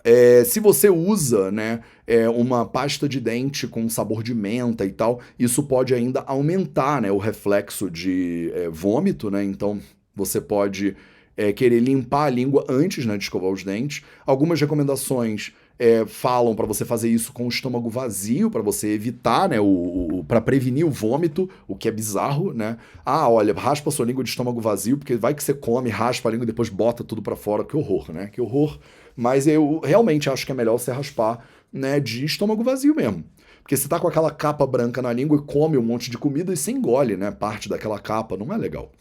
É, 0.04 0.44
se 0.44 0.60
você 0.60 0.88
usa 0.88 1.52
né, 1.52 1.82
é, 2.06 2.30
uma 2.30 2.64
pasta 2.64 3.10
de 3.10 3.20
dente 3.20 3.68
com 3.68 3.90
sabor 3.90 4.22
de 4.22 4.36
menta 4.36 4.86
e 4.86 4.92
tal, 4.92 5.20
isso 5.38 5.64
pode 5.64 5.96
ainda 5.96 6.22
aumentar 6.28 7.02
né, 7.02 7.12
o 7.12 7.18
reflexo 7.18 7.90
de 7.90 8.52
é, 8.54 8.70
vômito, 8.70 9.32
né? 9.32 9.44
Então 9.44 9.80
você 10.16 10.40
pode 10.40 10.96
é, 11.36 11.52
querer 11.52 11.80
limpar 11.80 12.26
a 12.26 12.30
língua 12.30 12.66
antes 12.70 13.04
né, 13.04 13.18
de 13.18 13.24
escovar 13.24 13.50
os 13.50 13.64
dentes. 13.64 14.04
Algumas 14.28 14.62
recomendações 14.62 15.54
é, 15.78 16.06
falam 16.06 16.56
para 16.56 16.66
você 16.66 16.86
fazer 16.86 17.10
isso 17.10 17.34
com 17.34 17.46
o 17.46 17.50
estômago 17.50 17.90
vazio, 17.90 18.50
para 18.50 18.62
você 18.62 18.94
evitar, 18.94 19.50
né, 19.50 19.60
o, 19.60 20.20
o 20.20 20.24
para 20.24 20.40
prevenir 20.40 20.86
o 20.86 20.90
vômito, 20.90 21.50
o 21.68 21.76
que 21.76 21.88
é 21.88 21.92
bizarro, 21.92 22.54
né? 22.54 22.78
Ah, 23.06 23.30
olha, 23.30 23.54
raspa 23.54 23.92
sua 23.92 24.06
língua 24.06 24.24
de 24.24 24.30
estômago 24.30 24.62
vazio, 24.62 24.98
porque 24.98 25.16
vai 25.16 25.34
que 25.34 25.44
você 25.44 25.54
come, 25.54 25.90
raspa 25.90 26.30
a 26.30 26.32
língua 26.32 26.44
e 26.44 26.48
depois 26.48 26.70
bota 26.70 27.04
tudo 27.04 27.22
para 27.22 27.36
fora, 27.36 27.66
que 27.66 27.76
horror, 27.76 28.12
né? 28.12 28.28
Que 28.28 28.40
horror. 28.40 28.80
Mas 29.16 29.48
eu 29.48 29.80
realmente 29.84 30.30
acho 30.30 30.46
que 30.46 30.52
é 30.52 30.56
melhor 30.56 30.78
você 30.78 30.92
raspar, 30.92 31.46
né, 31.72 32.00
de 32.00 32.24
estômago 32.24 32.64
vazio 32.64 32.96
mesmo. 32.96 33.24
Porque 33.62 33.76
você 33.76 33.88
tá 33.88 34.00
com 34.00 34.08
aquela 34.08 34.32
capa 34.32 34.66
branca 34.66 35.02
na 35.02 35.12
língua 35.12 35.38
e 35.38 35.42
come 35.42 35.78
um 35.78 35.82
monte 35.82 36.10
de 36.10 36.18
comida 36.18 36.54
e 36.54 36.58
você 36.58 36.72
engole, 36.72 37.18
né, 37.18 37.32
parte 37.32 37.68
daquela 37.68 38.00
capa, 38.00 38.38
não 38.38 38.54
é 38.54 38.58
legal. 38.58 38.92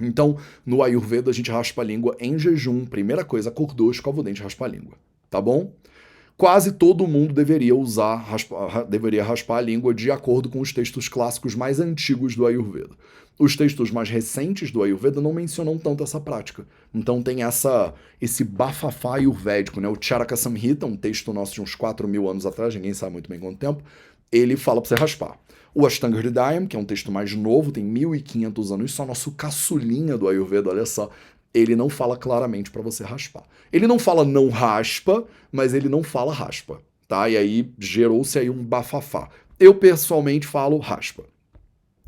Então, 0.00 0.36
no 0.64 0.82
Ayurveda 0.82 1.30
a 1.30 1.34
gente 1.34 1.50
raspa 1.50 1.82
a 1.82 1.84
língua 1.84 2.16
em 2.20 2.38
jejum, 2.38 2.86
primeira 2.86 3.24
coisa, 3.24 3.50
acordou, 3.50 3.90
escova 3.90 4.20
o 4.20 4.22
dente, 4.22 4.42
raspa 4.42 4.64
a 4.64 4.68
língua 4.68 4.94
tá 5.30 5.40
bom? 5.40 5.72
Quase 6.36 6.72
todo 6.72 7.06
mundo 7.06 7.34
deveria 7.34 7.76
usar, 7.76 8.26
deveria 8.88 9.22
raspar 9.22 9.58
a 9.58 9.60
língua 9.60 9.92
de 9.92 10.10
acordo 10.10 10.48
com 10.48 10.60
os 10.60 10.72
textos 10.72 11.06
clássicos 11.06 11.54
mais 11.54 11.78
antigos 11.78 12.34
do 12.34 12.46
Ayurveda. 12.46 12.94
Os 13.38 13.56
textos 13.56 13.90
mais 13.90 14.08
recentes 14.08 14.70
do 14.70 14.82
Ayurveda 14.82 15.20
não 15.20 15.34
mencionam 15.34 15.76
tanto 15.78 16.02
essa 16.02 16.18
prática. 16.18 16.66
Então 16.94 17.22
tem 17.22 17.42
essa 17.42 17.92
esse 18.20 18.42
bafafá 18.42 19.16
ayurvédico, 19.16 19.80
né? 19.80 19.88
O 19.88 19.96
Charaka 20.00 20.36
Samhita, 20.36 20.86
um 20.86 20.96
texto 20.96 21.32
nosso 21.32 21.54
de 21.54 21.60
uns 21.60 21.74
4 21.74 22.08
mil 22.08 22.28
anos 22.28 22.46
atrás, 22.46 22.74
ninguém 22.74 22.94
sabe 22.94 23.12
muito 23.12 23.28
bem 23.28 23.38
quanto 23.38 23.58
tempo, 23.58 23.82
ele 24.32 24.56
fala 24.56 24.80
para 24.80 24.88
você 24.88 24.94
raspar. 24.94 25.38
O 25.74 25.86
Ashtanga 25.86 26.18
Hridayam, 26.18 26.66
que 26.66 26.74
é 26.74 26.78
um 26.78 26.84
texto 26.84 27.12
mais 27.12 27.34
novo, 27.34 27.70
tem 27.70 27.84
1500 27.84 28.72
anos, 28.72 28.92
só 28.92 29.06
nosso 29.06 29.32
caçulinha 29.32 30.18
do 30.18 30.26
Ayurveda, 30.26 30.70
olha 30.70 30.84
só, 30.84 31.10
ele 31.52 31.74
não 31.74 31.88
fala 31.88 32.16
claramente 32.16 32.70
para 32.70 32.82
você 32.82 33.04
raspar. 33.04 33.44
Ele 33.72 33.86
não 33.86 33.98
fala 33.98 34.24
não 34.24 34.48
raspa, 34.48 35.24
mas 35.50 35.74
ele 35.74 35.88
não 35.88 36.02
fala 36.02 36.32
raspa, 36.32 36.80
tá? 37.08 37.28
E 37.28 37.36
aí 37.36 37.72
gerou-se 37.78 38.38
aí 38.38 38.48
um 38.48 38.62
bafafá. 38.62 39.28
Eu 39.58 39.74
pessoalmente 39.74 40.46
falo 40.46 40.78
raspa, 40.78 41.24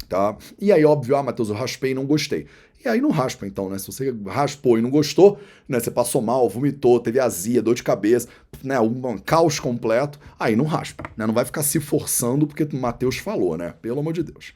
tá? 0.08 0.36
E 0.60 0.72
aí, 0.72 0.84
óbvio, 0.84 1.16
ah, 1.16 1.22
Matheus, 1.22 1.50
eu 1.50 1.54
raspei 1.54 1.90
e 1.90 1.94
não 1.94 2.06
gostei. 2.06 2.46
E 2.84 2.88
aí 2.88 3.00
não 3.00 3.10
raspa, 3.10 3.46
então, 3.46 3.68
né? 3.68 3.78
Se 3.78 3.86
você 3.86 4.12
raspou 4.26 4.76
e 4.76 4.82
não 4.82 4.90
gostou, 4.90 5.38
né? 5.68 5.78
Você 5.78 5.90
passou 5.90 6.20
mal, 6.20 6.48
vomitou, 6.48 6.98
teve 6.98 7.20
azia, 7.20 7.62
dor 7.62 7.74
de 7.74 7.82
cabeça, 7.82 8.28
né? 8.62 8.80
Um, 8.80 9.18
caos 9.18 9.60
completo, 9.60 10.18
aí 10.38 10.56
não 10.56 10.64
raspa, 10.64 11.04
né? 11.16 11.26
Não 11.26 11.34
vai 11.34 11.44
ficar 11.44 11.62
se 11.62 11.78
forçando 11.78 12.46
porque 12.46 12.64
o 12.64 12.80
Matheus 12.80 13.18
falou, 13.18 13.56
né? 13.56 13.74
Pelo 13.80 14.00
amor 14.00 14.12
de 14.12 14.22
Deus 14.22 14.52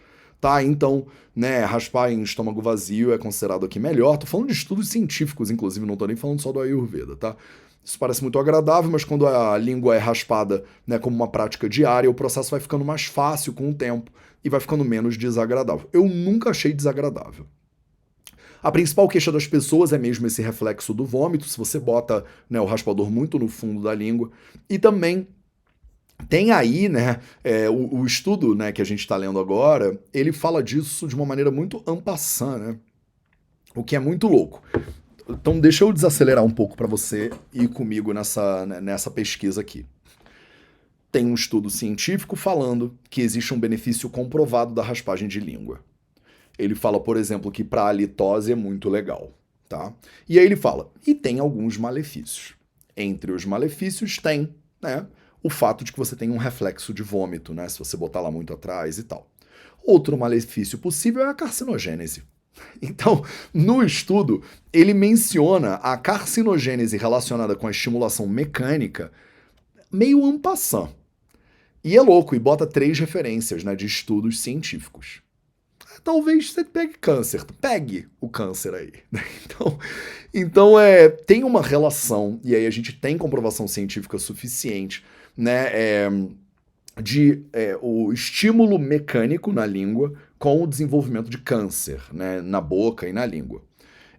tá? 0.46 0.62
Então, 0.62 1.06
né, 1.34 1.64
raspar 1.64 2.12
em 2.12 2.22
estômago 2.22 2.62
vazio 2.62 3.12
é 3.12 3.18
considerado 3.18 3.66
aqui 3.66 3.80
melhor. 3.80 4.16
Tô 4.16 4.26
falando 4.26 4.46
de 4.46 4.52
estudos 4.52 4.88
científicos, 4.88 5.50
inclusive, 5.50 5.84
não 5.84 5.96
tô 5.96 6.06
nem 6.06 6.14
falando 6.14 6.40
só 6.40 6.52
do 6.52 6.60
Ayurveda, 6.60 7.16
tá? 7.16 7.34
Isso 7.84 7.98
parece 7.98 8.22
muito 8.22 8.38
agradável, 8.38 8.88
mas 8.88 9.02
quando 9.02 9.26
a 9.26 9.58
língua 9.58 9.96
é 9.96 9.98
raspada 9.98 10.62
né, 10.86 11.00
como 11.00 11.16
uma 11.16 11.26
prática 11.26 11.68
diária, 11.68 12.08
o 12.08 12.14
processo 12.14 12.52
vai 12.52 12.60
ficando 12.60 12.84
mais 12.84 13.06
fácil 13.06 13.52
com 13.52 13.70
o 13.70 13.74
tempo 13.74 14.10
e 14.44 14.48
vai 14.48 14.60
ficando 14.60 14.84
menos 14.84 15.16
desagradável. 15.16 15.88
Eu 15.92 16.08
nunca 16.08 16.50
achei 16.50 16.72
desagradável. 16.72 17.44
A 18.62 18.70
principal 18.70 19.08
queixa 19.08 19.32
das 19.32 19.48
pessoas 19.48 19.92
é 19.92 19.98
mesmo 19.98 20.28
esse 20.28 20.42
reflexo 20.42 20.94
do 20.94 21.04
vômito, 21.04 21.46
se 21.46 21.58
você 21.58 21.78
bota 21.78 22.24
né, 22.48 22.60
o 22.60 22.64
raspador 22.64 23.10
muito 23.10 23.36
no 23.36 23.48
fundo 23.48 23.82
da 23.82 23.94
língua. 23.94 24.30
E 24.70 24.78
também 24.78 25.26
tem 26.28 26.50
aí, 26.50 26.88
né, 26.88 27.20
é, 27.44 27.68
o, 27.68 27.98
o, 27.98 28.06
estudo 28.06 28.54
né, 28.54 28.72
que 28.72 28.82
a 28.82 28.84
gente 28.84 29.00
está 29.00 29.16
lendo 29.16 29.38
agora, 29.38 30.00
ele 30.12 30.32
fala 30.32 30.62
disso 30.62 31.06
de 31.06 31.14
uma 31.14 31.26
maneira 31.26 31.50
muito 31.50 31.82
ampassã, 31.86 32.58
né? 32.58 32.76
O 33.74 33.84
que 33.84 33.94
é 33.94 33.98
muito 33.98 34.26
louco. 34.26 34.62
Então 35.28 35.60
deixa 35.60 35.84
eu 35.84 35.92
desacelerar 35.92 36.44
um 36.44 36.50
pouco 36.50 36.76
para 36.76 36.86
você 36.86 37.30
ir 37.52 37.68
comigo 37.68 38.12
nessa, 38.12 38.64
né, 38.64 38.80
nessa 38.80 39.10
pesquisa 39.10 39.60
aqui. 39.60 39.84
Tem 41.12 41.26
um 41.26 41.34
estudo 41.34 41.70
científico 41.70 42.34
falando 42.34 42.96
que 43.10 43.20
existe 43.20 43.52
um 43.52 43.60
benefício 43.60 44.08
comprovado 44.08 44.74
da 44.74 44.82
raspagem 44.82 45.28
de 45.28 45.38
língua. 45.38 45.80
Ele 46.58 46.74
fala, 46.74 46.98
por 46.98 47.16
exemplo, 47.16 47.52
que 47.52 47.62
para 47.62 47.88
a 47.88 48.50
é 48.50 48.54
muito 48.54 48.88
legal, 48.88 49.32
tá? 49.68 49.92
E 50.28 50.38
aí 50.38 50.44
ele 50.44 50.56
fala, 50.56 50.90
e 51.06 51.14
tem 51.14 51.38
alguns 51.38 51.76
malefícios. 51.76 52.54
Entre 52.96 53.30
os 53.30 53.44
malefícios 53.44 54.16
tem, 54.16 54.54
né, 54.80 55.06
o 55.46 55.50
fato 55.50 55.84
de 55.84 55.92
que 55.92 55.98
você 55.98 56.16
tem 56.16 56.28
um 56.30 56.36
reflexo 56.36 56.92
de 56.92 57.04
vômito, 57.04 57.54
né? 57.54 57.68
Se 57.68 57.78
você 57.78 57.96
botar 57.96 58.20
lá 58.20 58.32
muito 58.32 58.52
atrás 58.52 58.98
e 58.98 59.04
tal. 59.04 59.30
Outro 59.84 60.18
malefício 60.18 60.76
possível 60.76 61.22
é 61.22 61.28
a 61.28 61.34
carcinogênese. 61.34 62.22
Então, 62.80 63.22
no 63.52 63.84
estudo, 63.84 64.42
ele 64.72 64.94
menciona 64.94 65.74
a 65.74 65.94
carcinogênese 65.94 66.96
relacionada 66.96 67.54
com 67.54 67.66
a 67.66 67.70
estimulação 67.70 68.26
mecânica 68.26 69.12
meio 69.92 70.24
ampassant. 70.24 70.88
E 71.84 71.96
é 71.96 72.00
louco, 72.00 72.34
e 72.34 72.38
bota 72.38 72.66
três 72.66 72.98
referências 72.98 73.62
né, 73.62 73.76
de 73.76 73.84
estudos 73.84 74.40
científicos. 74.40 75.20
Talvez 76.02 76.50
você 76.50 76.64
pegue 76.64 76.94
câncer, 76.94 77.44
pegue 77.60 78.08
o 78.18 78.28
câncer 78.28 78.74
aí. 78.74 78.92
Né? 79.12 79.22
Então, 79.44 79.78
então 80.32 80.80
é, 80.80 81.10
tem 81.10 81.44
uma 81.44 81.60
relação, 81.60 82.40
e 82.42 82.54
aí 82.54 82.66
a 82.66 82.70
gente 82.70 82.92
tem 82.92 83.18
comprovação 83.18 83.68
científica 83.68 84.18
suficiente 84.18 85.04
né, 85.36 85.68
é, 85.72 86.08
de 87.00 87.42
é, 87.52 87.78
o 87.80 88.12
estímulo 88.12 88.78
mecânico 88.78 89.52
na 89.52 89.66
língua 89.66 90.14
com 90.38 90.62
o 90.62 90.66
desenvolvimento 90.66 91.28
de 91.28 91.38
câncer 91.38 92.00
né, 92.12 92.40
na 92.40 92.60
boca 92.60 93.08
e 93.08 93.12
na 93.12 93.26
língua. 93.26 93.62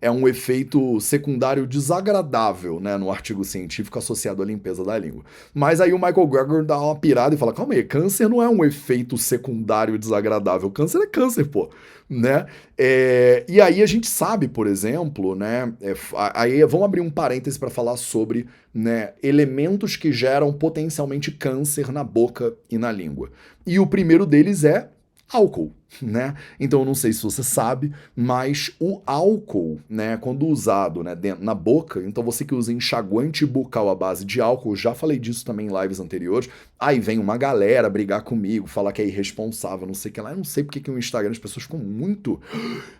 É 0.01 0.09
um 0.09 0.27
efeito 0.27 0.99
secundário 0.99 1.65
desagradável 1.65 2.79
né, 2.79 2.97
no 2.97 3.11
artigo 3.11 3.43
científico 3.43 3.97
associado 3.97 4.41
à 4.41 4.45
limpeza 4.45 4.83
da 4.83 4.97
língua. 4.97 5.23
Mas 5.53 5.81
aí 5.81 5.93
o 5.93 5.97
Michael 5.97 6.27
Greger 6.27 6.63
dá 6.63 6.79
uma 6.79 6.95
pirada 6.95 7.35
e 7.35 7.37
fala: 7.37 7.53
calma 7.53 7.73
aí, 7.73 7.83
câncer 7.83 8.29
não 8.29 8.41
é 8.41 8.49
um 8.49 8.63
efeito 8.63 9.17
secundário 9.17 9.97
desagradável. 9.97 10.69
Câncer 10.69 11.01
é 11.01 11.07
câncer, 11.07 11.45
pô 11.45 11.69
né? 12.09 12.45
É, 12.77 13.43
e 13.47 13.59
aí 13.59 13.81
a 13.81 13.85
gente 13.85 14.07
sabe, 14.07 14.47
por 14.47 14.65
exemplo, 14.67 15.35
né? 15.35 15.73
É, 15.81 15.93
aí 16.33 16.63
vamos 16.63 16.85
abrir 16.85 17.01
um 17.01 17.09
parêntese 17.09 17.59
para 17.59 17.69
falar 17.69 17.97
sobre 17.97 18.47
né, 18.73 19.13
elementos 19.21 19.95
que 19.95 20.11
geram 20.11 20.53
potencialmente 20.53 21.31
câncer 21.31 21.91
na 21.91 22.03
boca 22.03 22.53
e 22.69 22.77
na 22.77 22.91
língua. 22.91 23.29
E 23.65 23.79
o 23.79 23.87
primeiro 23.87 24.25
deles 24.25 24.63
é 24.63 24.89
álcool. 25.31 25.73
né? 26.01 26.35
Então 26.59 26.81
eu 26.81 26.85
não 26.85 26.93
sei 26.93 27.13
se 27.13 27.23
você 27.23 27.43
sabe, 27.43 27.93
mas 28.15 28.71
o 28.79 29.01
álcool, 29.05 29.79
né, 29.89 30.17
quando 30.17 30.45
usado, 30.45 31.03
né, 31.03 31.15
dentro, 31.15 31.43
na 31.43 31.55
boca, 31.55 32.01
então 32.03 32.23
você 32.23 32.43
que 32.45 32.53
usa 32.53 32.73
enxaguante 32.73 33.45
bucal 33.45 33.89
à 33.89 33.95
base 33.95 34.25
de 34.25 34.41
álcool, 34.41 34.75
já 34.75 34.93
falei 34.93 35.17
disso 35.17 35.45
também 35.45 35.67
em 35.67 35.81
lives 35.81 35.99
anteriores. 35.99 36.49
Aí 36.79 36.99
vem 36.99 37.17
uma 37.17 37.37
galera 37.37 37.89
brigar 37.89 38.21
comigo, 38.21 38.67
falar 38.67 38.91
que 38.91 39.01
é 39.01 39.07
irresponsável, 39.07 39.87
não 39.87 39.93
sei 39.93 40.11
o 40.11 40.13
que 40.13 40.21
lá. 40.21 40.31
Eu 40.31 40.37
não 40.37 40.43
sei 40.43 40.63
porque 40.63 40.79
que 40.79 40.91
no 40.91 40.99
Instagram 40.99 41.31
as 41.31 41.39
pessoas 41.39 41.63
ficam 41.63 41.79
muito, 41.79 42.39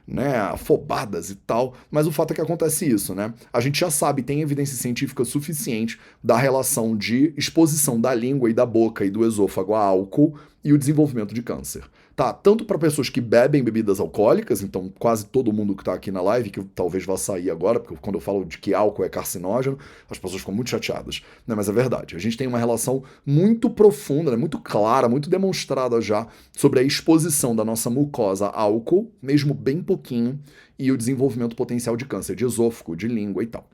né, 0.07 0.37
afobadas 0.37 1.29
e 1.29 1.35
tal, 1.35 1.75
mas 1.91 2.07
o 2.07 2.11
fato 2.11 2.31
é 2.31 2.35
que 2.35 2.41
acontece 2.41 2.89
isso, 2.89 3.13
né? 3.13 3.33
A 3.51 3.59
gente 3.59 3.79
já 3.79 3.91
sabe, 3.91 4.23
tem 4.23 4.41
evidência 4.41 4.75
científica 4.75 5.23
suficiente 5.25 5.99
da 6.23 6.37
relação 6.37 6.95
de 6.95 7.33
exposição 7.37 7.99
da 7.99 8.13
língua 8.13 8.49
e 8.49 8.53
da 8.53 8.65
boca 8.65 9.05
e 9.05 9.09
do 9.09 9.25
esôfago 9.25 9.73
a 9.73 9.83
álcool 9.83 10.35
e 10.63 10.73
o 10.73 10.77
desenvolvimento 10.77 11.33
de 11.33 11.41
câncer 11.41 11.83
tá 12.17 12.33
tanto 12.33 12.65
para 12.65 12.79
pessoas 12.79 13.11
que 13.11 13.21
bebem 13.21 13.63
bebidas 13.63 13.99
alcoólicas, 13.99 14.63
então 14.63 14.91
quase 14.97 15.23
todo 15.23 15.53
mundo 15.53 15.75
que 15.75 15.83
está 15.83 15.93
aqui 15.93 16.11
na 16.11 16.19
live, 16.19 16.49
que 16.49 16.63
talvez 16.63 17.05
vá 17.05 17.15
sair 17.15 17.51
agora, 17.51 17.79
porque 17.79 17.95
quando 18.01 18.15
eu 18.15 18.19
falo 18.19 18.43
de 18.43 18.57
que 18.57 18.73
álcool 18.73 19.05
é 19.05 19.09
carcinógeno, 19.09 19.77
as 20.09 20.17
pessoas 20.17 20.39
ficam 20.39 20.55
muito 20.55 20.71
chateadas. 20.71 21.21
Né? 21.45 21.53
Mas 21.53 21.69
é 21.69 21.71
verdade, 21.71 22.15
a 22.15 22.19
gente 22.19 22.35
tem 22.35 22.47
uma 22.47 22.57
relação 22.57 23.03
muito 23.23 23.69
profunda, 23.69 24.31
né? 24.31 24.37
muito 24.37 24.57
clara, 24.57 25.07
muito 25.07 25.29
demonstrada 25.29 26.01
já 26.01 26.25
sobre 26.53 26.79
a 26.79 26.83
exposição 26.83 27.55
da 27.55 27.63
nossa 27.63 27.87
mucosa 27.87 28.47
a 28.47 28.61
álcool, 28.61 29.11
mesmo 29.21 29.53
bem 29.53 29.83
pouquinho, 29.83 30.39
e 30.79 30.91
o 30.91 30.97
desenvolvimento 30.97 31.55
potencial 31.55 31.95
de 31.95 32.05
câncer 32.05 32.35
de 32.35 32.43
esôfago, 32.43 32.95
de 32.95 33.07
língua 33.07 33.43
e 33.43 33.47
tal. 33.47 33.69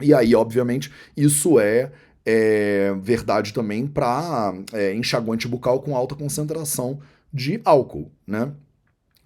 E 0.00 0.14
aí, 0.14 0.32
obviamente, 0.32 0.92
isso 1.16 1.58
é 1.58 1.90
é, 2.24 2.94
verdade 3.02 3.52
também 3.52 3.86
para 3.86 4.54
é, 4.72 4.94
enxaguante 4.94 5.48
bucal 5.48 5.80
com 5.80 5.96
alta 5.96 6.14
concentração 6.14 7.00
de 7.34 7.60
álcool, 7.64 8.12
né? 8.24 8.52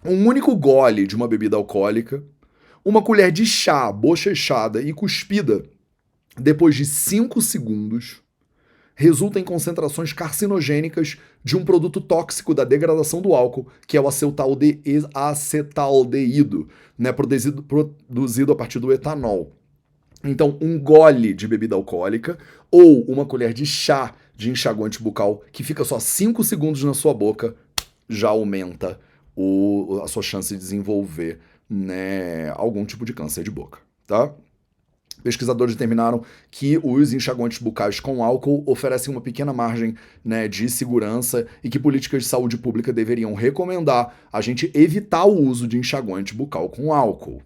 Um 0.03 0.25
único 0.25 0.55
gole 0.55 1.05
de 1.05 1.15
uma 1.15 1.27
bebida 1.27 1.55
alcoólica, 1.55 2.23
uma 2.83 3.03
colher 3.03 3.31
de 3.31 3.45
chá 3.45 3.91
bochechada 3.91 4.81
e 4.81 4.91
cuspida 4.91 5.63
depois 6.35 6.75
de 6.75 6.85
5 6.85 7.39
segundos 7.41 8.23
resulta 8.95 9.39
em 9.39 9.43
concentrações 9.45 10.11
carcinogênicas 10.11 11.17
de 11.41 11.55
um 11.55 11.63
produto 11.63 12.01
tóxico 12.01 12.53
da 12.53 12.65
degradação 12.65 13.21
do 13.21 13.33
álcool, 13.33 13.65
que 13.87 13.95
é 13.95 14.01
o 14.01 14.09
acetaldeído, 14.09 15.07
né, 16.97 17.13
produzido, 17.13 17.63
produzido 17.63 18.51
a 18.51 18.55
partir 18.57 18.79
do 18.79 18.91
etanol. 18.91 19.55
Então, 20.21 20.57
um 20.59 20.77
gole 20.77 21.33
de 21.33 21.47
bebida 21.47 21.75
alcoólica 21.75 22.37
ou 22.69 23.03
uma 23.03 23.25
colher 23.25 23.53
de 23.53 23.65
chá 23.65 24.13
de 24.35 24.49
enxaguante 24.49 25.01
bucal 25.01 25.43
que 25.51 25.63
fica 25.63 25.85
só 25.85 25.97
5 25.97 26.43
segundos 26.43 26.83
na 26.83 26.93
sua 26.93 27.13
boca 27.13 27.55
já 28.09 28.29
aumenta 28.29 28.99
o, 29.35 30.01
a 30.03 30.07
sua 30.07 30.23
chance 30.23 30.53
de 30.53 30.59
desenvolver 30.59 31.39
né, 31.69 32.49
algum 32.55 32.83
tipo 32.83 33.05
de 33.05 33.13
câncer 33.13 33.43
de 33.43 33.51
boca, 33.51 33.79
tá? 34.07 34.33
Pesquisadores 35.23 35.75
determinaram 35.75 36.23
que 36.49 36.79
os 36.81 37.11
enxaguantes 37.13 37.59
bucais 37.59 37.99
com 37.99 38.23
álcool 38.23 38.63
oferecem 38.65 39.13
uma 39.13 39.21
pequena 39.21 39.51
margem 39.51 39.95
né, 40.23 40.47
de 40.47 40.69
segurança 40.69 41.45
e 41.63 41.69
que 41.69 41.77
políticas 41.77 42.23
de 42.23 42.29
saúde 42.29 42.57
pública 42.57 42.93
deveriam 42.93 43.33
recomendar 43.33 44.15
a 44.31 44.39
gente 44.39 44.71
evitar 44.73 45.25
o 45.25 45.41
uso 45.41 45.67
de 45.67 45.77
enxaguante 45.77 46.33
bucal 46.33 46.69
com 46.69 46.93
álcool. 46.93 47.41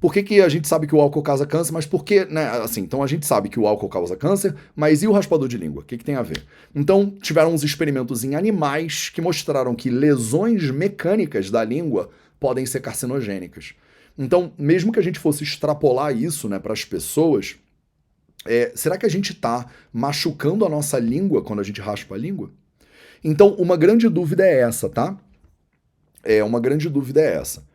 Por 0.00 0.14
que, 0.14 0.22
que 0.22 0.40
a 0.40 0.48
gente 0.48 0.66
sabe 0.66 0.86
que 0.86 0.94
o 0.94 1.00
álcool 1.00 1.22
causa 1.22 1.46
câncer? 1.46 1.72
Mas 1.72 1.84
por 1.84 2.02
que, 2.02 2.24
né? 2.24 2.48
Assim, 2.62 2.80
então 2.80 3.02
a 3.02 3.06
gente 3.06 3.26
sabe 3.26 3.50
que 3.50 3.60
o 3.60 3.66
álcool 3.66 3.88
causa 3.88 4.16
câncer, 4.16 4.54
mas 4.74 5.02
e 5.02 5.06
o 5.06 5.12
raspador 5.12 5.46
de 5.46 5.58
língua? 5.58 5.82
O 5.82 5.84
que, 5.84 5.98
que 5.98 6.04
tem 6.04 6.14
a 6.14 6.22
ver? 6.22 6.42
Então, 6.74 7.14
tiveram 7.20 7.52
uns 7.52 7.62
experimentos 7.62 8.24
em 8.24 8.34
animais 8.34 9.10
que 9.10 9.20
mostraram 9.20 9.74
que 9.74 9.90
lesões 9.90 10.70
mecânicas 10.70 11.50
da 11.50 11.62
língua 11.62 12.08
podem 12.40 12.64
ser 12.64 12.80
carcinogênicas. 12.80 13.74
Então, 14.16 14.52
mesmo 14.56 14.90
que 14.90 14.98
a 14.98 15.02
gente 15.02 15.18
fosse 15.18 15.44
extrapolar 15.44 16.16
isso 16.16 16.48
né, 16.48 16.58
para 16.58 16.72
as 16.72 16.84
pessoas, 16.84 17.56
é, 18.46 18.72
será 18.74 18.96
que 18.96 19.04
a 19.04 19.10
gente 19.10 19.32
está 19.32 19.66
machucando 19.92 20.64
a 20.64 20.68
nossa 20.68 20.98
língua 20.98 21.42
quando 21.42 21.60
a 21.60 21.62
gente 21.62 21.80
raspa 21.80 22.14
a 22.14 22.18
língua? 22.18 22.50
Então, 23.22 23.54
uma 23.56 23.76
grande 23.76 24.08
dúvida 24.08 24.46
é 24.46 24.60
essa, 24.62 24.88
tá? 24.88 25.14
É, 26.24 26.42
uma 26.42 26.58
grande 26.58 26.88
dúvida 26.88 27.20
é 27.20 27.34
essa. 27.34 27.68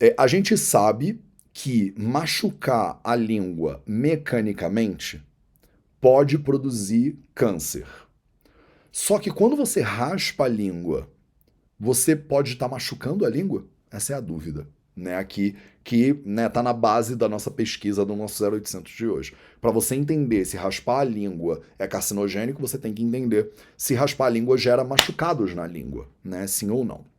É, 0.00 0.14
a 0.18 0.26
gente 0.26 0.56
sabe 0.56 1.20
que 1.58 1.94
machucar 1.96 3.00
a 3.02 3.16
língua 3.16 3.82
mecanicamente 3.86 5.24
pode 5.98 6.38
produzir 6.38 7.18
câncer. 7.34 7.86
Só 8.92 9.18
que 9.18 9.30
quando 9.30 9.56
você 9.56 9.80
raspa 9.80 10.44
a 10.44 10.48
língua, 10.48 11.10
você 11.80 12.14
pode 12.14 12.52
estar 12.52 12.68
tá 12.68 12.74
machucando 12.74 13.24
a 13.24 13.30
língua? 13.30 13.66
Essa 13.90 14.12
é 14.12 14.16
a 14.16 14.20
dúvida, 14.20 14.68
né? 14.94 15.16
Aqui 15.16 15.56
que 15.82 16.20
né, 16.26 16.46
tá 16.50 16.62
na 16.62 16.74
base 16.74 17.16
da 17.16 17.26
nossa 17.26 17.50
pesquisa 17.50 18.04
do 18.04 18.14
nosso 18.14 18.44
0800 18.44 18.92
de 18.92 19.06
hoje. 19.06 19.34
Para 19.58 19.70
você 19.70 19.94
entender 19.94 20.44
se 20.44 20.58
raspar 20.58 21.00
a 21.00 21.04
língua 21.04 21.62
é 21.78 21.86
carcinogênico, 21.86 22.60
você 22.60 22.76
tem 22.76 22.92
que 22.92 23.02
entender 23.02 23.50
se 23.78 23.94
raspar 23.94 24.26
a 24.26 24.30
língua 24.30 24.58
gera 24.58 24.84
machucados 24.84 25.54
na 25.54 25.66
língua, 25.66 26.06
né? 26.22 26.46
Sim 26.46 26.68
ou 26.68 26.84
não. 26.84 27.15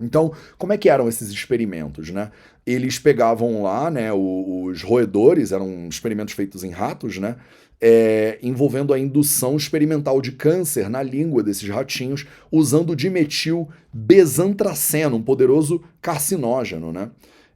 Então, 0.00 0.32
como 0.56 0.72
é 0.72 0.78
que 0.78 0.88
eram 0.88 1.08
esses 1.08 1.28
experimentos, 1.30 2.10
né? 2.10 2.30
Eles 2.66 2.98
pegavam 2.98 3.62
lá, 3.62 3.90
né, 3.90 4.12
os 4.12 4.82
roedores, 4.82 5.52
eram 5.52 5.88
experimentos 5.88 6.34
feitos 6.34 6.64
em 6.64 6.70
ratos, 6.70 7.18
né? 7.18 7.36
É, 7.82 8.38
envolvendo 8.42 8.92
a 8.92 8.98
indução 8.98 9.56
experimental 9.56 10.20
de 10.20 10.32
câncer 10.32 10.90
na 10.90 11.02
língua 11.02 11.42
desses 11.42 11.68
ratinhos, 11.68 12.26
usando 12.52 12.94
dimetil 12.94 13.68
besantraceno, 13.92 15.16
um 15.16 15.22
poderoso 15.22 15.82
carcinógeno, 16.00 16.92
né? 16.92 17.10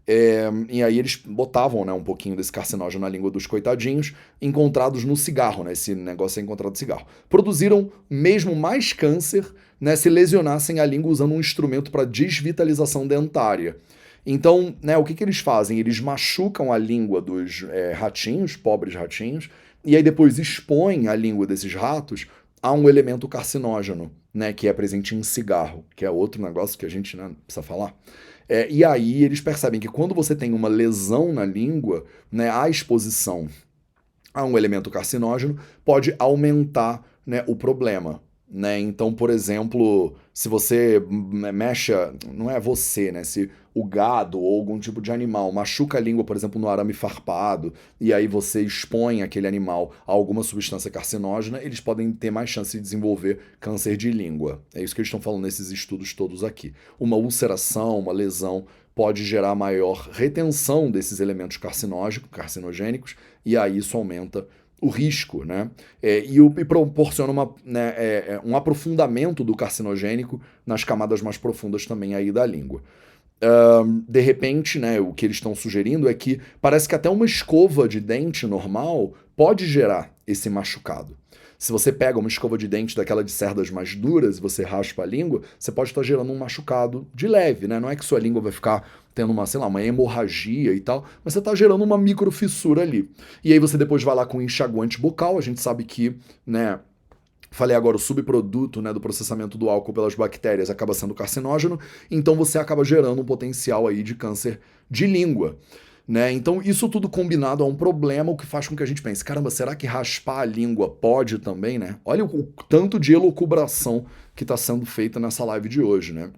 É, 0.07 0.51
e 0.69 0.83
aí 0.83 0.99
eles 0.99 1.17
botavam 1.17 1.85
né, 1.85 1.93
um 1.93 2.03
pouquinho 2.03 2.37
desse 2.37 2.53
carcinógeno 2.53 3.03
na 3.03 3.09
língua 3.09 3.31
dos 3.31 3.47
coitadinhos, 3.47 4.15
encontrados 4.41 5.05
no 5.05 5.17
cigarro, 5.17 5.65
né? 5.65 5.73
Esse 5.73 5.95
negócio 5.95 6.41
é 6.41 6.43
encontrado 6.43 6.73
no 6.73 6.77
cigarro. 6.77 7.07
Produziram 7.29 7.91
mesmo 8.11 8.55
mais 8.55 8.93
câncer 8.93 9.47
né, 9.81 9.97
se 9.97 10.09
lesionassem 10.09 10.81
a 10.81 10.87
língua 10.87 11.11
usando 11.11 11.33
um 11.33 11.41
instrumento 11.41 11.91
para 11.91 12.05
desvitalização 12.05 13.07
dentária. 13.07 13.77
Então, 14.27 14.75
né, 14.83 14.97
o 14.97 15.05
que, 15.05 15.15
que 15.15 15.23
eles 15.23 15.39
fazem? 15.39 15.79
Eles 15.79 16.01
machucam 16.01 16.73
a 16.73 16.79
língua 16.79 17.21
dos 17.21 17.65
é, 17.71 17.93
ratinhos, 17.93 18.57
pobres 18.57 18.95
ratinhos, 18.95 19.51
e 19.85 19.95
aí 19.97 20.03
depois 20.03 20.39
expõem 20.39 21.09
a 21.09 21.15
língua 21.15 21.47
desses 21.47 21.75
ratos 21.75 22.27
a 22.63 22.73
um 22.73 22.89
elemento 22.89 23.29
carcinógeno, 23.29 24.11
né, 24.33 24.53
que 24.53 24.67
é 24.67 24.73
presente 24.73 25.15
em 25.15 25.23
cigarro, 25.23 25.85
que 25.95 26.05
é 26.05 26.11
outro 26.11 26.43
negócio 26.43 26.79
que 26.79 26.87
a 26.87 26.91
gente 26.91 27.17
né, 27.17 27.31
precisa 27.47 27.63
falar. 27.63 27.95
É, 28.49 28.71
e 28.71 28.85
aí 28.85 29.25
eles 29.25 29.41
percebem 29.41 29.81
que 29.81 29.89
quando 29.89 30.15
você 30.15 30.35
tem 30.35 30.53
uma 30.53 30.69
lesão 30.69 31.33
na 31.33 31.45
língua, 31.45 32.05
né, 32.31 32.51
a 32.51 32.69
exposição 32.69 33.49
a 34.33 34.45
um 34.45 34.59
elemento 34.59 34.91
carcinógeno 34.91 35.59
pode 35.85 36.15
aumentar 36.19 37.07
né, 37.25 37.45
o 37.47 37.55
problema. 37.55 38.21
Né? 38.57 38.79
Então, 38.79 39.13
por 39.13 39.31
exemplo, 39.31 40.15
se 40.33 40.49
você 40.49 41.03
mexe, 41.09 41.91
não 42.33 42.49
é 42.49 42.61
você, 42.61 43.11
né? 43.11 43.25
Se 43.25 43.51
o 43.75 43.85
gado 43.85 44.39
ou 44.39 44.61
algum 44.61 44.79
tipo 44.79 45.03
de 45.03 45.11
animal 45.11 45.51
machuca 45.51 45.99
a 45.99 46.01
língua, 46.01 46.23
por 46.23 46.37
exemplo, 46.37 46.61
no 46.61 46.69
arame 46.69 46.93
farpado, 46.93 47.75
e 48.01 48.13
aí 48.13 48.29
você 48.29 48.63
expõe 48.63 49.23
aquele 49.23 49.49
animal 49.49 49.93
a 50.07 50.13
alguma 50.13 50.45
substância 50.45 50.89
carcinógena, 50.89 51.61
eles 51.65 51.81
podem 51.81 52.13
ter 52.13 52.31
mais 52.31 52.49
chance 52.49 52.77
de 52.77 52.81
desenvolver 52.81 53.41
câncer 53.59 53.97
de 53.97 54.13
língua. 54.13 54.63
É 54.73 54.81
isso 54.81 54.95
que 54.95 55.01
eles 55.01 55.09
estão 55.09 55.21
falando 55.21 55.43
nesses 55.43 55.73
estudos 55.73 56.15
todos 56.15 56.45
aqui. 56.45 56.73
Uma 56.97 57.17
ulceração, 57.17 57.99
uma 57.99 58.13
lesão 58.13 58.67
pode 58.95 59.25
gerar 59.25 59.57
maior 59.57 60.11
retenção 60.13 60.89
desses 60.89 61.19
elementos 61.19 61.59
carcinogênicos, 62.31 63.17
e 63.45 63.57
aí 63.57 63.79
isso 63.79 63.97
aumenta 63.97 64.47
o 64.81 64.89
risco, 64.89 65.45
né? 65.45 65.71
É, 66.03 66.21
e, 66.21 66.39
e, 66.39 66.65
proporciona 66.65 67.33
uma, 67.33 67.55
né, 67.65 67.95
é, 67.97 68.25
é, 68.29 68.41
um 68.45 68.57
aprofundamento 68.57 69.43
do 69.43 69.55
carcinogênico 69.55 70.41
nas 70.67 70.85
camadas 70.85 71.23
mais 71.23 71.39
profundas 71.39 71.87
também 71.87 72.15
aí 72.15 72.31
da 72.31 72.45
língua. 72.45 72.83
Uh, 73.43 74.05
de 74.09 74.21
repente, 74.21 74.79
né, 74.79 75.01
o 75.01 75.13
que 75.13 75.27
eles 75.27 75.37
estão 75.37 75.55
sugerindo 75.55 76.09
é 76.09 76.15
que 76.15 76.41
parece 76.61 76.89
que 76.89 76.95
até 76.95 77.11
uma 77.11 77.27
escova 77.27 77.89
de 77.89 78.01
dente 78.01 78.47
normal 78.47 79.13
pode 79.37 79.67
gerar 79.67 80.15
esse 80.27 80.49
machucado. 80.49 81.17
Se 81.59 81.73
você 81.73 81.93
pega 81.93 82.19
uma 82.19 82.29
escova 82.29 82.59
de 82.59 82.69
dente 82.69 82.97
daquela 82.97 83.25
de 83.25 83.33
cerdas 83.33 83.71
mais 83.71 83.95
duras 83.95 84.39
e 84.39 84.41
você 84.41 84.65
raspa 84.65 85.03
a 85.03 85.07
língua, 85.07 85.43
você 85.59 85.73
pode 85.73 85.91
estar 85.91 86.03
gerando 86.03 86.33
um 86.33 86.39
machucado 86.39 87.07
de 87.15 87.27
leve, 87.27 87.67
né? 87.67 87.81
Não 87.81 87.89
é 87.89 87.97
que 87.97 88.05
sua 88.05 88.19
língua 88.19 88.43
vai 88.43 88.53
ficar 88.53 88.87
tendo 89.15 89.33
uma, 89.33 89.47
sei 89.47 89.61
lá, 89.61 89.67
uma 89.67 89.83
hemorragia 89.83 90.75
e 90.75 90.81
tal, 90.81 91.05
mas 91.25 91.33
você 91.33 91.39
está 91.39 91.55
gerando 91.55 91.85
uma 91.85 91.97
microfissura 91.97 92.83
ali. 92.83 93.09
E 93.43 93.53
aí 93.53 93.59
você 93.59 93.79
depois 93.79 94.03
vai 94.03 94.15
lá 94.15 94.27
com 94.27 94.43
enxaguante 94.43 95.01
bucal, 95.01 95.39
a 95.39 95.41
gente 95.41 95.61
sabe 95.61 95.85
que, 95.85 96.17
né, 96.47 96.81
falei 97.51 97.77
agora, 97.77 97.97
o 97.97 98.01
subproduto 98.01 98.83
né, 98.83 98.93
do 98.93 99.01
processamento 99.01 99.57
do 99.57 99.71
álcool 99.71 99.93
pelas 99.93 100.15
bactérias 100.15 100.69
acaba 100.69 100.93
sendo 100.93 101.15
carcinógeno, 101.15 101.79
então 102.11 102.35
você 102.35 102.59
acaba 102.59 102.85
gerando 102.85 103.23
um 103.23 103.25
potencial 103.25 103.87
aí 103.87 104.03
de 104.03 104.15
câncer 104.15 104.61
de 104.91 105.07
língua. 105.07 105.57
Né? 106.07 106.33
Então, 106.33 106.61
isso 106.61 106.87
tudo 106.89 107.09
combinado 107.09 107.63
é 107.63 107.67
um 107.67 107.75
problema, 107.75 108.31
o 108.31 108.37
que 108.37 108.45
faz 108.45 108.69
com 108.69 108.77
que 108.77 108.83
a 108.83 108.87
gente 108.87 109.01
pense: 109.01 109.25
caramba, 109.25 109.49
será 109.49 109.75
que 109.75 109.87
raspar 109.87 110.41
a 110.41 110.45
língua 110.45 110.87
pode 110.87 111.39
também, 111.39 111.79
né? 111.79 111.97
Olha 112.05 112.23
o, 112.23 112.41
o 112.41 112.43
tanto 112.69 113.01
de 113.01 113.15
elucubração 113.15 114.05
que 114.37 114.45
está 114.45 114.55
sendo 114.55 114.85
feita 114.85 115.19
nessa 115.19 115.43
live 115.47 115.67
de 115.67 115.81
hoje, 115.81 116.13
né? 116.13 116.31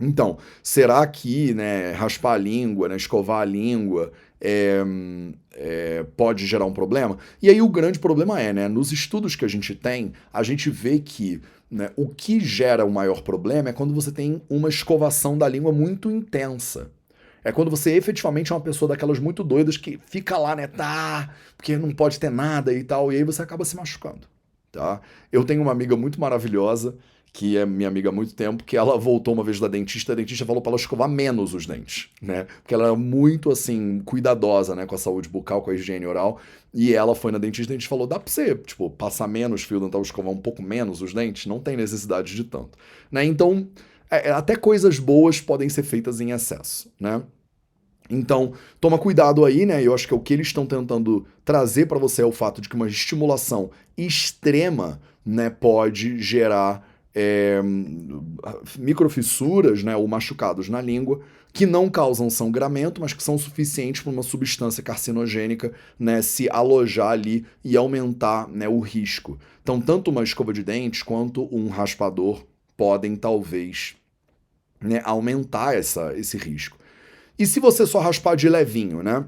Então, 0.00 0.38
será 0.62 1.06
que 1.06 1.54
né, 1.54 1.92
raspar 1.92 2.34
a 2.34 2.38
língua, 2.38 2.88
né, 2.88 2.96
escovar 2.96 3.42
a 3.42 3.44
língua, 3.44 4.12
é, 4.40 4.82
é, 5.52 6.04
pode 6.16 6.46
gerar 6.46 6.64
um 6.64 6.72
problema? 6.72 7.16
E 7.40 7.48
aí 7.48 7.62
o 7.62 7.68
grande 7.68 7.98
problema 7.98 8.40
é, 8.40 8.52
né, 8.52 8.68
nos 8.68 8.92
estudos 8.92 9.36
que 9.36 9.44
a 9.44 9.48
gente 9.48 9.74
tem, 9.74 10.12
a 10.32 10.42
gente 10.42 10.68
vê 10.68 10.98
que 10.98 11.40
né, 11.70 11.90
o 11.96 12.08
que 12.08 12.40
gera 12.40 12.84
o 12.84 12.90
maior 12.90 13.22
problema 13.22 13.68
é 13.68 13.72
quando 13.72 13.94
você 13.94 14.10
tem 14.10 14.42
uma 14.48 14.68
escovação 14.68 15.38
da 15.38 15.48
língua 15.48 15.72
muito 15.72 16.10
intensa. 16.10 16.90
É 17.44 17.52
quando 17.52 17.70
você 17.70 17.92
efetivamente 17.92 18.52
é 18.52 18.54
uma 18.54 18.60
pessoa 18.60 18.88
daquelas 18.88 19.18
muito 19.18 19.44
doidas 19.44 19.76
que 19.76 19.98
fica 20.06 20.38
lá, 20.38 20.56
né, 20.56 20.66
tá, 20.66 21.34
porque 21.56 21.76
não 21.76 21.90
pode 21.92 22.18
ter 22.18 22.30
nada 22.30 22.72
e 22.72 22.82
tal, 22.82 23.12
e 23.12 23.16
aí 23.16 23.24
você 23.24 23.42
acaba 23.42 23.64
se 23.64 23.76
machucando, 23.76 24.26
tá? 24.72 25.00
Eu 25.30 25.44
tenho 25.44 25.60
uma 25.60 25.70
amiga 25.70 25.94
muito 25.94 26.18
maravilhosa, 26.18 26.96
que 27.34 27.58
é 27.58 27.66
minha 27.66 27.88
amiga 27.88 28.10
há 28.10 28.12
muito 28.12 28.32
tempo, 28.32 28.62
que 28.62 28.76
ela 28.76 28.96
voltou 28.96 29.34
uma 29.34 29.42
vez 29.42 29.58
da 29.58 29.66
dentista, 29.66 30.12
a 30.12 30.14
dentista 30.14 30.46
falou 30.46 30.62
para 30.62 30.70
ela 30.70 30.78
escovar 30.78 31.08
menos 31.08 31.52
os 31.52 31.66
dentes, 31.66 32.08
né? 32.22 32.46
Porque 32.62 32.72
ela 32.72 32.84
era 32.84 32.94
muito, 32.94 33.50
assim, 33.50 34.00
cuidadosa, 34.04 34.76
né, 34.76 34.86
com 34.86 34.94
a 34.94 34.98
saúde 34.98 35.28
bucal, 35.28 35.60
com 35.60 35.72
a 35.72 35.74
higiene 35.74 36.06
oral, 36.06 36.38
e 36.72 36.94
ela 36.94 37.12
foi 37.12 37.32
na 37.32 37.38
dentista 37.38 37.72
e 37.72 37.74
a 37.74 37.78
gente 37.78 37.88
falou, 37.88 38.06
dá 38.06 38.20
pra 38.20 38.32
você, 38.32 38.54
tipo, 38.54 38.88
passar 38.88 39.26
menos 39.26 39.64
fio 39.64 39.80
dental, 39.80 40.00
escovar 40.00 40.30
um 40.30 40.36
pouco 40.36 40.62
menos 40.62 41.02
os 41.02 41.12
dentes, 41.12 41.46
não 41.46 41.58
tem 41.58 41.76
necessidade 41.76 42.36
de 42.36 42.44
tanto, 42.44 42.78
né? 43.10 43.24
Então, 43.24 43.66
é, 44.08 44.28
é 44.28 44.30
até 44.30 44.54
coisas 44.54 45.00
boas 45.00 45.40
podem 45.40 45.68
ser 45.68 45.82
feitas 45.82 46.20
em 46.20 46.30
excesso, 46.30 46.88
né? 47.00 47.20
Então, 48.08 48.52
toma 48.80 48.96
cuidado 48.96 49.44
aí, 49.44 49.66
né? 49.66 49.82
Eu 49.82 49.92
acho 49.92 50.06
que 50.06 50.14
é 50.14 50.16
o 50.16 50.20
que 50.20 50.32
eles 50.32 50.46
estão 50.46 50.66
tentando 50.66 51.26
trazer 51.44 51.86
para 51.86 51.98
você 51.98 52.22
é 52.22 52.24
o 52.24 52.30
fato 52.30 52.60
de 52.60 52.68
que 52.68 52.76
uma 52.76 52.86
estimulação 52.86 53.70
extrema, 53.96 55.00
né, 55.26 55.50
pode 55.50 56.20
gerar 56.20 56.93
é, 57.14 57.60
microfissuras, 58.78 59.82
né, 59.84 59.94
ou 59.96 60.08
machucados 60.08 60.68
na 60.68 60.80
língua, 60.80 61.20
que 61.52 61.66
não 61.66 61.88
causam 61.88 62.28
sangramento, 62.28 63.00
mas 63.00 63.12
que 63.12 63.22
são 63.22 63.38
suficientes 63.38 64.02
para 64.02 64.10
uma 64.12 64.24
substância 64.24 64.82
carcinogênica, 64.82 65.72
né, 65.98 66.20
se 66.20 66.48
alojar 66.50 67.12
ali 67.12 67.46
e 67.64 67.76
aumentar, 67.76 68.48
né, 68.48 68.68
o 68.68 68.80
risco. 68.80 69.38
Então, 69.62 69.80
tanto 69.80 70.10
uma 70.10 70.24
escova 70.24 70.52
de 70.52 70.64
dentes 70.64 71.02
quanto 71.02 71.48
um 71.54 71.68
raspador 71.68 72.44
podem 72.76 73.14
talvez 73.14 73.94
né, 74.80 75.00
aumentar 75.04 75.76
essa, 75.76 76.12
esse 76.16 76.36
risco. 76.36 76.76
E 77.38 77.46
se 77.46 77.60
você 77.60 77.86
só 77.86 78.00
raspar 78.00 78.36
de 78.36 78.48
levinho, 78.48 79.02
né? 79.02 79.24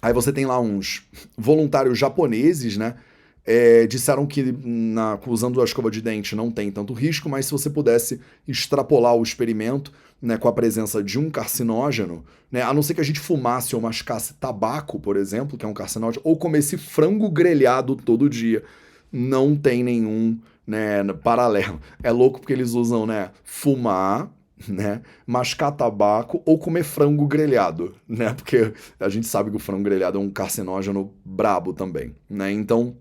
Aí 0.00 0.12
você 0.12 0.32
tem 0.32 0.46
lá 0.46 0.58
uns 0.58 1.04
voluntários 1.36 1.96
japoneses, 1.98 2.76
né? 2.76 2.96
É, 3.44 3.86
disseram 3.86 4.24
que 4.24 4.52
na, 4.64 5.18
usando 5.26 5.60
a 5.60 5.64
escova 5.64 5.90
de 5.90 6.00
dente 6.00 6.36
não 6.36 6.50
tem 6.50 6.70
tanto 6.70 6.92
risco, 6.92 7.28
mas 7.28 7.46
se 7.46 7.52
você 7.52 7.68
pudesse 7.68 8.20
extrapolar 8.46 9.16
o 9.16 9.22
experimento 9.22 9.92
né, 10.20 10.36
com 10.36 10.46
a 10.46 10.52
presença 10.52 11.02
de 11.02 11.18
um 11.18 11.28
carcinógeno, 11.28 12.24
né, 12.50 12.62
a 12.62 12.72
não 12.72 12.82
ser 12.82 12.94
que 12.94 13.00
a 13.00 13.04
gente 13.04 13.18
fumasse 13.18 13.74
ou 13.74 13.82
mascasse 13.82 14.34
tabaco, 14.34 15.00
por 15.00 15.16
exemplo, 15.16 15.58
que 15.58 15.64
é 15.64 15.68
um 15.68 15.74
carcinógeno, 15.74 16.22
ou 16.24 16.36
comesse 16.36 16.76
frango 16.76 17.28
grelhado 17.28 17.96
todo 17.96 18.30
dia, 18.30 18.62
não 19.10 19.56
tem 19.56 19.82
nenhum 19.82 20.38
né, 20.64 21.02
paralelo. 21.24 21.80
É 22.00 22.12
louco 22.12 22.38
porque 22.38 22.52
eles 22.52 22.72
usam 22.72 23.06
né, 23.06 23.30
fumar 23.42 24.30
né? 24.68 25.02
Mascar 25.26 25.72
tabaco 25.72 26.42
ou 26.44 26.58
comer 26.58 26.84
frango 26.84 27.26
grelhado, 27.26 27.94
né? 28.06 28.32
Porque 28.34 28.72
a 28.98 29.08
gente 29.08 29.26
sabe 29.26 29.50
que 29.50 29.56
o 29.56 29.60
frango 29.60 29.82
grelhado 29.82 30.18
é 30.18 30.20
um 30.20 30.30
carcinógeno 30.30 31.12
brabo 31.24 31.72
também, 31.72 32.14
né? 32.28 32.52
Então, 32.52 32.96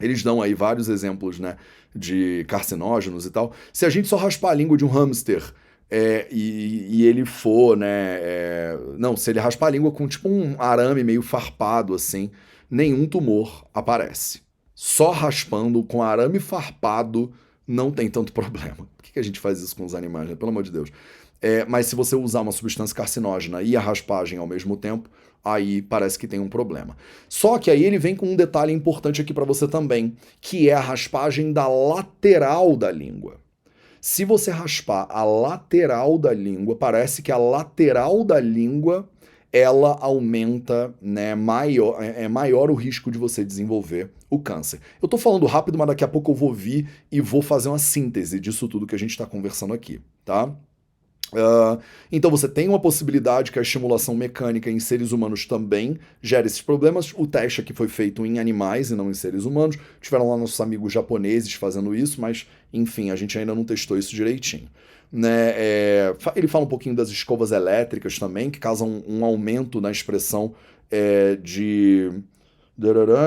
eles 0.00 0.22
dão 0.22 0.42
aí 0.42 0.54
vários 0.54 0.88
exemplos, 0.88 1.38
né, 1.38 1.56
de 1.94 2.44
carcinógenos 2.48 3.26
e 3.26 3.30
tal. 3.30 3.52
Se 3.72 3.86
a 3.86 3.90
gente 3.90 4.08
só 4.08 4.16
raspar 4.16 4.50
a 4.50 4.54
língua 4.54 4.76
de 4.76 4.84
um 4.84 4.88
hamster 4.88 5.42
é, 5.90 6.26
e, 6.30 6.86
e, 6.90 7.06
ele 7.06 7.24
for, 7.24 7.76
né, 7.76 7.86
é, 8.20 8.78
não, 8.98 9.16
se 9.16 9.30
ele 9.30 9.38
raspar 9.38 9.68
a 9.68 9.70
língua 9.70 9.92
com 9.92 10.08
tipo 10.08 10.28
um 10.28 10.56
arame 10.58 11.04
meio 11.04 11.22
farpado 11.22 11.94
assim, 11.94 12.30
nenhum 12.70 13.06
tumor 13.06 13.64
aparece. 13.72 14.42
Só 14.74 15.12
raspando 15.12 15.82
com 15.84 16.02
arame 16.02 16.40
farpado 16.40 17.32
não 17.66 17.90
tem 17.90 18.10
tanto 18.10 18.32
problema. 18.34 18.88
Por 18.96 19.02
que, 19.02 19.18
a 19.18 19.22
gente 19.22 19.38
faz 19.38 19.60
isso 19.60 19.76
com 19.76 19.84
os 19.84 19.94
animais, 19.94 20.28
né? 20.28 20.34
Pelo 20.34 20.50
amor 20.50 20.64
de 20.64 20.72
Deus. 20.72 20.90
É, 21.40 21.64
mas 21.66 21.86
se 21.86 21.94
você 21.94 22.16
usar 22.16 22.40
uma 22.40 22.52
substância 22.52 22.96
carcinógena 22.96 23.62
e 23.62 23.76
a 23.76 23.80
raspagem 23.80 24.38
ao 24.38 24.46
mesmo 24.46 24.76
tempo, 24.76 25.08
aí 25.44 25.82
parece 25.82 26.18
que 26.18 26.26
tem 26.26 26.40
um 26.40 26.48
problema. 26.48 26.96
Só 27.28 27.58
que 27.58 27.70
aí 27.70 27.84
ele 27.84 27.98
vem 27.98 28.16
com 28.16 28.26
um 28.26 28.36
detalhe 28.36 28.72
importante 28.72 29.20
aqui 29.20 29.34
para 29.34 29.44
você 29.44 29.68
também, 29.68 30.16
que 30.40 30.70
é 30.70 30.72
a 30.72 30.80
raspagem 30.80 31.52
da 31.52 31.68
lateral 31.68 32.76
da 32.76 32.90
língua. 32.90 33.36
Se 34.00 34.24
você 34.24 34.50
raspar 34.50 35.06
a 35.10 35.24
lateral 35.24 36.18
da 36.18 36.32
língua, 36.32 36.76
parece 36.76 37.22
que 37.22 37.32
a 37.32 37.38
lateral 37.38 38.24
da 38.24 38.38
língua 38.40 39.08
ela 39.52 39.96
aumenta, 40.00 40.92
né, 41.00 41.34
maior, 41.36 42.02
é, 42.02 42.24
é 42.24 42.28
maior 42.28 42.72
o 42.72 42.74
risco 42.74 43.08
de 43.08 43.16
você 43.16 43.44
desenvolver 43.44 44.10
o 44.28 44.38
câncer. 44.38 44.80
Eu 45.00 45.06
tô 45.06 45.16
falando 45.16 45.46
rápido, 45.46 45.78
mas 45.78 45.86
daqui 45.86 46.02
a 46.02 46.08
pouco 46.08 46.32
eu 46.32 46.34
vou 46.34 46.52
vir 46.52 46.88
e 47.10 47.20
vou 47.20 47.40
fazer 47.40 47.68
uma 47.68 47.78
síntese 47.78 48.40
disso 48.40 48.66
tudo 48.66 48.86
que 48.86 48.96
a 48.96 48.98
gente 48.98 49.10
está 49.10 49.24
conversando 49.24 49.72
aqui, 49.72 50.00
tá? 50.24 50.52
Uh, 51.34 51.80
então 52.12 52.30
você 52.30 52.48
tem 52.48 52.68
uma 52.68 52.78
possibilidade 52.78 53.50
que 53.50 53.58
a 53.58 53.62
estimulação 53.62 54.14
mecânica 54.14 54.70
em 54.70 54.78
seres 54.78 55.10
humanos 55.10 55.46
também 55.46 55.98
gere 56.22 56.46
esses 56.46 56.62
problemas. 56.62 57.12
O 57.16 57.26
teste 57.26 57.60
aqui 57.60 57.72
foi 57.72 57.88
feito 57.88 58.24
em 58.24 58.38
animais 58.38 58.90
e 58.90 58.94
não 58.94 59.10
em 59.10 59.14
seres 59.14 59.44
humanos. 59.44 59.76
Tiveram 60.00 60.30
lá 60.30 60.36
nossos 60.36 60.60
amigos 60.60 60.92
japoneses 60.92 61.52
fazendo 61.54 61.94
isso, 61.94 62.20
mas 62.20 62.46
enfim, 62.72 63.10
a 63.10 63.16
gente 63.16 63.36
ainda 63.38 63.54
não 63.54 63.64
testou 63.64 63.98
isso 63.98 64.14
direitinho. 64.14 64.68
Né, 65.12 65.52
é, 65.54 66.14
ele 66.34 66.48
fala 66.48 66.64
um 66.64 66.68
pouquinho 66.68 66.96
das 66.96 67.08
escovas 67.08 67.52
elétricas 67.52 68.18
também, 68.18 68.50
que 68.50 68.58
causam 68.58 69.04
um 69.06 69.24
aumento 69.24 69.80
na 69.80 69.90
expressão 69.90 70.54
é, 70.90 71.36
de 71.36 72.10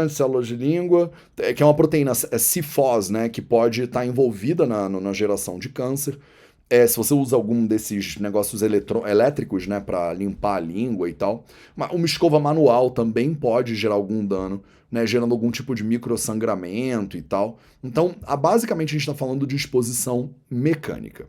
células 0.10 0.48
de 0.48 0.56
língua, 0.58 1.10
é, 1.38 1.54
que 1.54 1.64
é 1.64 1.66
uma 1.66 1.74
proteína 1.74 2.12
é 2.30 2.38
CIFOS, 2.38 3.10
né, 3.10 3.30
que 3.30 3.42
pode 3.42 3.84
estar 3.84 4.02
tá 4.02 4.06
envolvida 4.06 4.66
na, 4.66 4.90
na 4.90 5.14
geração 5.14 5.58
de 5.58 5.70
câncer. 5.70 6.18
É, 6.70 6.86
se 6.86 6.98
você 6.98 7.14
usa 7.14 7.36
algum 7.36 7.66
desses 7.66 8.18
negócios 8.18 8.62
elétricos, 8.62 9.68
né, 9.68 9.80
para 9.80 10.14
limpar 10.14 10.58
a 10.58 10.60
língua 10.60 11.10
e 11.10 11.14
tal, 11.14 11.46
uma 11.76 12.06
escova 12.06 12.40
manual 12.40 12.92
também 12.92 13.34
pode 13.34 13.74
gerar 13.74 13.96
algum 13.96 14.26
dano, 14.26 14.62
né, 14.92 15.08
gerando 15.08 15.32
algum 15.32 15.50
tipo 15.50 15.74
de 15.74 15.84
microsangramento 15.84 17.16
e 17.16 17.22
tal. 17.22 17.58
Então, 17.82 18.16
a, 18.24 18.36
basicamente 18.36 18.90
a 18.90 18.94
gente 18.94 19.02
está 19.02 19.14
falando 19.14 19.48
de 19.48 19.56
exposição 19.56 20.32
mecânica. 20.50 21.28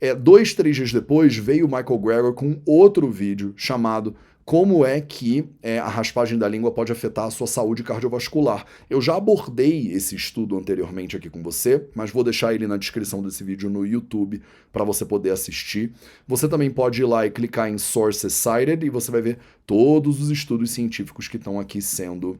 É, 0.00 0.16
dois, 0.16 0.52
três 0.52 0.74
dias 0.74 0.92
depois, 0.92 1.36
veio 1.36 1.64
o 1.64 1.68
Michael 1.68 1.98
Greger 2.00 2.32
com 2.32 2.60
outro 2.66 3.08
vídeo 3.08 3.54
chamado 3.56 4.16
como 4.44 4.84
é 4.84 5.00
que 5.00 5.44
é, 5.62 5.78
a 5.78 5.88
raspagem 5.88 6.36
da 6.36 6.48
língua 6.48 6.72
pode 6.72 6.90
afetar 6.90 7.26
a 7.26 7.30
sua 7.30 7.46
saúde 7.46 7.82
cardiovascular. 7.82 8.66
Eu 8.90 9.00
já 9.00 9.16
abordei 9.16 9.92
esse 9.92 10.16
estudo 10.16 10.58
anteriormente 10.58 11.16
aqui 11.16 11.30
com 11.30 11.42
você, 11.42 11.86
mas 11.94 12.10
vou 12.10 12.24
deixar 12.24 12.52
ele 12.52 12.66
na 12.66 12.76
descrição 12.76 13.22
desse 13.22 13.44
vídeo 13.44 13.70
no 13.70 13.86
YouTube 13.86 14.42
para 14.72 14.84
você 14.84 15.04
poder 15.04 15.30
assistir. 15.30 15.92
Você 16.26 16.48
também 16.48 16.70
pode 16.70 17.02
ir 17.02 17.04
lá 17.04 17.24
e 17.24 17.30
clicar 17.30 17.70
em 17.70 17.78
Sources 17.78 18.32
Cited 18.32 18.84
e 18.84 18.90
você 18.90 19.10
vai 19.10 19.22
ver 19.22 19.38
todos 19.64 20.20
os 20.20 20.30
estudos 20.30 20.70
científicos 20.72 21.28
que 21.28 21.36
estão 21.36 21.60
aqui 21.60 21.80
sendo 21.80 22.38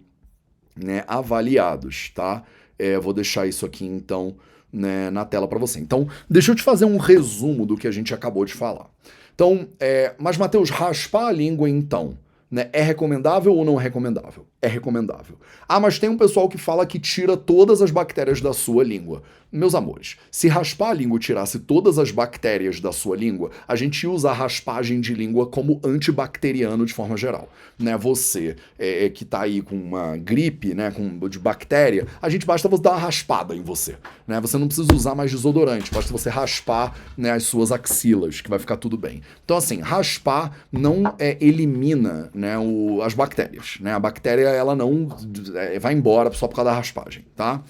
né, 0.77 1.05
avaliados, 1.07 2.11
tá? 2.15 2.43
É, 2.79 2.99
vou 2.99 3.13
deixar 3.13 3.47
isso 3.47 3.65
aqui 3.65 3.85
então 3.85 4.35
né, 4.73 5.11
na 5.11 5.25
tela 5.25 5.47
para 5.47 5.59
você. 5.59 5.79
Então, 5.79 6.09
deixa 6.29 6.51
eu 6.51 6.57
te 6.57 6.63
fazer 6.63 6.85
um 6.85 6.97
resumo 6.97 7.67
do 7.67 7.77
que 7.77 7.87
a 7.87 7.93
gente 7.93 8.15
acabou 8.15 8.45
de 8.45 8.55
falar. 8.55 8.91
Então, 9.35 9.69
é, 9.81 10.15
mas 10.19 10.37
Mateus, 10.37 10.71
raspar 10.71 11.29
a 11.29 11.33
língua 11.33 11.69
então, 11.69 12.17
né, 12.51 12.69
é 12.73 12.83
recomendável 12.83 13.55
ou 13.55 13.65
não 13.65 13.81
é 13.81 13.83
recomendável? 13.83 14.47
É 14.65 14.69
recomendável. 14.69 15.37
Ah, 15.69 15.81
mas 15.81 15.99
tem 15.99 16.09
um 16.09 16.17
pessoal 16.17 16.49
que 16.49 16.57
fala 16.57 16.87
que 16.87 17.01
tira 17.01 17.37
todas 17.37 17.83
as 17.83 17.91
bactérias 17.91 18.41
da 18.41 18.53
sua 18.53 18.85
língua. 18.85 19.25
Meus 19.53 19.75
amores, 19.75 20.17
se 20.31 20.49
raspar 20.49 20.89
a 20.89 20.95
língua 20.95 21.19
tirasse 21.19 21.59
todas 21.59 21.99
as 21.99 22.11
bactérias 22.11 22.81
da 22.81 22.91
sua 22.91 23.15
língua, 23.15 23.51
a 23.69 23.77
gente 23.77 24.07
usa 24.07 24.31
a 24.31 24.33
raspagem 24.33 24.99
de 24.99 25.13
língua 25.13 25.47
como 25.47 25.79
antibacteriano 25.85 26.87
de 26.87 26.95
forma 26.95 27.19
geral. 27.19 27.51
Né? 27.79 27.95
Você 27.99 28.57
é, 28.79 29.05
é 29.05 29.11
que 29.11 29.27
tá 29.27 29.43
aí 29.43 29.61
com 29.61 29.77
uma 29.77 30.17
gripe, 30.17 30.73
né, 30.73 30.91
com, 30.91 31.29
de 31.29 31.39
bactéria, 31.39 32.07
a 32.23 32.31
gente 32.31 32.47
basta 32.47 32.67
você 32.67 32.83
dar 32.83 32.93
uma 32.93 33.01
raspada 33.01 33.55
em 33.55 33.61
você. 33.63 33.97
Né? 34.27 34.41
Você 34.41 34.57
não 34.57 34.69
precisa 34.69 34.89
usar 34.95 35.15
mais 35.15 35.31
desodorante, 35.31 35.93
basta 35.93 36.11
você 36.11 36.31
raspar 36.31 36.97
né, 37.15 37.33
as 37.33 37.43
suas 37.43 37.71
axilas, 37.71 38.41
que 38.41 38.49
vai 38.49 38.59
ficar 38.59 38.79
tudo 38.79 38.97
bem. 38.97 39.21
Então, 39.45 39.59
assim, 39.59 39.83
raspar 39.83 40.65
não 40.73 41.15
é, 41.19 41.37
elimina 41.43 42.31
né, 42.33 42.57
o, 42.59 43.03
as 43.03 43.13
bactérias. 43.13 43.77
Né? 43.81 43.93
A 43.93 44.01
bactéria, 44.01 44.49
ela 44.55 44.75
não 44.75 45.09
é, 45.55 45.79
vai 45.79 45.93
embora 45.93 46.33
só 46.33 46.47
por 46.47 46.57
causa 46.57 46.71
da 46.71 46.77
raspagem, 46.77 47.25
tá? 47.35 47.63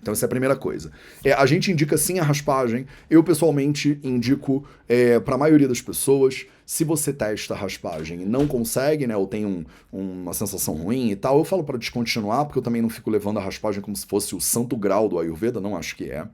Então, 0.00 0.12
essa 0.12 0.24
é 0.24 0.28
a 0.28 0.30
primeira 0.30 0.54
coisa. 0.54 0.92
É, 1.24 1.32
a 1.32 1.44
gente 1.46 1.72
indica 1.72 1.98
sim 1.98 2.20
a 2.20 2.22
raspagem. 2.22 2.86
Eu, 3.10 3.24
pessoalmente, 3.24 3.98
indico 4.04 4.64
é, 4.88 5.18
para 5.18 5.34
a 5.34 5.38
maioria 5.38 5.66
das 5.66 5.80
pessoas. 5.80 6.46
Se 6.64 6.84
você 6.84 7.12
testa 7.12 7.54
a 7.54 7.56
raspagem 7.56 8.22
e 8.22 8.24
não 8.24 8.46
consegue, 8.46 9.04
né, 9.04 9.16
ou 9.16 9.26
tem 9.26 9.44
um, 9.44 9.64
uma 9.92 10.32
sensação 10.32 10.74
ruim 10.74 11.10
e 11.10 11.16
tal, 11.16 11.38
eu 11.38 11.44
falo 11.44 11.64
para 11.64 11.76
descontinuar, 11.76 12.44
porque 12.44 12.58
eu 12.58 12.62
também 12.62 12.80
não 12.80 12.88
fico 12.88 13.10
levando 13.10 13.38
a 13.38 13.42
raspagem 13.42 13.82
como 13.82 13.96
se 13.96 14.06
fosse 14.06 14.32
o 14.34 14.40
santo 14.40 14.76
grau 14.76 15.08
do 15.08 15.18
Ayurveda, 15.18 15.60
não 15.60 15.76
acho 15.76 15.96
que 15.96 16.04
é. 16.04 16.24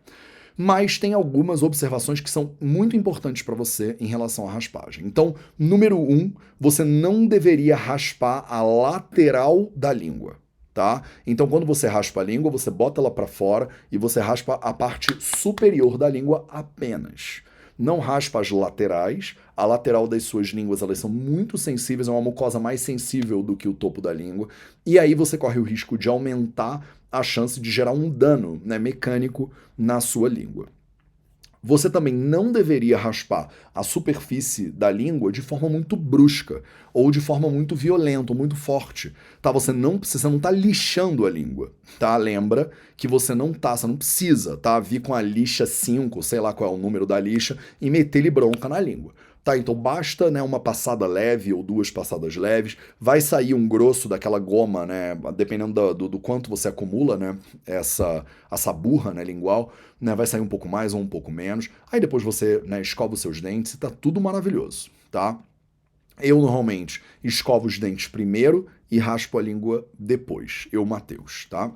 Mas 0.57 0.99
tem 0.99 1.15
algumas 1.15 1.63
observações 1.63 2.21
que 2.21 2.31
são 2.31 2.55
muito 2.61 2.97
importantes 2.97 3.43
para 3.43 3.55
você 3.55 3.97
em 3.99 4.07
relação 4.07 4.47
à 4.47 4.53
raspagem. 4.53 5.07
Então, 5.07 5.35
número 5.59 5.99
um, 5.99 6.33
você 6.61 6.85
não 6.85 7.27
deveria 7.27 7.77
raspar 7.77 8.45
a 8.49 8.63
lateral 8.63 9.71
da 9.75 9.93
língua 9.93 10.43
tá? 10.73 11.03
Então, 11.27 11.47
quando 11.47 11.67
você 11.67 11.87
raspa 11.87 12.21
a 12.21 12.25
língua, 12.25 12.51
você 12.51 12.71
bota 12.71 13.01
ela 13.01 13.11
para 13.11 13.27
fora 13.27 13.69
e 13.91 13.99
você 13.99 14.21
raspa 14.21 14.55
a 14.55 14.73
parte 14.73 15.15
superior 15.21 15.99
da 15.99 16.09
língua 16.09 16.47
apenas. 16.49 17.43
Não 17.79 17.99
raspa 17.99 18.41
as 18.41 18.51
laterais. 18.51 19.37
A 19.63 19.65
lateral 19.65 20.09
das 20.09 20.25
suas 20.25 20.49
línguas 20.49 20.83
elas 20.83 20.99
são 20.99 21.09
muito 21.09 21.57
sensíveis, 21.57 22.09
é 22.09 22.11
uma 22.11 22.21
mucosa 22.21 22.59
mais 22.59 22.81
sensível 22.81 23.45
do 23.45 23.57
que 23.57 23.69
o 23.69 23.73
topo 23.73 24.01
da 24.01 24.13
língua. 24.13 24.49
E 24.85 24.99
aí 24.99 25.15
você 25.15 25.39
corre 25.39 25.61
o 25.61 25.63
risco 25.63 25.97
de 25.97 26.09
aumentar 26.09 26.85
a 27.13 27.23
chance 27.23 27.61
de 27.61 27.71
gerar 27.71 27.93
um 27.93 28.11
dano 28.11 28.61
né, 28.65 28.77
mecânico 28.77 29.53
na 29.79 30.01
sua 30.01 30.29
língua. 30.29 30.67
Você 31.63 31.89
também 31.89 32.13
não 32.13 32.51
deveria 32.51 32.99
raspar 32.99 33.51
a 33.73 33.85
superfície 33.85 34.69
da 34.69 34.91
língua 34.91 35.31
de 35.31 35.41
forma 35.41 35.69
muito 35.69 35.95
brusca 35.95 36.61
ou 36.93 37.09
de 37.13 37.21
forma 37.21 37.49
muito 37.49 37.77
violenta 37.77 38.33
ou 38.33 38.37
muito 38.37 38.57
forte, 38.57 39.15
tá? 39.41 39.53
Você 39.53 39.71
não 39.71 39.97
você 39.97 40.27
não 40.27 40.41
tá 40.41 40.51
lixando 40.51 41.25
a 41.25 41.31
língua, 41.31 41.73
tá? 42.01 42.17
Lembra 42.17 42.69
que 42.97 43.07
você 43.07 43.33
não 43.33 43.53
tá, 43.53 43.77
você 43.77 43.87
não 43.87 43.97
precisa, 43.97 44.57
tá? 44.57 44.81
Vir 44.81 45.03
com 45.03 45.15
a 45.15 45.23
lixa 45.23 45.65
5, 45.65 46.21
sei 46.21 46.41
lá 46.41 46.53
qual 46.53 46.73
é 46.73 46.75
o 46.75 46.79
número 46.79 47.07
da 47.07 47.21
lixa 47.21 47.57
e 47.81 47.89
meter-lhe 47.89 48.29
bronca 48.29 48.69
na 48.69 48.81
língua. 48.81 49.13
Tá, 49.45 49.59
então 49.59 49.75
basta 49.75 50.31
né, 50.31 50.41
uma 50.41 50.61
passada 50.61 51.05
leve 51.05 51.53
ou 51.53 51.65
duas 51.65 51.91
passadas 51.91 52.37
leves, 52.37 52.77
vai 53.01 53.21
sair 53.21 53.55
um 53.55 53.67
grosso 53.67 54.09
daquela 54.09 54.39
goma, 54.39 54.87
né, 54.87 55.17
dependendo 55.37 55.73
do, 55.73 55.95
do, 55.95 56.09
do 56.11 56.21
quanto 56.21 56.49
você 56.49 56.69
acumula, 56.69 57.17
né, 57.17 57.37
essa, 57.67 58.25
essa 58.49 58.73
burra 58.73 59.13
né, 59.13 59.25
lingual, 59.25 59.73
né, 60.01 60.15
vai 60.15 60.29
sair 60.29 60.41
um 60.41 60.47
pouco 60.47 60.69
mais 60.69 60.95
ou 60.95 61.01
um 61.01 61.09
pouco 61.09 61.33
menos. 61.33 61.69
Aí 61.91 61.99
depois 61.99 62.23
você 62.23 62.63
né, 62.65 62.81
escova 62.81 63.15
os 63.15 63.21
seus 63.21 63.41
dentes 63.41 63.75
e 63.75 63.79
tá 63.79 63.91
tudo 63.91 64.21
maravilhoso, 64.21 64.91
tá? 65.11 65.37
Eu 66.21 66.41
normalmente 66.41 67.03
escovo 67.25 67.67
os 67.67 67.81
dentes 67.81 68.07
primeiro 68.07 68.69
e 68.89 68.99
raspo 69.01 69.39
a 69.39 69.43
língua 69.43 69.85
depois. 69.99 70.69
Eu, 70.71 70.87
Mateus, 70.87 71.47
tá? 71.51 71.73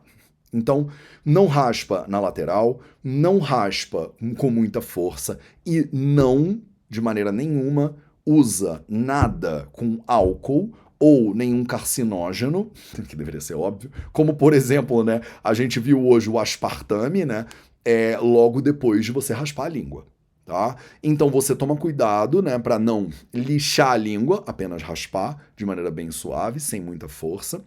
Então, 0.52 0.88
não 1.24 1.46
raspa 1.46 2.06
na 2.06 2.20
lateral, 2.20 2.80
não 3.02 3.38
raspa 3.38 4.12
com 4.38 4.50
muita 4.50 4.80
força 4.80 5.40
e 5.66 5.88
não 5.92 6.60
de 6.88 7.00
maneira 7.00 7.32
nenhuma 7.32 7.96
usa 8.24 8.84
nada 8.88 9.68
com 9.72 10.00
álcool 10.06 10.72
ou 10.98 11.34
nenhum 11.34 11.64
carcinógeno, 11.64 12.70
que 13.08 13.14
deveria 13.14 13.40
ser 13.40 13.54
óbvio, 13.54 13.90
como 14.12 14.34
por 14.34 14.52
exemplo, 14.52 15.04
né, 15.04 15.20
a 15.44 15.54
gente 15.54 15.78
viu 15.78 16.06
hoje 16.06 16.28
o 16.28 16.38
aspartame, 16.38 17.24
né, 17.24 17.46
é, 17.84 18.18
logo 18.18 18.60
depois 18.60 19.04
de 19.04 19.12
você 19.12 19.32
raspar 19.32 19.66
a 19.66 19.68
língua. 19.68 20.06
Tá? 20.44 20.76
Então 21.02 21.28
você 21.28 21.56
toma 21.56 21.76
cuidado, 21.76 22.40
né, 22.40 22.56
para 22.58 22.78
não 22.78 23.08
lixar 23.34 23.92
a 23.92 23.96
língua, 23.96 24.44
apenas 24.46 24.80
raspar 24.80 25.36
de 25.56 25.66
maneira 25.66 25.90
bem 25.90 26.10
suave, 26.12 26.60
sem 26.60 26.80
muita 26.80 27.08
força 27.08 27.64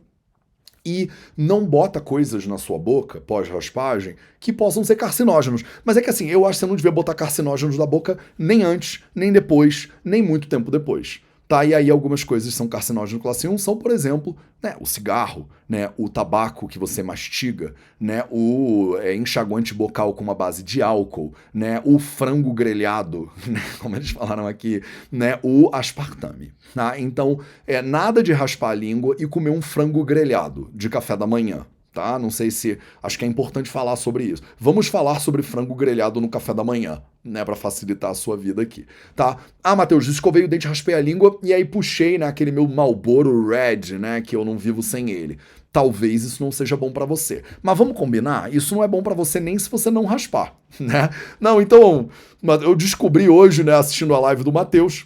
e 0.89 1.09
não 1.37 1.65
bota 1.65 2.01
coisas 2.01 2.47
na 2.47 2.57
sua 2.57 2.79
boca, 2.79 3.21
pós-raspagem, 3.21 4.15
que 4.39 4.51
possam 4.51 4.83
ser 4.83 4.95
carcinógenos. 4.95 5.63
Mas 5.85 5.97
é 5.97 6.01
que 6.01 6.09
assim, 6.09 6.27
eu 6.29 6.45
acho 6.45 6.57
que 6.57 6.59
você 6.61 6.65
não 6.65 6.75
devia 6.75 6.91
botar 6.91 7.13
carcinógenos 7.13 7.77
na 7.77 7.85
boca 7.85 8.17
nem 8.37 8.63
antes, 8.63 9.03
nem 9.13 9.31
depois, 9.31 9.89
nem 10.03 10.23
muito 10.23 10.47
tempo 10.47 10.71
depois. 10.71 11.21
Tá? 11.49 11.65
E 11.65 11.73
aí 11.73 11.89
algumas 11.89 12.23
coisas 12.23 12.53
são 12.53 12.67
carcinógenos 12.67 13.23
classe 13.23 13.47
1, 13.47 13.57
são, 13.57 13.75
por 13.75 13.89
exemplo, 13.89 14.37
né, 14.61 14.75
o 14.79 14.85
cigarro, 14.85 15.49
né, 15.67 15.89
o 15.97 16.07
tabaco 16.07 16.67
que 16.67 16.77
você 16.77 17.01
mastiga, 17.01 17.73
né, 17.99 18.23
o 18.29 18.95
é, 19.01 19.15
enxaguante 19.15 19.73
bocal 19.73 20.13
com 20.13 20.23
uma 20.23 20.35
base 20.35 20.61
de 20.61 20.79
álcool, 20.79 21.33
né, 21.51 21.81
o 21.83 21.97
frango 21.97 22.53
grelhado, 22.53 23.31
né, 23.49 23.59
como 23.79 23.95
eles 23.95 24.11
falaram 24.11 24.45
aqui, 24.45 24.83
né, 25.11 25.39
o 25.41 25.71
aspartame. 25.73 26.53
Tá? 26.75 26.99
Então, 26.99 27.39
é 27.65 27.81
nada 27.81 28.21
de 28.21 28.31
raspar 28.31 28.69
a 28.69 28.75
língua 28.75 29.15
e 29.17 29.25
comer 29.25 29.49
um 29.49 29.61
frango 29.61 30.05
grelhado 30.05 30.69
de 30.71 30.87
café 30.87 31.17
da 31.17 31.25
manhã 31.25 31.65
tá? 31.99 32.17
Não 32.17 32.31
sei 32.31 32.49
se. 32.49 32.77
Acho 33.03 33.19
que 33.19 33.25
é 33.25 33.27
importante 33.27 33.69
falar 33.69 33.97
sobre 33.97 34.23
isso. 34.23 34.41
Vamos 34.57 34.87
falar 34.87 35.19
sobre 35.19 35.43
frango 35.43 35.75
grelhado 35.75 36.21
no 36.21 36.29
café 36.29 36.53
da 36.53 36.63
manhã, 36.63 37.01
né? 37.23 37.43
Para 37.43 37.55
facilitar 37.55 38.11
a 38.11 38.13
sua 38.13 38.37
vida 38.37 38.61
aqui, 38.61 38.85
tá? 39.13 39.37
Ah, 39.61 39.75
Matheus, 39.75 40.07
escovei 40.07 40.45
o 40.45 40.47
dente, 40.47 40.67
raspei 40.67 40.95
a 40.95 41.01
língua 41.01 41.37
e 41.43 41.53
aí 41.53 41.65
puxei, 41.65 42.17
né? 42.17 42.25
Aquele 42.25 42.51
meu 42.51 42.65
Malboro 42.67 43.47
Red, 43.49 43.97
né? 43.99 44.21
Que 44.21 44.35
eu 44.35 44.45
não 44.45 44.57
vivo 44.57 44.81
sem 44.81 45.11
ele. 45.11 45.37
Talvez 45.73 46.23
isso 46.23 46.41
não 46.41 46.51
seja 46.51 46.77
bom 46.77 46.91
para 46.91 47.05
você. 47.05 47.43
Mas 47.61 47.77
vamos 47.77 47.97
combinar? 47.97 48.53
Isso 48.53 48.73
não 48.73 48.83
é 48.83 48.87
bom 48.87 49.03
para 49.03 49.13
você 49.13 49.39
nem 49.39 49.59
se 49.59 49.69
você 49.69 49.91
não 49.91 50.05
raspar, 50.05 50.55
né? 50.79 51.09
Não, 51.39 51.61
então, 51.61 52.09
eu 52.61 52.75
descobri 52.75 53.27
hoje, 53.27 53.63
né, 53.63 53.73
assistindo 53.75 54.15
a 54.15 54.19
live 54.19 54.43
do 54.43 54.53
Matheus, 54.53 55.05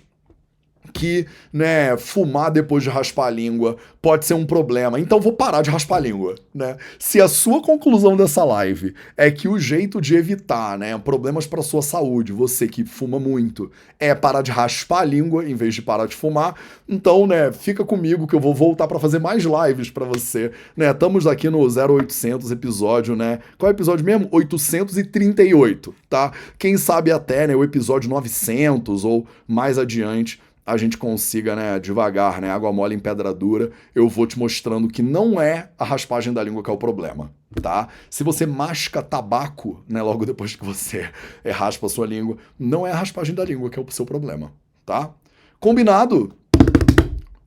que, 0.91 1.25
né, 1.51 1.95
fumar 1.97 2.51
depois 2.51 2.83
de 2.83 2.89
raspar 2.89 3.27
a 3.27 3.29
língua 3.29 3.77
pode 4.01 4.25
ser 4.25 4.33
um 4.33 4.45
problema. 4.45 4.99
Então 4.99 5.19
vou 5.21 5.33
parar 5.33 5.61
de 5.61 5.69
raspar 5.69 5.97
a 5.97 5.99
língua, 5.99 6.35
né? 6.53 6.75
Se 6.99 7.21
a 7.21 7.27
sua 7.27 7.61
conclusão 7.61 8.17
dessa 8.17 8.43
live 8.43 8.93
é 9.15 9.31
que 9.31 9.47
o 9.47 9.57
jeito 9.57 10.01
de 10.01 10.15
evitar, 10.15 10.77
né, 10.77 10.97
problemas 10.97 11.47
para 11.47 11.61
sua 11.61 11.81
saúde, 11.81 12.33
você 12.33 12.67
que 12.67 12.83
fuma 12.83 13.19
muito, 13.19 13.71
é 13.99 14.13
parar 14.13 14.41
de 14.41 14.51
raspar 14.51 15.01
a 15.01 15.05
língua 15.05 15.49
em 15.49 15.55
vez 15.55 15.73
de 15.73 15.81
parar 15.81 16.05
de 16.05 16.15
fumar, 16.15 16.55
então, 16.87 17.25
né, 17.25 17.51
fica 17.51 17.85
comigo 17.85 18.27
que 18.27 18.35
eu 18.35 18.39
vou 18.39 18.53
voltar 18.53 18.87
para 18.87 18.99
fazer 18.99 19.19
mais 19.19 19.43
lives 19.43 19.89
para 19.89 20.05
você, 20.05 20.51
né? 20.75 20.91
Estamos 20.91 21.25
aqui 21.25 21.49
no 21.49 21.59
0800 21.59 22.51
episódio, 22.51 23.15
né? 23.15 23.39
Qual 23.57 23.69
é 23.69 23.73
o 23.73 23.75
episódio 23.75 24.05
mesmo? 24.05 24.27
838, 24.31 25.95
tá? 26.09 26.31
Quem 26.59 26.77
sabe 26.77 27.11
até, 27.11 27.47
né, 27.47 27.55
o 27.55 27.63
episódio 27.63 28.09
900 28.09 29.05
ou 29.05 29.25
mais 29.47 29.77
adiante 29.77 30.41
a 30.65 30.77
gente 30.77 30.97
consiga, 30.97 31.55
né, 31.55 31.79
devagar, 31.79 32.41
né, 32.41 32.49
água 32.49 32.71
mole 32.71 32.95
em 32.95 32.99
pedra 32.99 33.33
dura, 33.33 33.71
eu 33.93 34.07
vou 34.07 34.25
te 34.25 34.39
mostrando 34.39 34.87
que 34.87 35.01
não 35.01 35.41
é 35.41 35.69
a 35.77 35.83
raspagem 35.83 36.31
da 36.31 36.43
língua 36.43 36.63
que 36.63 36.69
é 36.69 36.73
o 36.73 36.77
problema, 36.77 37.31
tá? 37.61 37.89
Se 38.09 38.23
você 38.23 38.45
masca 38.45 39.01
tabaco, 39.01 39.83
né, 39.87 40.01
logo 40.01 40.25
depois 40.25 40.55
que 40.55 40.63
você 40.63 41.09
é, 41.43 41.51
raspa 41.51 41.87
a 41.87 41.89
sua 41.89 42.07
língua, 42.07 42.37
não 42.57 42.87
é 42.87 42.91
a 42.91 42.95
raspagem 42.95 43.35
da 43.35 43.43
língua 43.43 43.69
que 43.69 43.77
é 43.77 43.81
o 43.81 43.91
seu 43.91 44.05
problema, 44.05 44.53
tá? 44.85 45.11
Combinado? 45.59 46.33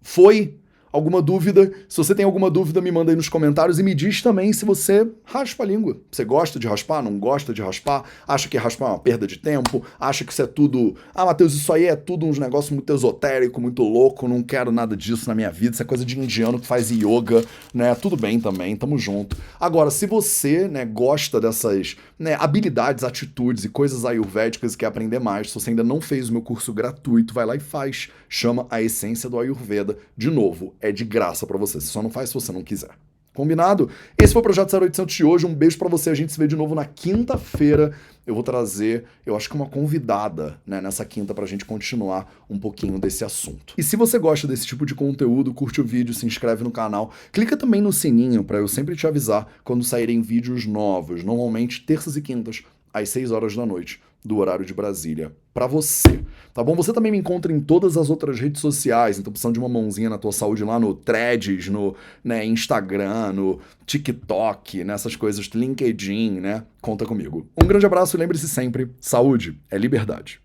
Foi 0.03 0.59
alguma 0.93 1.21
dúvida. 1.21 1.71
Se 1.89 1.97
você 1.97 2.15
tem 2.15 2.25
alguma 2.25 2.51
dúvida, 2.51 2.81
me 2.81 2.91
manda 2.91 3.13
aí 3.13 3.17
nos 3.17 3.29
comentários 3.29 3.79
e 3.79 3.83
me 3.83 3.95
diz 3.95 4.23
também 4.23 4.53
se 4.53 4.65
você 4.65 5.07
raspa 5.25 5.65
a 5.65 5.67
língua. 5.67 5.99
Você 6.11 6.25
gosta 6.25 6.59
de 6.59 6.67
raspar? 6.67 7.03
Não 7.03 7.19
gosta 7.19 7.53
de 7.53 7.63
raspar? 7.63 8.05
Acha 8.27 8.49
que 8.49 8.57
raspar 8.57 8.87
é 8.87 8.89
uma 8.91 8.99
perda 8.99 9.27
de 9.27 9.39
tempo? 9.39 9.83
Acha 9.99 10.25
que 10.25 10.33
isso 10.33 10.43
é 10.43 10.47
tudo. 10.47 10.95
Ah, 11.15 11.25
Matheus, 11.25 11.55
isso 11.55 11.73
aí 11.73 11.85
é 11.85 11.97
tudo 11.97 12.27
uns 12.27 12.39
negócios 12.39 12.71
muito 12.73 12.93
esotérico, 12.93 13.61
muito 13.61 13.83
louco, 13.83 14.29
não 14.29 14.43
quero 14.43 14.73
nada 14.73 14.97
disso 14.97 15.29
na 15.29 15.35
minha 15.35 15.51
vida. 15.51 15.73
Isso 15.73 15.83
é 15.83 15.87
coisa 15.87 16.05
de 16.05 16.19
indiano 16.19 16.59
que 16.59 16.67
faz 16.67 16.91
yoga, 16.91 17.45
né? 17.73 17.95
Tudo 17.95 18.17
bem 18.17 18.41
também, 18.41 18.77
tamo 18.77 18.99
junto. 18.99 19.37
Agora, 19.61 19.91
se 19.91 20.07
você, 20.07 20.69
né, 20.69 20.85
gosta 20.85 21.41
dessas 21.41 21.97
né, 22.19 22.35
habilidades, 22.39 23.05
atitudes 23.05 23.65
e 23.65 23.69
coisas 23.69 24.05
ayurvédicas 24.05 24.75
e 24.75 24.79
quer 24.79 24.87
aprender 24.87 25.19
mais, 25.19 25.51
se 25.51 25.55
você 25.55 25.71
ainda 25.71 25.85
não 25.85 26.01
fez 26.01 26.29
o 26.29 26.33
meu 26.33 26.43
curso 26.43 26.73
gratuito, 26.73 27.35
vai 27.35 27.45
lá 27.45 27.57
e 27.57 27.61
faz. 27.61 28.09
Chama 28.29 28.67
a 28.71 28.83
essência 28.83 29.31
do 29.31 29.39
Ayurveda. 29.39 29.97
De 30.17 30.31
novo, 30.31 30.75
de 30.93 31.05
graça 31.05 31.47
para 31.47 31.59
você. 31.59 31.81
Você 31.81 31.89
só 31.89 32.03
não 32.03 32.11
faz 32.11 32.31
se 32.31 32.35
você 32.35 32.53
não 32.53 32.63
quiser. 32.63 32.91
Combinado? 33.37 33.91
Esse 34.17 34.33
foi 34.33 34.41
o 34.41 34.43
Projeto 34.43 34.75
0800 34.75 35.15
de 35.15 35.23
hoje. 35.23 35.47
Um 35.47 35.55
beijo 35.55 35.77
para 35.77 35.89
você. 35.89 36.09
A 36.09 36.15
gente 36.15 36.33
se 36.33 36.39
vê 36.39 36.47
de 36.47 36.57
novo 36.57 36.75
na 36.75 36.87
quinta-feira. 36.87 37.93
Eu 38.27 38.35
vou 38.35 38.43
trazer, 38.43 39.05
eu 39.25 39.37
acho 39.37 39.49
que 39.49 39.55
uma 39.55 39.67
convidada, 39.67 40.59
né, 40.67 40.81
nessa 40.81 41.05
quinta 41.05 41.33
pra 41.33 41.47
gente 41.47 41.65
continuar 41.65 42.45
um 42.51 42.59
pouquinho 42.59 42.99
desse 42.99 43.25
assunto. 43.25 43.75
E 43.79 43.85
se 43.85 43.95
você 43.95 44.19
gosta 44.19 44.49
desse 44.49 44.67
tipo 44.67 44.85
de 44.85 44.97
conteúdo, 44.97 45.55
curte 45.55 45.81
o 45.81 45.85
vídeo, 45.85 46.13
se 46.13 46.27
inscreve 46.27 46.65
no 46.65 46.73
canal, 46.73 47.13
clica 47.31 47.57
também 47.57 47.81
no 47.81 47.93
sininho 47.93 48.43
para 48.43 48.59
eu 48.59 48.67
sempre 48.67 48.97
te 48.97 49.07
avisar 49.07 49.47
quando 49.63 49.85
saírem 49.85 50.23
vídeos 50.23 50.67
novos, 50.67 51.23
normalmente 51.23 51.83
terças 51.87 52.17
e 52.17 52.21
quintas, 52.21 52.65
às 52.93 53.11
6 53.11 53.31
horas 53.31 53.55
da 53.55 53.65
noite 53.65 54.01
do 54.27 54.39
horário 54.39 54.65
de 54.65 54.75
Brasília 54.75 55.33
para 55.55 55.67
você, 55.67 56.21
tá 56.53 56.63
bom? 56.63 56.75
Você 56.75 56.93
também 56.93 57.11
me 57.11 57.17
encontra 57.17 57.51
em 57.51 57.61
todas 57.61 57.97
as 57.97 58.11
outras 58.11 58.39
redes 58.39 58.61
sociais, 58.61 59.19
então 59.19 59.33
precisando 59.33 59.55
de 59.55 59.59
uma 59.59 59.69
mãozinha 59.69 60.11
na 60.11 60.19
tua 60.19 60.33
saúde 60.33 60.63
lá 60.63 60.79
no 60.79 60.93
Threads, 60.95 61.69
no 61.69 61.95
né, 62.23 62.45
Instagram, 62.45 63.33
no 63.33 63.61
TikTok, 63.87 64.85
nessas 64.85 65.17
coisas, 65.17 65.47
LinkedIn, 65.47 66.41
né? 66.41 66.65
Conta 66.83 67.07
comigo. 67.07 67.47
Um 67.57 67.67
grande 67.67 67.87
abraço 67.87 68.17
e 68.17 68.21
lembre-se 68.21 68.49
sempre, 68.49 68.91
saúde 69.01 69.59
é 69.71 69.79
liberdade. 69.79 70.41